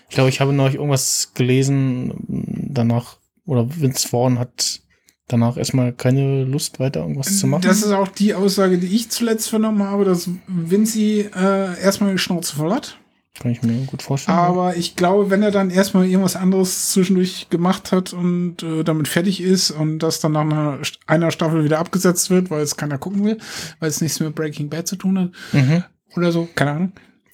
[0.09, 4.81] Ich glaube, ich habe noch irgendwas gelesen danach, oder Vince Vaughn hat
[5.27, 7.61] danach erstmal keine Lust, weiter irgendwas zu machen.
[7.61, 12.17] Das ist auch die Aussage, die ich zuletzt vernommen habe, dass Vinci äh, erstmal die
[12.17, 12.97] Schnauze voll hat.
[13.39, 14.37] Kann ich mir gut vorstellen.
[14.37, 19.07] Aber ich glaube, wenn er dann erstmal irgendwas anderes zwischendurch gemacht hat und äh, damit
[19.07, 22.97] fertig ist und das dann nach einer, einer Staffel wieder abgesetzt wird, weil es keiner
[22.97, 23.37] gucken will,
[23.79, 25.83] weil es nichts mit Breaking Bad zu tun hat mhm.
[26.15, 26.91] oder so, keine Ahnung,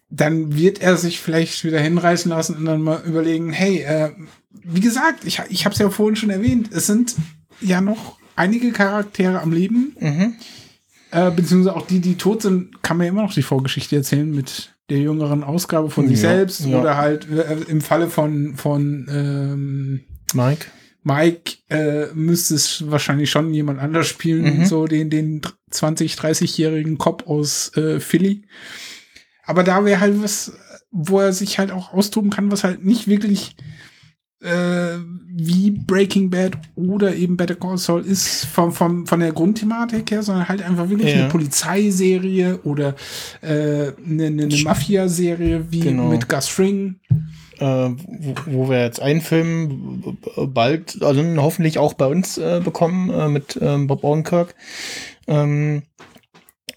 [0.10, 4.12] dann wird er sich vielleicht wieder hinreißen lassen und dann mal überlegen, hey, äh,
[4.52, 7.16] wie gesagt, ich, ich habe es ja vorhin schon erwähnt, es sind
[7.60, 10.36] ja noch einige Charaktere am Leben, Mhm.
[11.10, 14.30] äh, beziehungsweise auch die, die tot sind, kann man ja immer noch die Vorgeschichte erzählen
[14.30, 16.80] mit der jüngeren Ausgabe von sich Ja, selbst ja.
[16.80, 20.02] oder halt äh, im Falle von, von ähm,
[20.34, 20.66] Mike.
[21.04, 24.66] Mike äh, müsste es wahrscheinlich schon jemand anders spielen, Mhm.
[24.66, 25.42] so den, den
[25.72, 28.44] 20, 30-jährigen Cop aus äh, Philly.
[29.46, 30.52] Aber da wäre halt was,
[30.92, 33.56] wo er sich halt auch austoben kann, was halt nicht wirklich
[34.42, 34.98] äh,
[35.36, 40.22] wie Breaking Bad oder eben Better Call Saul ist vom, vom, von der Grundthematik her,
[40.24, 41.22] sondern halt einfach wirklich Ja.
[41.22, 42.96] eine Polizeiserie oder
[43.42, 43.94] äh, eine,
[44.28, 46.10] eine, eine Mafia-Serie wie Genau.
[46.10, 47.00] mit Gus Fring.
[47.60, 50.18] Äh, wo, wo wir jetzt einen Film
[50.54, 54.54] bald, also hoffentlich auch bei uns äh, bekommen äh, mit ähm, Bob Odenkirk.
[55.28, 55.82] Ähm,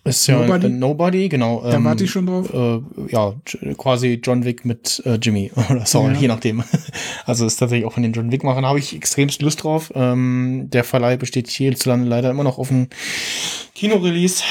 [0.05, 0.69] ist ja Nobody?
[0.71, 1.61] Nobody, genau.
[1.63, 2.53] Da ähm, warte ich schon drauf.
[2.53, 2.81] äh,
[3.13, 3.35] ja,
[3.77, 6.19] quasi John Wick mit äh, Jimmy oder Saul, Ja.
[6.21, 6.63] je nachdem.
[7.27, 9.93] Also ist tatsächlich auch von den John Wick-Machern, habe ich extremst Lust drauf.
[9.95, 12.89] Ähm, der Verleih besteht hierzulande leider immer noch auf dem
[13.75, 14.43] Kinorelease.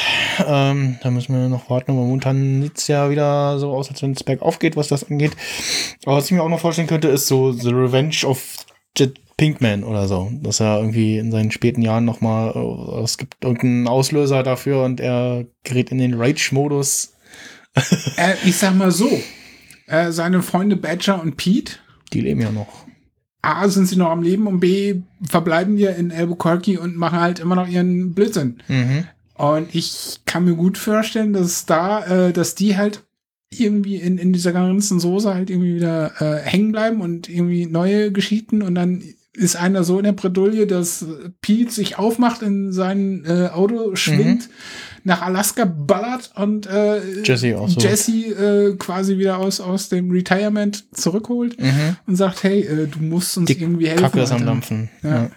[0.46, 4.02] Ähm, da müssen wir noch warten, aber momentan sieht es ja wieder so aus, als
[4.02, 5.32] wenn es bergauf geht, was das angeht.
[6.06, 8.42] Aber was ich mir auch noch vorstellen könnte, ist so The Revenge of
[8.98, 10.30] Jet Pinkman oder so.
[10.44, 15.00] Dass er irgendwie in seinen späten Jahren nochmal, äh, es gibt irgendeinen Auslöser dafür und
[15.00, 17.14] er gerät in den Rage-Modus.
[18.18, 19.10] Äh, ich sag mal so,
[19.88, 21.74] äh, seine Freunde Badger und Pete,
[22.12, 22.86] Die leben ja noch.
[23.42, 27.40] A, sind sie noch am Leben und B, verbleiben wir in Albuquerque und machen halt
[27.40, 28.62] immer noch ihren Blödsinn.
[28.68, 29.06] Mhm.
[29.36, 33.06] Und ich kann mir gut vorstellen, dass da, äh, dass die halt
[33.52, 38.12] irgendwie in, in dieser ganzen Soße halt irgendwie wieder äh, hängen bleiben und irgendwie neue
[38.12, 39.02] Geschichten und dann
[39.40, 41.06] ist einer so in der Bredouille, dass
[41.42, 44.50] Pete sich aufmacht, in sein äh, Auto schwingt,
[45.04, 47.80] nach Alaska ballert und äh, Jesse auch so.
[47.80, 51.96] Jesse äh, quasi wieder aus, aus dem Retirement zurückholt Mhm.
[52.06, 54.04] und sagt, hey, äh, du musst uns Die irgendwie helfen.
[54.04, 54.46] Kacke ist am.
[54.46, 54.90] Dampfen.
[55.04, 55.10] Ja.
[55.10, 55.30] Ja.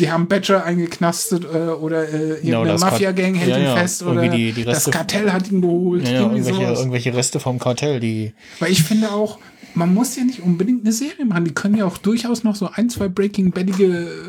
[0.00, 4.02] Die haben Badger eingeknastet äh, oder äh, irgendeine Genau, Mafia-Gang hält ja, ihn ja, fest
[4.02, 6.08] oder die- die das Kartell hat ihn geholt.
[6.08, 6.78] Ja, irgendwelche, sowas.
[6.80, 8.32] irgendwelche Reste vom Kartell, die.
[8.58, 9.38] Weil ich finde auch,
[9.76, 11.44] man muss ja nicht unbedingt eine Serie machen.
[11.44, 13.84] Die können ja auch durchaus noch so ein, zwei Breaking Badige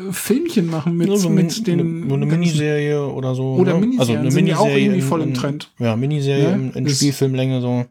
[0.08, 2.06] äh, Filmchen machen mit, Nur so mit den.
[2.06, 3.54] nur eine Miniserie oder so.
[3.54, 3.80] Oder ne?
[3.80, 5.70] Miniserien also eine sind ja auch Miniserie irgendwie in- voll im in- Trend.
[5.78, 7.84] Ja, Miniserie Ja, in, in das- Spielfilmlänge so.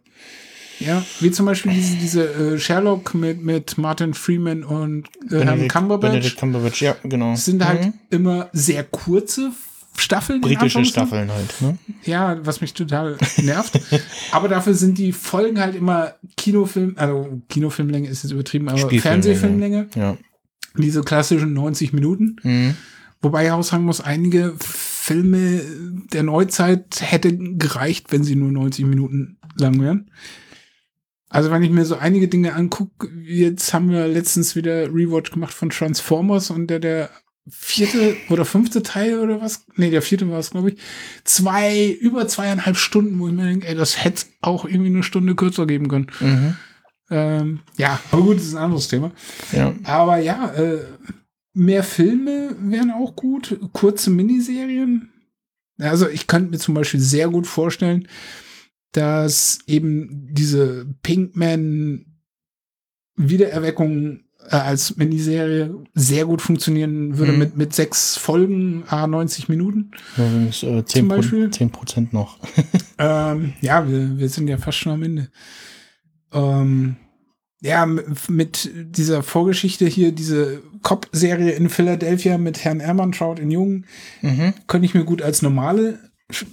[0.80, 2.24] Ja, wie zum Beispiel diese, diese
[2.54, 6.12] äh, Sherlock mit, mit Martin Freeman und äh, Herrn Benedict- Cumberbatch.
[6.12, 7.34] Benedict Cumberbatch, ja, genau.
[7.36, 7.94] Sind halt Mhm.
[8.12, 9.52] immer sehr kurze
[10.00, 10.42] Staffeln.
[10.42, 10.86] britische.
[10.86, 11.62] Staffeln halt.
[11.62, 11.78] Ne?
[12.04, 13.80] Ja, was mich total nervt.
[14.32, 18.90] aber dafür sind die Folgen halt immer Kinofilm, also Kinofilmlänge ist jetzt übertrieben, aber.
[18.90, 19.88] Fernsehfilmlänge.
[19.96, 20.18] Ja.
[20.78, 22.36] Diese klassischen 90 Minuten.
[22.44, 22.76] Mhm.
[23.22, 25.62] Wobei ich auch sagen muss, einige Filme
[26.14, 30.12] der Neuzeit hätte gereicht, wenn sie nur 90 Minuten lang wären.
[31.30, 35.54] Also wenn ich mir so einige Dinge angucke, jetzt haben wir letztens wieder Rewatch gemacht
[35.54, 37.10] von Transformers und der, der
[37.50, 39.66] vierte oder fünfte Teil oder was?
[39.76, 40.80] Nee, der vierte war es, glaube ich.
[41.24, 45.36] Zwei, über zweieinhalb Stunden, wo ich mir denke, ey, das hätte auch irgendwie eine Stunde
[45.36, 46.08] kürzer geben können.
[46.20, 46.56] Mhm.
[47.10, 49.12] Ähm, ja, aber gut, das ist ein anderes Thema.
[49.52, 49.74] Ja.
[49.84, 50.84] Aber ja, äh,
[51.54, 55.10] mehr Filme wären auch gut, kurze Miniserien.
[55.80, 58.08] Also ich könnte mir zum Beispiel sehr gut vorstellen,
[58.92, 62.06] dass eben diese Pinkman
[63.16, 67.40] Wiedererweckung äh, als Miniserie sehr gut funktionieren würde Mhm.
[67.40, 69.92] mit, mit sechs Folgen, a 90 Minuten.
[70.18, 71.44] Übrigens äh, 10, Zum Beispiel?
[71.50, 72.38] Pro 10 Prozent noch.
[73.00, 75.30] Ähm, ja, wir, wir sind ja fast schon am Ende.
[76.34, 76.96] Ähm,
[77.62, 77.86] ja,
[78.28, 83.86] mit dieser Vorgeschichte hier, diese Cop-Serie in Philadelphia mit Herrn Ermantraut in Jung,
[84.22, 84.54] Mhm.
[84.68, 86.00] könnte ich mir gut als normale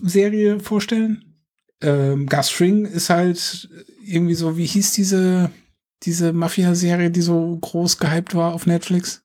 [0.03, 1.25] Serie vorstellen.
[1.83, 3.69] Ähm, Gus Fring ist halt
[4.05, 5.51] irgendwie so, wie hieß diese,
[6.03, 9.23] diese Mafia-Serie, die so groß gehypt war auf Netflix?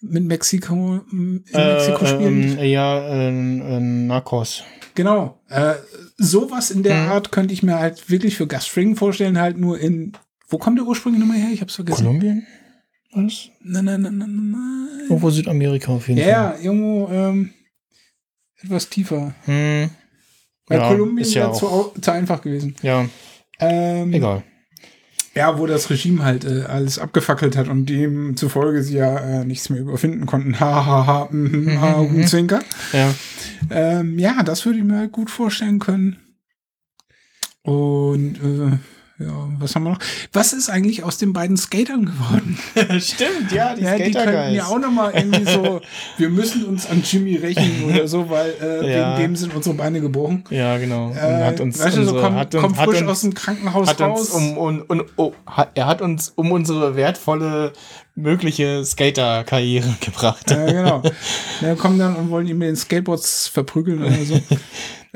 [0.00, 2.58] Mit Mexiko, in Mexiko Äh, spielen.
[2.58, 4.62] ähm, ja, äh, Narcos.
[4.94, 5.40] Genau.
[5.48, 5.74] Äh,
[6.16, 7.08] sowas in der Mhm.
[7.10, 10.12] Art könnte ich mir halt wirklich für Gus Fring vorstellen, halt nur in.
[10.48, 11.50] Wo kommt der ursprünglich nochmal her?
[11.52, 12.04] Ich hab's vergessen.
[12.04, 12.46] Kolumbien?
[13.12, 13.48] Was?
[13.62, 14.88] Nein, nein, nein, nein, nein.
[15.08, 17.50] Irgendwo Südamerika auf jeden Ja, ja, irgendwo ähm,
[18.62, 19.34] etwas tiefer.
[19.44, 19.84] Fall.
[19.84, 19.90] Hm.
[20.66, 22.76] Weil Ja, Kolumbien ist ja zu, zu einfach gewesen.
[22.82, 23.06] Ja,
[23.58, 24.44] Ähm, egal.
[25.36, 29.68] Ja, wo das Regime halt äh, alles abgefackelt hat und demzufolge sie ja äh, nichts
[29.68, 30.58] mehr überfinden konnten.
[30.58, 32.60] Ha, ha, ha, mhm, Mhm, Augenzwinker.
[32.94, 33.14] Ja.
[33.70, 36.16] Ähm, ja, das würde ich mir gut vorstellen können.
[37.62, 38.78] Und äh,
[39.18, 39.98] ja, was haben wir noch?
[40.34, 42.58] Was ist eigentlich aus den beiden Skatern geworden?
[43.00, 45.80] Stimmt, ja, die ja, die könnten ja auch noch mal irgendwie so,
[46.18, 49.16] wir müssen uns an Jimmy rächen oder so, weil äh, Ja.
[49.16, 50.44] wegen dem sind unsere Beine gebrochen.
[50.50, 51.06] Ja, genau.
[51.06, 53.88] Und Äh, hat uns, weißt du, so komm, hat komm frisch uns, aus dem Krankenhaus
[53.88, 54.30] hat raus.
[54.30, 57.72] um, um, um, oh, hat, er hat uns um unsere wertvolle
[58.16, 60.50] mögliche Skater-Karriere gebracht.
[60.50, 61.02] Ja, genau.
[61.62, 64.40] Ja, kommen dann und wollen ihn mit den Skateboards verprügeln oder so.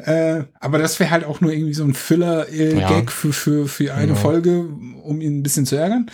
[0.06, 3.02] Äh, aber das wäre halt auch nur irgendwie so ein Filler-Gag Ja.
[3.08, 4.18] für, für, für eine Genau.
[4.18, 4.60] Folge,
[5.02, 6.10] um ihn ein bisschen zu ärgern.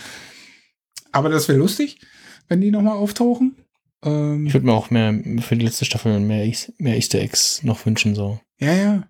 [1.11, 1.99] Aber das wäre lustig,
[2.47, 3.55] wenn die nochmal auftauchen.
[4.03, 7.85] Ähm, Ich würde mir auch mehr für die letzte Staffel mehr, mehr Easter Eggs noch
[7.85, 8.39] wünschen, so.
[8.59, 9.03] ja, ja.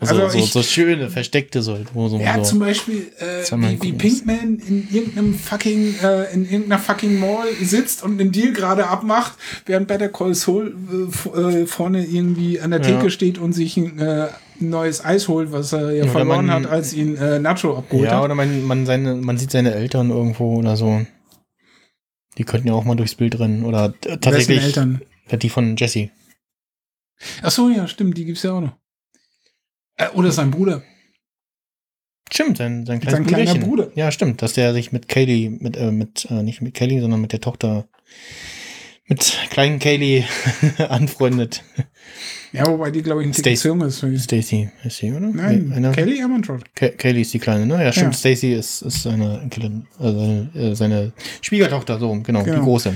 [0.00, 2.42] Also, Also so, ich- so schöne, versteckte so, so, Ja, so.
[2.50, 8.02] zum Beispiel, äh, wie, wie Pinkman in irgendeinem fucking, äh, in irgendeiner fucking Mall sitzt
[8.02, 9.34] und einen Deal gerade abmacht,
[9.66, 10.74] während Better Call Saul
[11.34, 12.86] äh, äh, vorne irgendwie an der Ja.
[12.96, 14.28] Theke steht und sich ein äh,
[14.58, 18.06] neues Eis holt, was er ja Oder verloren man- hat, als ihn äh, Nacho abgeholt
[18.10, 18.24] ja, hat.
[18.24, 21.04] oder man, man, seine, man sieht seine Eltern irgendwo oder so.
[22.38, 23.64] Die könnten ja auch mal durchs Bild rennen.
[23.66, 25.02] Oder tatsächlich Eltern.
[25.30, 26.08] Ja, die von Jesse.
[27.42, 28.72] Ach so, ja, stimmt, die gibt's ja auch noch.
[30.00, 30.82] Äh, oder sein Bruder.
[32.32, 33.54] Stimmt, sein, sein Sein kleiner.
[33.56, 33.90] Bruder.
[33.96, 37.20] Ja, stimmt, dass der sich mit Kaylee, mit, äh, mit, äh, nicht mit Kaylee, sondern
[37.20, 37.88] mit der Tochter,
[39.08, 40.24] mit kleinen Kaylee
[40.88, 41.64] anfreundet.
[42.52, 43.56] Ja, wobei die, glaube ich, ein Stacy.
[43.56, 43.98] zu jung ist.
[44.22, 45.20] Stacy, ist sie, oder?
[45.28, 46.72] Nein, Nee, eine- Kelly Amantrod.
[46.74, 47.82] Ka- Kaylee ist die Kleine, ne?
[47.82, 48.14] Ja, stimmt.
[48.14, 48.18] Ja.
[48.18, 49.48] Stacy ist, ist seine
[50.00, 51.12] seine, äh, seine
[51.42, 52.56] Schwiegertochter, so, genau, Genau.
[52.58, 52.94] die große.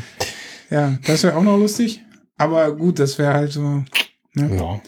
[0.70, 2.00] Ja, das wäre auch noch lustig.
[2.36, 3.84] Aber gut, das wäre halt so.
[4.34, 4.56] Ne?
[4.56, 4.80] Ja.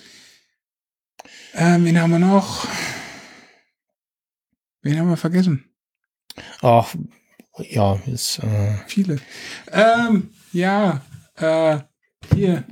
[1.59, 2.69] Ähm, wen haben wir noch?
[4.83, 5.65] Wen haben wir vergessen?
[6.61, 6.95] Ach,
[7.59, 9.19] ja, ist, äh, Viele.
[9.73, 11.01] Ähm, ja,
[11.37, 11.79] äh,
[12.35, 12.65] hier.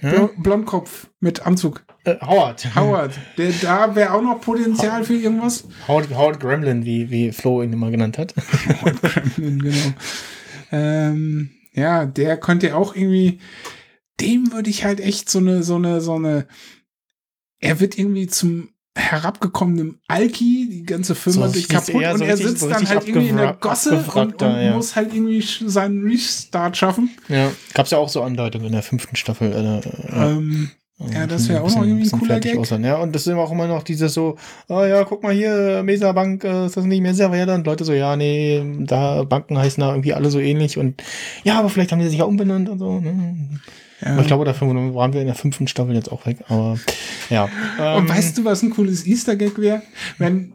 [0.00, 1.84] Bl Blondkopf mit Anzug.
[2.04, 2.74] Äh, Howard.
[2.74, 3.12] Howard.
[3.36, 5.64] Der, da wäre auch noch Potenzial für irgendwas.
[5.86, 8.34] Howard, Howard Gremlin, wie, wie Flo ihn immer genannt hat.
[9.36, 9.92] genau.
[10.72, 13.40] Ähm, ja, der könnte ja auch irgendwie.
[14.20, 16.46] Dem würde ich halt echt so eine, so eine, so eine.
[17.60, 22.24] Er wird irgendwie zum herabgekommenen Alki, die ganze Firma So sich richtig- kaputt und so
[22.24, 24.74] er richtig- sitzt so dann richtig halt irgendwie in der Gosse und, und ja.
[24.74, 27.10] muss halt irgendwie seinen Restart schaffen.
[27.28, 29.52] Ja, gab's ja auch so Andeutungen in der fünften Staffel.
[29.52, 30.70] Äh, äh, Ähm,
[31.14, 32.58] ja, das wäre auch noch irgendwie ein cooler Gag.
[32.58, 32.84] aussehen.
[32.84, 34.36] Ja, und das ist immer auch immer noch dieses so,
[34.68, 37.54] oh ja, guck mal hier, Mesa Bank, äh, ist das nicht Mesa Verde?
[37.54, 41.02] Und Leute so, ja, nee, da Banken heißen da irgendwie alle so ähnlich und
[41.44, 43.00] ja, aber vielleicht haben die sich ja umbenannt und so.
[43.00, 43.60] Ne?
[44.00, 44.12] Ja.
[44.12, 46.38] Aber ich glaube, dafür waren wir in der fünften Staffel jetzt auch weg.
[46.48, 46.78] Aber
[47.28, 47.44] ja.
[47.44, 49.82] Und Ähm, weißt du, was ein cooles Easter Gag wäre?
[50.18, 50.52] Wenn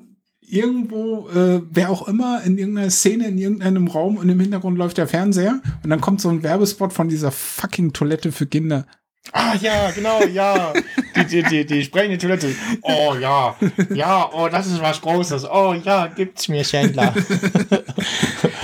[0.47, 4.97] irgendwo, äh, wer auch immer, in irgendeiner Szene, in irgendeinem Raum und im Hintergrund läuft
[4.97, 8.85] der Fernseher und dann kommt so ein Werbespot von dieser fucking Toilette für Kinder.
[9.31, 10.71] Ah ja, genau, ja.
[11.15, 12.49] Die, die, die, die sprechende Toilette.
[12.83, 13.55] Oh ja.
[13.95, 15.49] Ja, oh, das ist was Großes.
[15.49, 17.13] Oh ja, gibt's mir Chandler.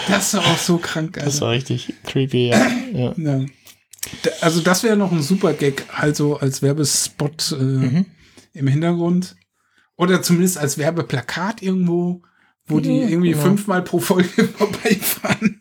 [0.08, 1.46] Das ist auch so krank, Das also.
[1.46, 2.68] war richtig creepy, ja.
[2.94, 3.14] ja.
[3.16, 3.46] Ja.
[4.42, 8.06] Also das wäre noch ein super Gag, also als Werbespot äh, Mhm.
[8.54, 9.36] im Hintergrund.
[9.98, 12.22] Oder zumindest als Werbeplakat irgendwo,
[12.66, 13.44] wo die Ja, irgendwie genau.
[13.44, 15.60] fünfmal pro Folge vorbeifahren.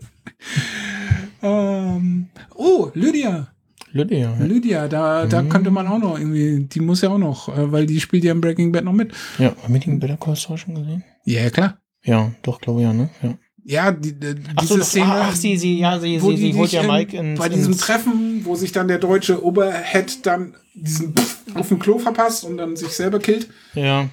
[1.43, 3.49] ähm, oh, Lydia.
[3.93, 4.35] Lydia.
[4.39, 4.45] Ja.
[4.45, 5.49] Lydia, da, da Mhm.
[5.49, 8.33] könnte man auch noch irgendwie, die muss ja auch noch, äh, weil die spielt ja
[8.33, 9.13] im Breaking Bad noch mit.
[9.39, 9.55] ja.
[9.63, 11.05] Haben wir den Better Call Saul schon gesehen?
[11.25, 11.79] Ja, ja, klar.
[12.05, 13.11] Ja, doch, glaube ich, ja, ne?
[13.23, 13.35] Ja.
[13.71, 16.55] Ja, die, die, Ach so, diese Szene, ach, sie, sie, ja, sie, wo sie, sie
[16.55, 20.55] holt ja in- Mike ins, bei diesem Treffen, wo sich dann der deutsche Oberhead dann
[20.75, 23.49] diesen Pff auf dem Klo verpasst und dann sich selber killt.
[23.75, 24.09] Ja,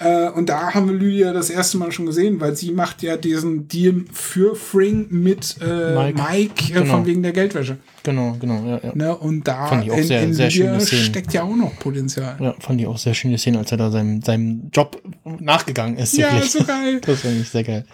[0.00, 3.16] Äh, und da haben wir Lydia das erste Mal schon gesehen, weil sie macht ja
[3.16, 6.22] diesen Deal für Fring mit äh, Mike.
[6.22, 6.86] Mike, äh, Genau.
[6.94, 7.78] von wegen der Geldwäsche.
[8.04, 8.92] genau, genau, ja, ja.
[8.94, 9.16] Ne?
[9.16, 11.02] Und da Fand ich auch in, sehr- in sehr schöne Szenen.
[11.02, 12.36] steckt ja auch noch Potenzial.
[12.38, 15.02] Ja, fand ich auch sehr schöne Szene, als er da seinem, seinem Job
[15.40, 16.16] nachgegangen ist.
[16.16, 16.52] Ja, wirklich.
[16.52, 17.00] so geil.
[17.04, 17.84] Das fand ich sehr geil.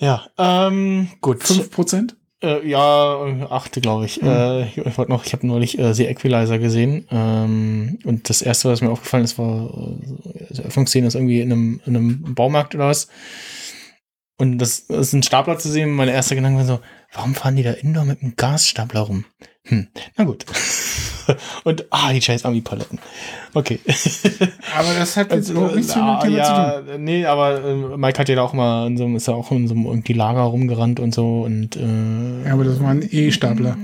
[0.00, 1.42] Ja, ähm, gut.
[1.44, 2.14] 5%?
[2.42, 4.22] Äh, ja, achte, glaube ich.
[4.22, 4.28] Mhm.
[4.28, 7.06] Äh, ich ich wollte noch, ich habe neulich äh, The Equalizer gesehen.
[7.10, 11.52] Ähm, und das erste, was mir aufgefallen ist, war, äh, die Öffnungsszene ist irgendwie in
[11.52, 13.08] einem, in einem Baumarkt oder was.
[14.38, 15.90] Und das, das ist ein Stapler zu sehen.
[15.90, 16.80] Meine erste Gedanke war so,
[17.12, 19.26] warum fahren die da indoor mit einem Gasstapler rum?
[19.64, 20.46] Hm, na gut.
[21.64, 22.98] und, ah, die scheiß Ami-Paletten.
[23.54, 23.80] Okay.
[24.76, 26.88] Aber das hat jetzt überhaupt nichts mit dem ah, Thema zu tun.
[26.88, 29.50] ja, nee, aber äh, Mike hat ja da auch mal in so, ist ja auch
[29.50, 33.76] in so einem irgendwie Lager rumgerannt und so und äh, Ja, aber das waren E-Stapler.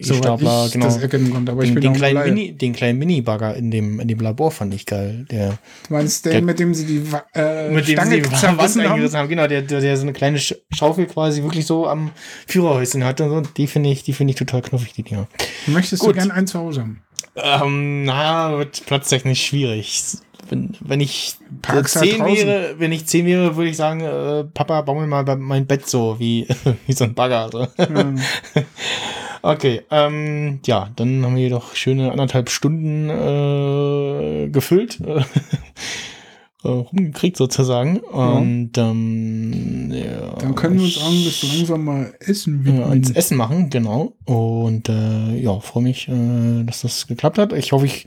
[0.00, 0.84] Soweit E-Stapler, ich genau.
[0.86, 1.52] das erkennen konnte.
[1.52, 2.34] Aber ich Den, bin den, kleinen.
[2.34, 5.26] Mini, den kleinen Mini-Bagger in dem, in dem Labor fand ich geil.
[5.30, 5.58] Der,
[5.88, 7.02] Du meinst den, Der- mit dem sie die
[7.34, 9.28] äh, mit dem Stange sie die Wand eingerissen haben.
[9.28, 12.10] Genau, der, der, der so eine kleine Sch- Schaufel quasi wirklich so am
[12.46, 13.50] Führerhäuschen hatte und so.
[13.56, 15.28] Die finde ich, die finde ich total knuffig, die Dinger.
[15.66, 16.10] Möchtest Gut.
[16.10, 17.02] du gern einen zu Hause haben?
[17.36, 20.02] Ähm, na, wird platztechnisch schwierig.
[20.48, 24.44] Wenn, wenn ich Park's halt zehn wäre, wenn ich zehn wäre, würde ich sagen, äh,
[24.44, 26.46] Papa, bau mir mal mein Bett so, wie,
[26.86, 27.48] wie so ein Bagger.
[27.50, 27.66] So.
[27.82, 28.20] Ähm,
[29.42, 35.20] Okay, ähm, ja, dann haben wir hier doch schöne anderthalb Stunden äh, gefüllt, äh,
[36.64, 37.98] äh, rumgekriegt sozusagen.
[37.98, 42.84] Und ähm, ja, dann können wir uns sagen, dass wir langsam mal essen widmen.
[42.84, 44.14] ans Essen machen, genau.
[44.24, 47.52] Und äh, ja, freue mich, äh, dass das geklappt hat.
[47.52, 48.06] Ich hoffe, ich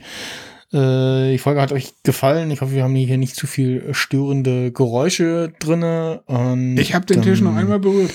[0.72, 2.50] äh, die Folge hat euch gefallen.
[2.50, 6.22] Ich hoffe, wir haben hier nicht zu viel störende Geräusche drinne.
[6.26, 8.12] Und, Ich habe den Tisch noch einmal berührt.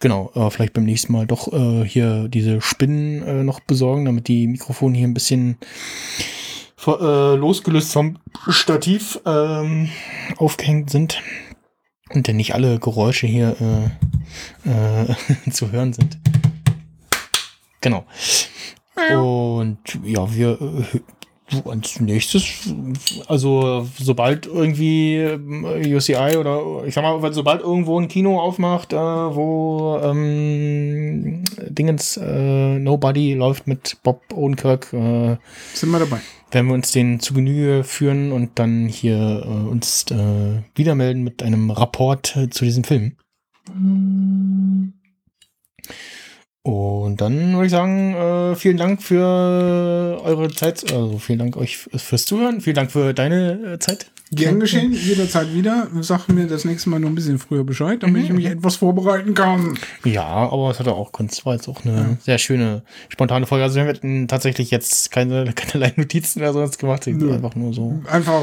[0.00, 4.28] Genau, äh, vielleicht beim nächsten Mal doch äh, hier diese Spinnen äh, noch besorgen, damit
[4.28, 5.58] die Mikrofone hier ein bisschen
[6.86, 8.18] äh, losgelöst vom
[8.48, 9.90] Stativ ähm,
[10.36, 11.20] aufgehängt sind
[12.10, 13.56] und denn nicht alle Geräusche hier
[14.64, 15.16] äh, äh,
[15.50, 16.18] zu hören sind.
[17.80, 18.06] Genau.
[18.96, 20.58] Und ja, wir
[21.64, 22.44] als nächstes,
[23.26, 28.96] also sobald irgendwie ähm, UCI oder ich sag mal, sobald irgendwo ein Kino aufmacht, äh,
[28.96, 35.36] wo ähm, Dingens äh, Nobody läuft mit Bob Odenkirk, äh,
[35.74, 36.20] Sind wir dabei.
[36.50, 41.24] werden wir uns den zu Genüge führen und dann hier äh, uns äh, wieder melden
[41.24, 43.16] mit einem Rapport äh, zu diesem Film.
[46.68, 51.78] Und dann würde ich sagen, äh, vielen Dank für eure Zeit, also vielen Dank euch
[51.78, 54.10] fürs Zuhören, vielen Dank für deine äh, Zeit.
[54.32, 55.88] Gern geschehen, jederzeit wieder.
[56.02, 59.32] Sag mir das nächste Mal nur ein bisschen früher Bescheid, damit ich mich etwas vorbereiten
[59.32, 59.78] kann.
[60.04, 63.64] Ja, aber es hatte auch Kunst, war jetzt auch eine sehr schöne, spontane Folge.
[63.64, 67.32] Also wir hatten tatsächlich jetzt keine, keinerlei Notizen oder sonst gemacht, Nö.
[67.32, 68.42] einfach nur so Einfach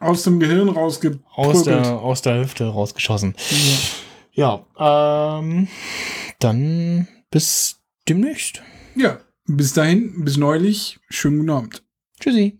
[0.00, 1.24] aus dem Gehirn rausgeprügelt.
[1.36, 3.36] aus der, aus der Hüfte rausgeschossen.
[4.32, 5.68] Ja, ähm,
[6.40, 8.62] dann bis demnächst.
[8.94, 11.00] Ja, bis dahin, bis neulich.
[11.10, 11.82] Schönen guten Abend.
[12.20, 12.58] Tschüssi.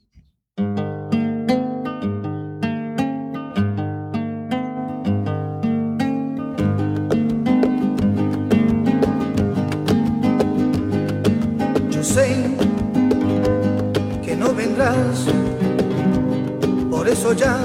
[16.90, 17.58] Por eso ya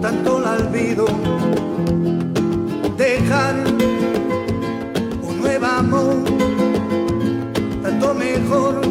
[0.00, 1.06] tanto la olvido.
[2.96, 3.77] Dejar
[8.40, 8.87] mejor,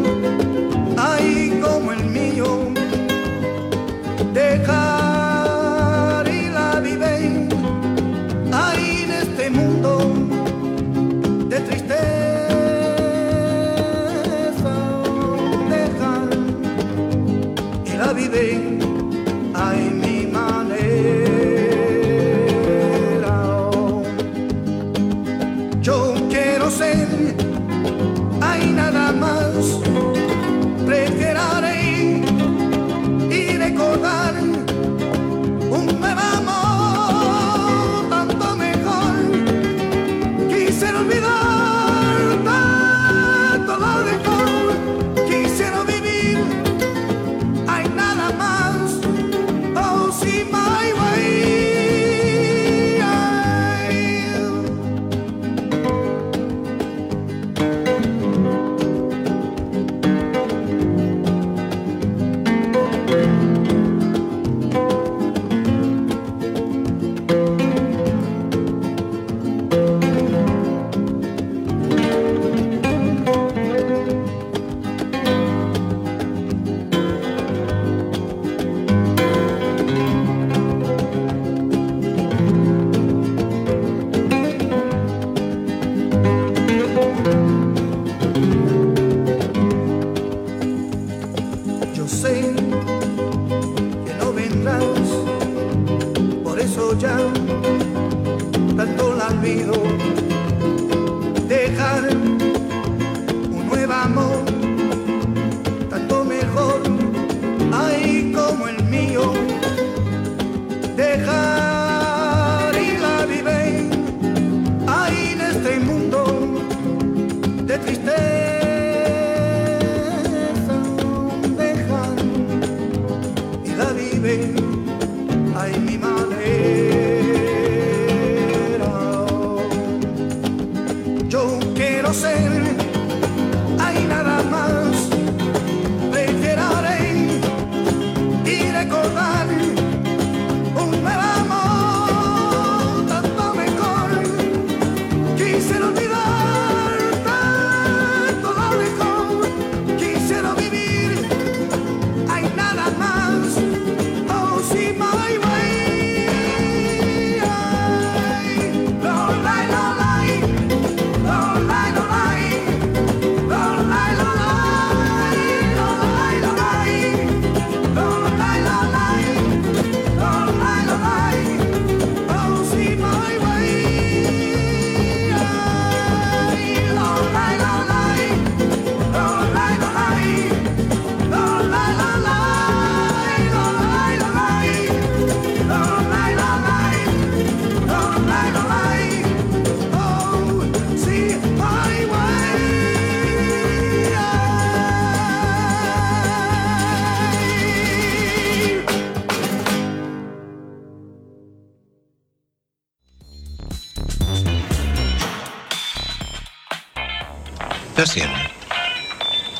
[208.08, 208.52] That's the end.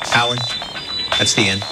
[0.04, 0.38] Howard,
[1.18, 1.67] that's the end.